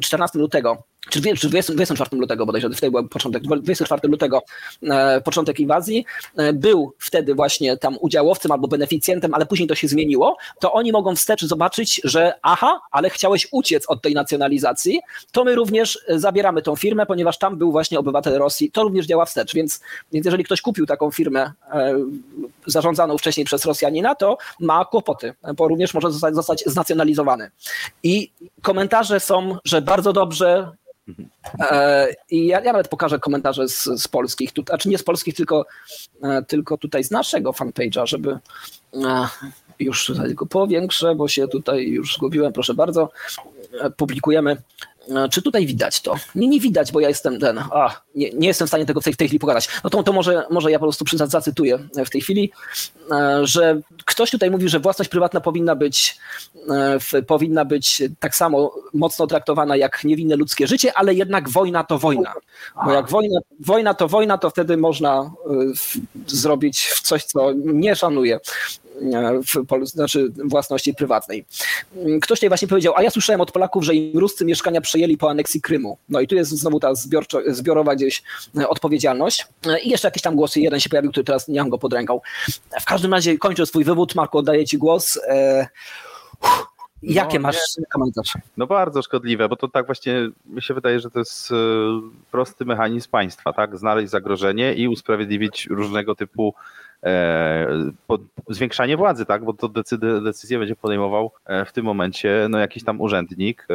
[0.00, 4.42] 14 lutego czy 24 lutego bodajże, wtedy był początek, 24 lutego
[4.82, 6.04] e, początek inwazji,
[6.36, 10.92] e, był wtedy właśnie tam udziałowcem albo beneficjentem, ale później to się zmieniło, to oni
[10.92, 15.00] mogą wstecz zobaczyć, że aha, ale chciałeś uciec od tej nacjonalizacji,
[15.32, 19.24] to my również zabieramy tą firmę, ponieważ tam był właśnie obywatel Rosji, to również działa
[19.24, 19.80] wstecz, więc,
[20.12, 21.94] więc jeżeli ktoś kupił taką firmę e,
[22.66, 27.50] zarządzaną wcześniej przez Rosjanina, to ma kłopoty, bo również może zostać, zostać znacjonalizowany.
[28.02, 28.32] I
[28.62, 30.97] komentarze są, że bardzo dobrze, E,
[32.30, 35.66] I ja, ja, nawet pokażę komentarze z, z polskich, tu, znaczy nie z polskich, tylko,
[36.22, 38.38] e, tylko tutaj z naszego fanpage'a, żeby
[38.94, 39.28] e,
[39.78, 43.10] już go powiększę, bo się tutaj już zgubiłem, proszę bardzo.
[43.96, 44.56] Publikujemy
[44.97, 44.97] E,
[45.30, 46.14] czy tutaj widać to?
[46.34, 47.58] Nie, nie widać, bo ja jestem ten.
[47.58, 49.68] A, nie, nie jestem w stanie tego w tej, w tej chwili pokazać.
[49.84, 52.52] No to, to może, może ja po prostu zacytuję w tej chwili,
[53.10, 56.18] e, że ktoś tutaj mówi, że własność prywatna powinna być,
[57.14, 61.98] e, powinna być tak samo mocno traktowana jak niewinne ludzkie życie, ale jednak wojna to
[61.98, 62.32] wojna.
[62.84, 65.30] Bo jak wojna, wojna to wojna, to wtedy można
[66.26, 68.40] zrobić coś, co nie szanuje
[69.42, 71.44] w, znaczy własności prywatnej.
[72.22, 75.30] Ktoś tutaj właśnie powiedział, a ja słyszałem od Polaków, że im Ruscy mieszkania przejęli po
[75.30, 75.98] aneksji Krymu.
[76.08, 78.22] No i tu jest znowu ta zbiorczo, zbiorowa gdzieś
[78.58, 79.46] e, odpowiedzialność.
[79.66, 81.92] E, I jeszcze jakieś tam głosy, jeden się pojawił, który teraz nie mam go pod
[81.92, 82.20] ręką.
[82.80, 85.20] W każdym razie kończę swój wywód, Marku, oddaję Ci głos.
[85.28, 85.66] E,
[87.02, 87.56] jakie no, masz
[87.92, 88.32] komentarz?
[88.56, 91.48] No bardzo szkodliwe, bo to tak właśnie mi się wydaje, że to jest
[92.30, 93.78] prosty mechanizm państwa, tak?
[93.78, 96.54] Znaleźć zagrożenie i usprawiedliwić różnego typu
[97.04, 97.90] E,
[98.48, 99.44] zwiększanie władzy, tak?
[99.44, 99.68] Bo to
[100.20, 103.74] decyzję będzie podejmował e, w tym momencie no, jakiś tam urzędnik e,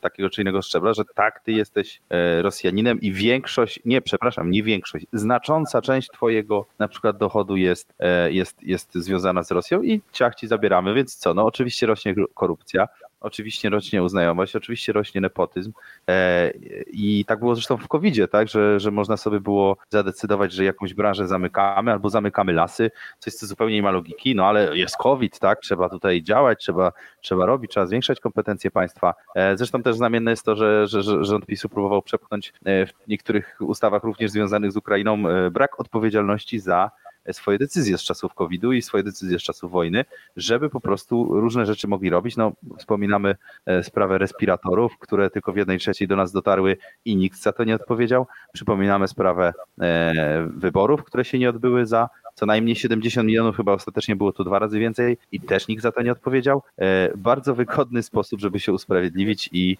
[0.00, 2.00] takiego czy innego szczebla, że tak, ty jesteś
[2.40, 7.94] Rosjaninem i większość, nie, przepraszam, nie większość, znacząca część twojego na przykład dochodu jest,
[8.28, 11.34] jest, jest związana z Rosją i ciach ci zabieramy, więc co?
[11.34, 12.88] No oczywiście rośnie korupcja,
[13.20, 15.72] Oczywiście rośnie uznajomość, oczywiście rośnie nepotyzm
[16.08, 16.50] e,
[16.86, 20.94] i tak było zresztą w covid tak, że, że można sobie było zadecydować, że jakąś
[20.94, 25.38] branżę zamykamy albo zamykamy lasy, coś co zupełnie nie ma logiki, no ale jest COVID,
[25.38, 29.14] tak, trzeba tutaj działać, trzeba, trzeba robić, trzeba zwiększać kompetencje państwa.
[29.34, 32.92] E, zresztą też znamienne jest to, że, że, że rząd PiSu próbował przepchnąć e, w
[33.08, 36.90] niektórych ustawach również związanych z Ukrainą brak odpowiedzialności za
[37.32, 40.04] swoje decyzje z czasów COVID-u i swoje decyzje z czasów wojny,
[40.36, 42.36] żeby po prostu różne rzeczy mogli robić.
[42.36, 43.36] No, wspominamy
[43.66, 47.64] e, sprawę respiratorów, które tylko w jednej trzeciej do nas dotarły i nikt za to
[47.64, 48.26] nie odpowiedział.
[48.52, 54.16] Przypominamy sprawę e, wyborów, które się nie odbyły za co najmniej 70 milionów, chyba ostatecznie
[54.16, 56.62] było to dwa razy więcej i też nikt za to nie odpowiedział.
[56.78, 59.76] E, bardzo wygodny sposób, żeby się usprawiedliwić i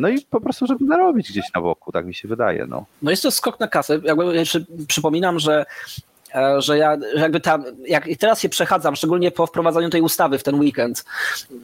[0.00, 2.66] no i po prostu, żeby narobić gdzieś na boku, tak mi się wydaje.
[2.66, 4.00] No, no jest to skok na kasę.
[4.04, 6.11] Jakby jeszcze przypominam, że E,
[6.58, 10.42] że ja że jakby tam, jak teraz się przechadzam, szczególnie po wprowadzeniu tej ustawy w
[10.42, 11.04] ten weekend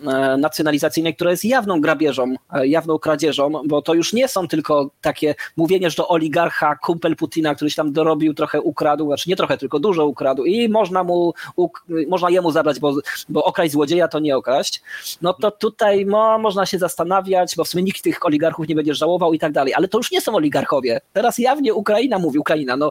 [0.07, 4.91] e, nacjonalizacyjnej, która jest jawną grabieżą, e, jawną kradzieżą, bo to już nie są tylko
[5.01, 9.59] takie mówienie, że to oligarcha, kumpel Putina, któryś tam dorobił, trochę ukradł, znaczy nie trochę,
[9.59, 11.35] tylko dużo ukradł i można mu,
[12.09, 12.95] można jemu zabrać, bo,
[13.29, 14.83] bo okraść złodzieja to nie okraść,
[15.23, 18.95] no to tutaj no, można się zastanawiać, bo w sumie nikt tych oligarchów nie będzie
[18.95, 21.01] żałował i tak dalej, ale to już nie są oligarchowie.
[21.13, 22.91] Teraz jawnie Ukraina mówi, Ukraina, no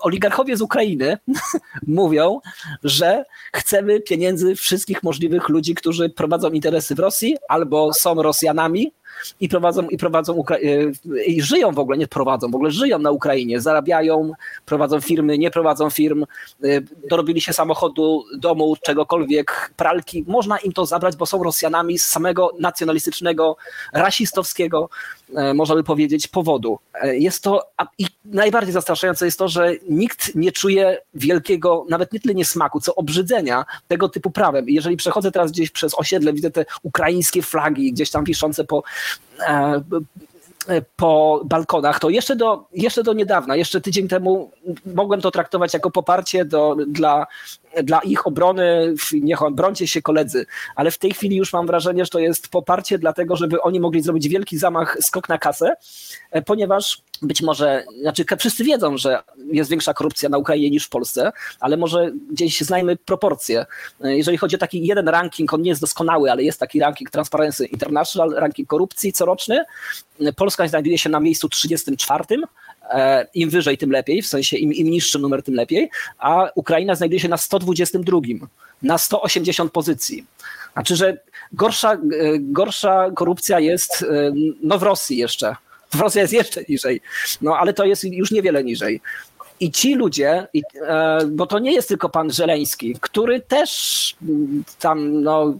[0.00, 1.18] oligarchowie z Ukrainy
[1.86, 2.40] mówią,
[2.84, 8.92] że chcemy pieniędzy wszystkich możliwych ludzi, którzy prowadzą interesy w Rosji albo są Rosjanami,
[9.40, 10.58] i prowadzą, i prowadzą Ukra-
[11.16, 14.32] e, i żyją w ogóle, nie prowadzą, w ogóle żyją na Ukrainie, zarabiają,
[14.66, 16.24] prowadzą firmy, nie prowadzą firm,
[16.64, 16.66] e,
[17.10, 22.50] dorobili się samochodu, domu, czegokolwiek, pralki, można im to zabrać, bo są Rosjanami z samego
[22.58, 23.56] nacjonalistycznego,
[23.92, 24.88] rasistowskiego,
[25.34, 26.78] e, można by powiedzieć, powodu.
[27.04, 27.62] Jest to,
[27.98, 32.80] i najbardziej zastraszające jest to, że nikt nie czuje wielkiego, nawet nie tyle nie smaku,
[32.80, 34.68] co obrzydzenia tego typu prawem.
[34.68, 38.74] I jeżeli przechodzę teraz gdzieś przez osiedle, widzę te ukraińskie flagi gdzieś tam wiszące po
[38.76, 38.82] E,
[40.96, 44.50] po balkonach, to jeszcze do, jeszcze do niedawna, jeszcze tydzień temu
[44.94, 47.26] mogłem to traktować jako poparcie do, dla
[47.82, 50.46] dla ich obrony, niech brońcie się koledzy,
[50.76, 54.02] ale w tej chwili już mam wrażenie, że to jest poparcie dlatego, żeby oni mogli
[54.02, 55.76] zrobić wielki zamach, skok na kasę,
[56.30, 59.22] e, ponieważ być może, znaczy wszyscy wiedzą, że
[59.52, 63.66] jest większa korupcja na Ukrainie niż w Polsce, ale może gdzieś znajmy proporcje.
[64.04, 67.10] E, jeżeli chodzi o taki jeden ranking, on nie jest doskonały, ale jest taki ranking
[67.10, 69.64] Transparency International, ranking korupcji coroczny.
[70.20, 72.42] E, Polska znajduje się na miejscu 34, E,
[73.34, 77.20] Im wyżej, tym lepiej, w sensie im, im niższy numer, tym lepiej, a Ukraina znajduje
[77.20, 78.20] się na 122,
[78.82, 80.26] na 180 pozycji.
[80.72, 81.18] Znaczy, że
[81.52, 81.98] gorsza, e,
[82.38, 84.32] gorsza korupcja jest e,
[84.62, 85.56] no w Rosji jeszcze.
[85.90, 87.00] W Rosji jest jeszcze niżej,
[87.40, 89.00] no ale to jest już niewiele niżej.
[89.60, 90.46] I ci ludzie,
[91.26, 94.16] bo to nie jest tylko pan Żeleński, który też
[94.78, 95.54] tam no,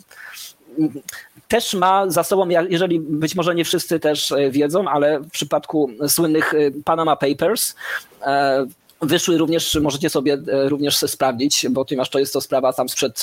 [1.49, 5.91] też ma za sobą, jeżeli być może nie wszyscy też e, wiedzą, ale w przypadku
[6.09, 7.75] słynnych e, Panama Papers
[8.23, 8.67] e,
[9.03, 13.23] wyszły również, możecie sobie również sprawdzić, bo ponieważ to jest to sprawa tam sprzed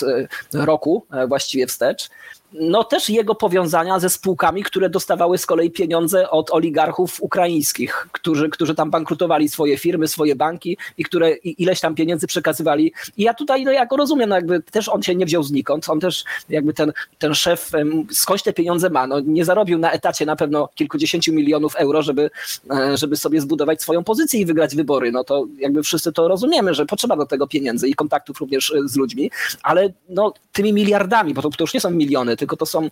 [0.53, 2.09] roku właściwie wstecz,
[2.53, 8.49] no też jego powiązania ze spółkami, które dostawały z kolei pieniądze od oligarchów ukraińskich, którzy,
[8.49, 12.93] którzy tam bankrutowali swoje firmy, swoje banki i które ileś tam pieniędzy przekazywali.
[13.17, 15.89] I ja tutaj no, ja go rozumiem, no jakby też on się nie wziął znikąd,
[15.89, 17.71] on też jakby ten, ten szef
[18.11, 22.29] skądś te pieniądze ma, no nie zarobił na etacie na pewno kilkudziesięciu milionów euro, żeby,
[22.71, 26.73] e, żeby sobie zbudować swoją pozycję i wygrać wybory, no to jakby wszyscy to rozumiemy,
[26.73, 29.31] że potrzeba do tego pieniędzy i kontaktów również e, z ludźmi,
[29.63, 32.89] ale no tymi miliardami, bo to, to już nie są miliony, tylko to są e,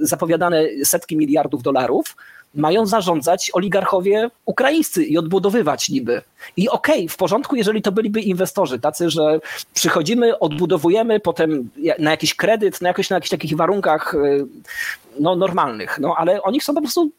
[0.00, 2.16] zapowiadane setki miliardów dolarów,
[2.54, 6.22] mają zarządzać oligarchowie ukraińscy i odbudowywać niby.
[6.56, 9.40] I okej, okay, w porządku, jeżeli to byliby inwestorzy, tacy, że
[9.74, 14.18] przychodzimy, odbudowujemy, potem na jakiś kredyt, na, jakoś, na jakichś takich warunkach e,
[15.20, 17.10] no, normalnych, no ale oni chcą po prostu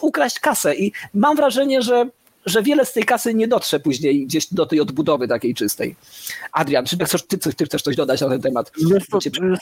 [0.00, 2.06] ukraść kasę i mam wrażenie, że
[2.46, 5.96] że wiele z tej kasy nie dotrze później gdzieś do tej odbudowy takiej czystej.
[6.52, 8.72] Adrian, czy chcesz, ty, ty chcesz coś dodać na ten temat?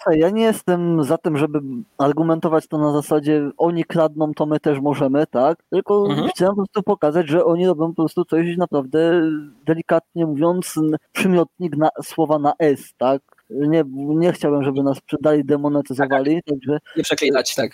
[0.04, 1.60] To, ja nie jestem za tym, żeby
[1.98, 5.58] argumentować to na zasadzie oni kradną, to my też możemy, tak?
[5.70, 6.28] Tylko mhm.
[6.28, 9.22] chciałem po prostu pokazać, że oni robią po prostu coś naprawdę
[9.66, 10.74] delikatnie mówiąc
[11.12, 13.35] przymiotnik na, słowa na S, tak?
[13.50, 16.78] Nie, nie chciałbym, żeby nas przydali, demonetyzowali, tak, także...
[16.96, 17.70] Nie przeklinać, tak.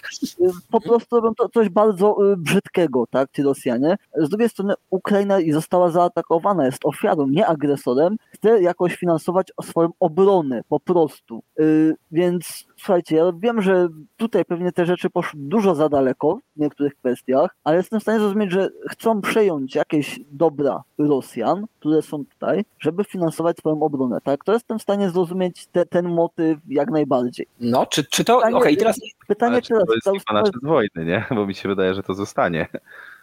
[0.71, 3.97] Po prostu robią to coś bardzo y, brzydkiego, tak, ci Rosjanie.
[4.17, 10.63] Z drugiej strony Ukraina została zaatakowana, jest ofiarą, nie agresorem, chce jakoś finansować swoją obronę,
[10.69, 11.43] po prostu.
[11.61, 16.61] Y, więc słuchajcie, ja wiem, że tutaj pewnie te rzeczy poszły dużo za daleko w
[16.61, 22.25] niektórych kwestiach, ale jestem w stanie zrozumieć, że chcą przejąć jakieś dobra Rosjan, które są
[22.25, 24.45] tutaj, żeby finansować swoją obronę, tak?
[24.45, 27.47] To jestem w stanie zrozumieć te, ten motyw jak najbardziej.
[27.61, 28.39] No, czy, czy to...
[28.39, 29.01] Okej, okay, teraz...
[29.27, 29.85] Pytanie ale teraz...
[30.05, 31.25] To jest na czas wojny, nie?
[31.31, 32.67] Bo mi się wydaje, że to zostanie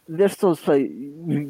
[0.10, 0.92] wiesz co, słuchaj,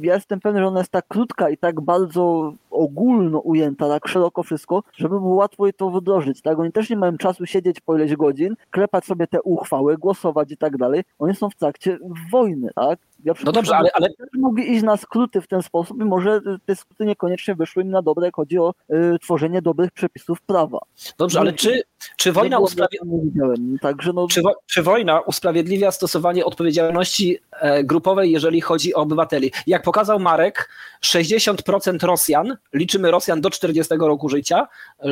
[0.01, 4.43] ja jestem pewny, że ona jest tak krótka i tak bardzo ogólno ujęta, tak szeroko
[4.43, 6.59] wszystko, żeby było łatwo jej to wdrożyć, tak?
[6.59, 10.57] Oni też nie mają czasu siedzieć po ileś godzin, klepać sobie te uchwały, głosować i
[10.57, 11.03] tak dalej.
[11.19, 11.97] Oni są w trakcie
[12.31, 12.99] wojny, tak?
[13.23, 14.09] Ja no dobrze, ale, ale...
[14.33, 18.01] Mogli iść na skróty w ten sposób i może te skróty niekoniecznie wyszły im na
[18.01, 20.79] dobre, jak chodzi o y, tworzenie dobrych przepisów prawa.
[21.17, 21.83] Dobrze, ale czy,
[22.17, 23.45] czy wojna usprawiedliwia...
[23.81, 24.27] Także no...
[24.27, 29.51] czy, wo czy wojna usprawiedliwia stosowanie odpowiedzialności e, grupowej, jeżeli chodzi o obywateli?
[29.67, 30.69] Jak pokazał Marek,
[31.03, 34.67] 60% Rosjan, liczymy Rosjan do 40 roku życia,
[34.99, 35.09] e,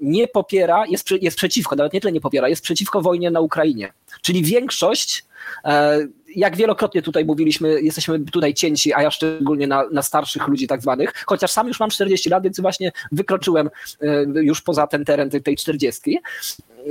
[0.00, 3.92] nie popiera, jest, jest przeciwko, nawet nie tyle nie popiera, jest przeciwko wojnie na Ukrainie.
[4.22, 5.24] Czyli większość
[6.36, 10.82] jak wielokrotnie tutaj mówiliśmy, jesteśmy tutaj cięci, a ja szczególnie na, na, starszych ludzi tak
[10.82, 13.70] zwanych, chociaż sam już mam 40 lat, więc właśnie wykroczyłem
[14.00, 16.18] e, już poza ten teren tej 40.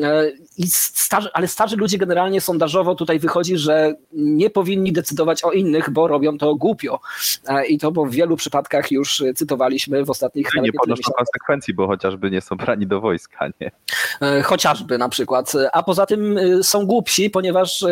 [0.04, 5.52] E, I starzy, ale starzy ludzie generalnie sondażowo tutaj wychodzi, że nie powinni decydować o
[5.52, 7.00] innych, bo robią to głupio.
[7.48, 10.64] E, I to bo w wielu przypadkach już cytowaliśmy w ostatnich latach.
[10.64, 13.72] Nie ponoszą konsekwencji, bo chociażby nie są brani do wojska, nie?
[14.44, 15.54] Chociażby na przykład.
[15.74, 17.86] A poza tym są głupsi, ponieważ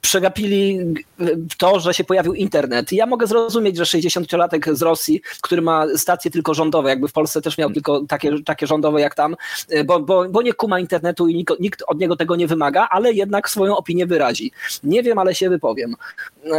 [0.00, 0.94] przegapili przegapili
[1.58, 2.92] to, że się pojawił internet.
[2.92, 7.12] I ja mogę zrozumieć, że 60-latek z Rosji, który ma stacje tylko rządowe, jakby w
[7.12, 9.36] Polsce też miał tylko takie, takie rządowe jak tam,
[9.84, 13.50] bo, bo, bo nie kuma internetu i nikt, od niego tego nie wymaga, ale jednak
[13.50, 14.52] swoją opinię wyrazi.
[14.84, 15.94] Nie wiem, ale się wypowiem.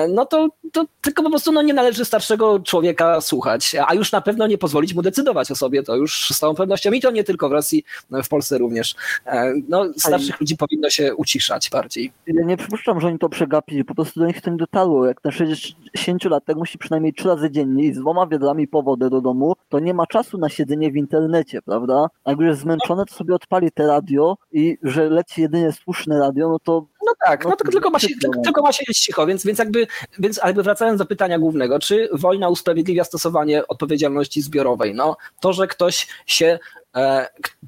[0.10, 4.22] No to, to tylko po prostu no, nie należy starszego człowieka słuchać, a już na
[4.22, 7.24] pewno nie pozwolić mu decydować o sobie, to już z całą pewnością i to nie
[7.24, 8.96] tylko w Rosji, no, w Polsce również.
[9.26, 12.12] E, no, starszych ludzi powinno się uciszać bardziej.
[12.28, 15.08] Ja nie przypuszczam, że oni to przegapią po prostu do nich to nie dotarło.
[15.08, 18.84] Jak na 60 lat tak musi przynajmniej 3 razy dziennie i z dwoma wiadrami po
[18.84, 22.08] wodę do domu, to nie ma czasu na siedzenie w internecie, prawda?
[22.24, 24.13] A jak już jest zmęczone, to sobie odpali te radio
[24.52, 28.08] i że leci jedynie słuszne radio, no to no tak, no, no tylko, ma się,
[28.22, 29.88] tylko, tylko ma siedzieć cicho, więc, więc, jakby,
[30.20, 34.96] więc jakby wracając do pytania głównego, czy wojna usprawiedliwia stosowanie odpowiedzialności zbiorowej?
[34.96, 36.60] No, to, że ktoś się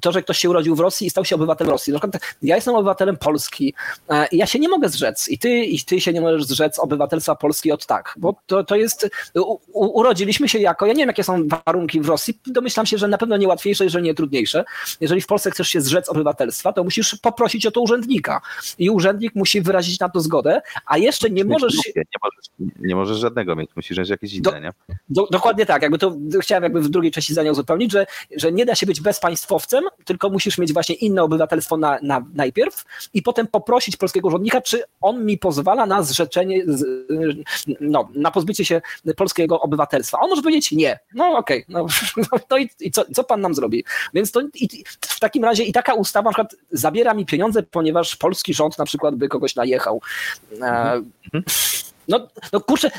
[0.00, 1.92] to, że ktoś się urodził w Rosji i stał się obywatelem Rosji.
[1.92, 3.74] Na przykład ja jestem obywatelem Polski
[4.08, 6.78] e, i ja się nie mogę zrzec i ty, i ty się nie możesz zrzec
[6.78, 11.08] obywatelstwa Polski od tak, bo to, to jest, u, urodziliśmy się jako, ja nie wiem
[11.08, 14.64] jakie są warunki w Rosji, domyślam się, że na pewno nie łatwiejsze, jeżeli nie trudniejsze.
[15.00, 18.40] Jeżeli w Polsce chcesz się zrzec obywatelstwa, to musisz poprosić o to urzędnika
[18.78, 21.74] i urzędnik musi wyrazić na to zgodę, a jeszcze nie możesz...
[21.96, 24.70] Nie możesz, nie możesz żadnego mieć, musisz mieć jakieś inne, Do- nie?
[25.08, 28.66] Do, dokładnie tak, jakby to chciałem jakby w drugiej części zdania uzupełnić, że, że nie
[28.66, 32.84] da się być bezpaństwowcem, tylko musisz mieć właśnie inne obywatelstwo na, na, najpierw
[33.14, 36.84] i potem poprosić polskiego urzędnika, czy on mi pozwala na zrzeczenie, z,
[37.80, 38.82] no, na pozbycie się
[39.16, 40.18] polskiego obywatelstwa.
[40.20, 40.98] On może powiedzieć nie.
[41.14, 41.86] No okej, no,
[42.50, 43.84] no i, i co, co pan nam zrobi?
[44.14, 48.16] Więc to i, w takim razie i taka ustawa na przykład zabiera mi pieniądze, ponieważ
[48.16, 50.00] polski rząd na przykład by kogoś najechał.
[50.62, 51.02] E,
[52.08, 52.90] no, no kurczę,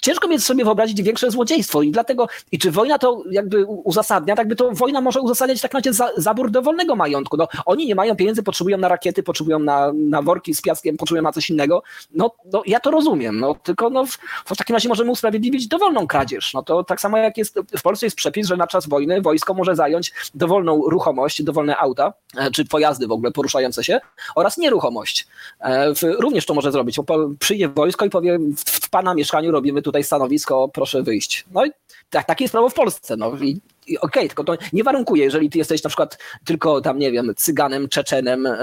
[0.00, 4.48] ciężko mi sobie wyobrazić większe złodziejstwo i dlatego, i czy wojna to jakby uzasadnia, tak
[4.48, 7.36] by to wojna może uzasadniać tak naprawdę za, zabór dowolnego majątku.
[7.36, 11.22] No, oni nie mają pieniędzy, potrzebują na rakiety, potrzebują na, na worki z piaskiem, potrzebują
[11.22, 11.82] na coś innego.
[12.14, 16.06] No, no ja to rozumiem, no tylko no, w, w takim razie możemy usprawiedliwić dowolną
[16.06, 16.54] kradzież.
[16.54, 19.54] No to tak samo jak jest, w Polsce jest przepis, że na czas wojny wojsko
[19.54, 24.00] może zająć dowolną ruchomość, dowolne auta, e, czy pojazdy w ogóle poruszające się
[24.34, 25.26] oraz nieruchomość.
[25.60, 27.00] E, również to może zrobić.
[27.06, 31.44] bo Przyjdzie wojsko i powie, w, pana mieszkaniu robimy tutaj stanowisko, proszę wyjść.
[31.50, 31.70] No i
[32.10, 33.16] tak, takie jest prawo w Polsce.
[33.16, 36.98] No i, i okej, tylko to nie warunkuje, jeżeli ty jesteś na przykład tylko tam,
[36.98, 38.58] nie wiem, cyganem, czeczenem e,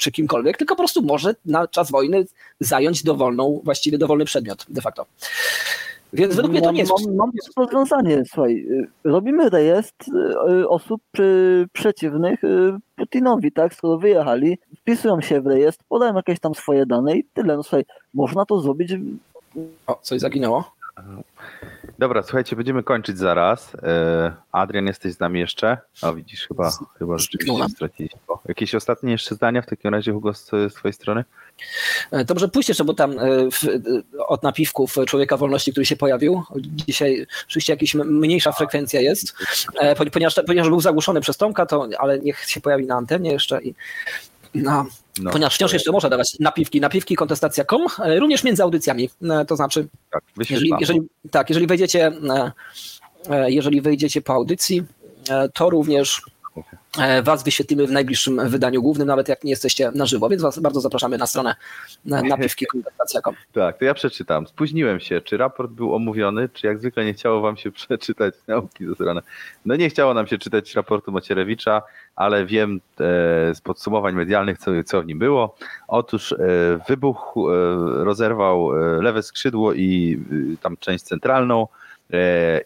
[0.00, 2.26] czy kimkolwiek, tylko po prostu może na czas wojny
[2.60, 5.06] zająć dowolną, właściwie dowolny przedmiot de facto.
[6.14, 6.92] Więc według mnie to nie jest...
[7.06, 8.52] Mam, mam rozwiązanie, słuchaj.
[8.56, 10.10] y, Robimy rejestr
[10.50, 13.74] y, osób y, przeciwnych y, Putinowi, tak?
[13.74, 17.56] Skoro wyjechali, wpisują się w rejestr, podają jakieś tam swoje dane i tyle.
[17.56, 17.84] No słuchaj,
[18.14, 18.94] można to zrobić
[19.86, 20.64] O, coś zaginęło.
[21.98, 23.74] Dobra, słuchajcie, będziemy kończyć zaraz.
[23.82, 25.78] E, Adrian, jesteś z nami jeszcze?
[26.02, 28.18] O, widzisz, chyba, chyba rzeczywiście straciliśmy.
[28.48, 31.24] Jakieś ostatnie jeszcze zdania w takim razie, Hugo, z, z twojej strony?
[32.26, 36.42] Dobrze, pójść jeszcze, bo tam e, w, e, od napiwków Człowieka Wolności, który się pojawił,
[36.56, 39.34] dzisiaj oczywiście jakaś mniejsza frekwencja jest,
[39.96, 43.62] poni- ponieważ, ponieważ był zagłuszony przez Tomka, to, ale niech się pojawi na antenie jeszcze
[43.62, 43.74] i
[44.54, 44.86] no,
[45.22, 49.56] No, ponieważ wciąż jeszcze można dawać napiwki, napiwki kontestacja.com, e, również między audycjami, e, to
[49.56, 51.00] znaczy tak, jeżeli, jeżeli,
[51.30, 52.12] tak, jeżeli wejdziecie,
[53.30, 54.84] e, jeżeli wejdziecie po audycji,
[55.54, 56.22] to również
[57.22, 60.80] Was wyświetlimy w najbliższym wydaniu głównym, nawet jak nie jesteście na żywo, więc Was bardzo
[60.80, 61.54] zapraszamy na stronę
[62.04, 63.34] na- napiwki.com.
[63.52, 64.46] Tak, to ja przeczytam.
[64.46, 65.20] Spóźniłem się.
[65.20, 69.20] Czy raport był omówiony, czy jak zwykle nie chciało wam się przeczytać nauki ze strony?
[69.64, 71.82] No nie chciało nam się czytać raportu Macierewicza,
[72.16, 75.56] ale wiem e, z podsumowań medialnych, co, co w nim było.
[75.88, 76.36] Otóż e,
[76.88, 77.40] wybuch e,
[78.04, 80.20] rozerwał e, lewe skrzydło i
[80.54, 81.83] e, tam część centralną e,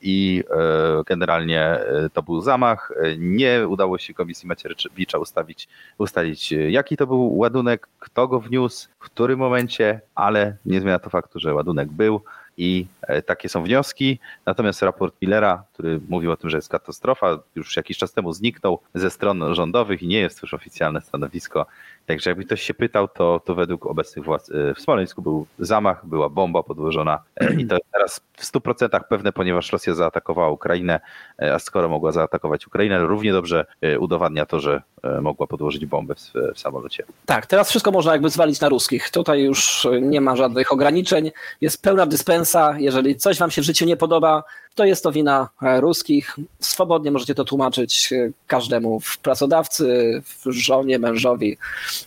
[0.03, 2.93] i e, generalnie e, to był zamach.
[3.03, 8.41] E, Nie udało się Komisji Macierewicza ustawić, ustalić, e, jaki to był ładunek, kto go
[8.41, 12.21] wniósł, w którym momencie, ale nie zmienia to faktu, że ładunek był
[12.57, 14.19] i e, takie są wnioski.
[14.47, 18.81] Natomiast raport Millera, który mówił o tym, że jest katastrofa, już jakiś czas temu zniknął
[18.95, 21.67] ze stron rządowych i nie jest już oficjalne stanowisko.
[22.09, 26.07] Także jakby ktoś się pytał, to, to według obecnych władz e, w Smoleńsku był zamach,
[26.07, 31.01] była bomba podłożona e, i to teraz w 100% pewne, ponieważ Rosja zaatakowała Ukrainę,
[31.43, 33.67] e, a skoro mogła zaatakować Ukrainę, równie dobrze
[33.99, 34.83] udowadnia to, że
[35.23, 37.05] mogła podłożyć bombę w, w samolocie.
[37.27, 39.11] Tak, teraz wszystko można jakby zwalić na ruskich.
[39.11, 41.31] Tutaj już nie ma żadnych ograniczeń,
[41.61, 42.75] jest pełna dyspensa.
[42.79, 44.45] Jeżeli coś wam się w życiu nie podoba,
[44.79, 46.37] to jest to wina e, ruskich.
[46.61, 51.57] Swobodnie możecie to tłumaczyć e, każdemu, w pracodawcy, w żonie, mężowi.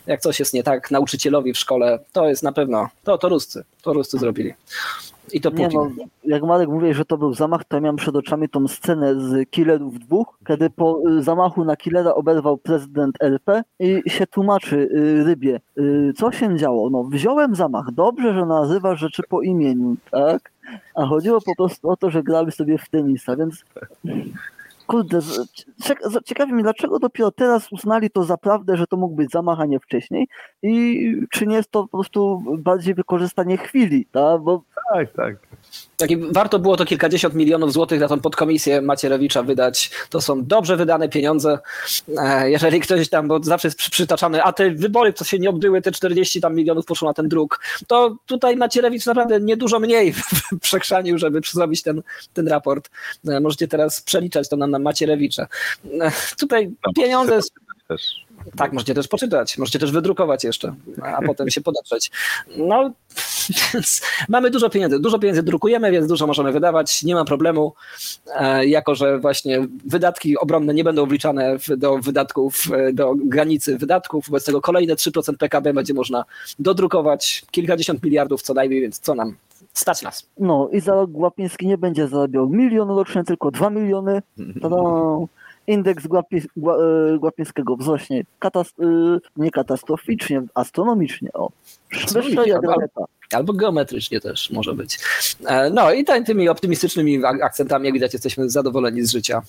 [0.06, 3.64] Jak coś jest nie tak, nauczycielowi w szkole, to jest na pewno, to, to Ruscy,
[3.82, 4.54] to Ruscy zrobili.
[5.32, 5.80] I to Nie Putin.
[5.80, 9.20] no, jak Marek mówi, że to był zamach, to ja miałem przed oczami tą scenę
[9.20, 14.76] z Killerów dwóch, kiedy po y, zamachu na Killera oberwał prezydent LP i się tłumaczy
[14.76, 16.90] y, rybie, y, co się działo.
[16.90, 20.52] No, wziąłem zamach, dobrze, że nazywasz rzeczy po imieniu, tak?
[20.94, 23.64] A chodziło po prostu o to, że grali sobie w tenisa, więc
[24.86, 25.18] kurde,
[26.24, 29.66] ciekawi mnie, dlaczego dopiero teraz uznali to za prawdę, że to mógł być zamach, a
[29.66, 30.28] nie wcześniej
[30.62, 34.40] i czy nie jest to po prostu bardziej wykorzystanie chwili, tak?
[34.40, 34.62] Bo
[34.94, 35.36] Tak, tak.
[35.96, 39.90] Taki, warto było to kilkadziesiąt milionów złotych na tą podkomisję Macierewicza wydać.
[40.10, 41.58] To są dobrze wydane pieniądze.
[42.18, 45.50] E, Jeżeli ktoś tam, bo zawsze jest przy- przytaczany, a te wybory, co się nie
[45.50, 50.14] odbyły, te 40 tam milionów poszło na ten druk, to tutaj Macierewicz naprawdę niedużo mniej
[50.60, 52.02] przekrzanił, żeby zrobić ten,
[52.32, 52.90] ten raport.
[53.28, 55.46] E, Możecie teraz przeliczać to na, na Macierewicza.
[56.00, 57.40] E, Tutaj No, pieniądze...
[57.88, 58.22] Też.
[58.56, 62.10] Tak, możecie też poczytać, możecie też wydrukować jeszcze, a potem się podeprzeć.
[62.56, 62.92] No,
[63.74, 64.98] więc mamy dużo pieniędzy.
[64.98, 67.74] Dużo pieniędzy drukujemy, więc dużo możemy wydawać, nie ma problemu.
[68.34, 74.26] E, jako, że właśnie wydatki obronne nie będą wliczane do wydatków, e, do granicy wydatków,
[74.28, 76.24] wobec tego kolejne 3% PKB będzie można
[76.58, 79.36] dodrukować kilkadziesiąt miliardów co najmniej, więc co nam
[79.72, 80.30] stać nas.
[80.38, 84.22] No i za rok Łapiński nie będzie zarabiał milion rocznie, tylko dwa miliony.
[84.62, 84.76] Tada!
[85.66, 88.84] Indeks Głapie, Gła, e, Łapińskiego wzrośnie katast, e,
[89.36, 91.32] nie katastroficznie, astronomicznie.
[91.32, 91.50] O,
[92.46, 93.06] jak Albo-.
[93.32, 94.98] Albo geometrycznie też może być.
[95.46, 99.42] E, No i tymi optymistycznymi ak- akcentami, jak widać, jesteśmy zadowoleni z życia.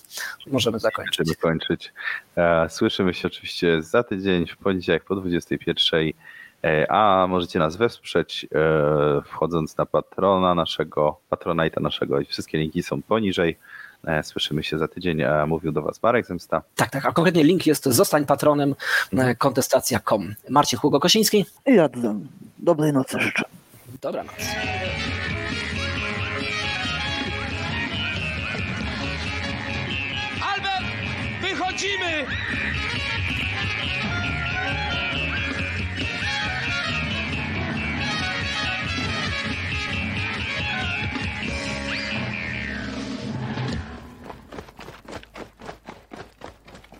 [0.46, 1.14] Możemy zakończyć.
[1.14, 1.92] Chcemy kończyć.
[2.68, 6.00] Słyszymy się oczywiście za tydzień, w poniedziałek po 21.
[6.64, 12.82] E, A możecie nas wesprzeć e, wchodząc na patrona naszego, patronajta naszego i wszystkie linki
[12.82, 13.58] są poniżej.
[14.06, 15.22] E, Słyszymy się za tydzień.
[15.46, 16.62] Mówił do Was Marek Zemsta.
[16.76, 18.74] Tak, tak, a konkretnie link jest zostań patronem
[19.38, 20.34] kontestacja.com.
[20.50, 21.44] Marcin Hugo-Kosiński.
[21.66, 22.28] I Jadzen.
[22.58, 23.44] Dobrej nocy życzę.
[24.02, 24.34] Dobranoc.
[30.54, 30.84] Albert,
[31.42, 32.24] wychodzimy!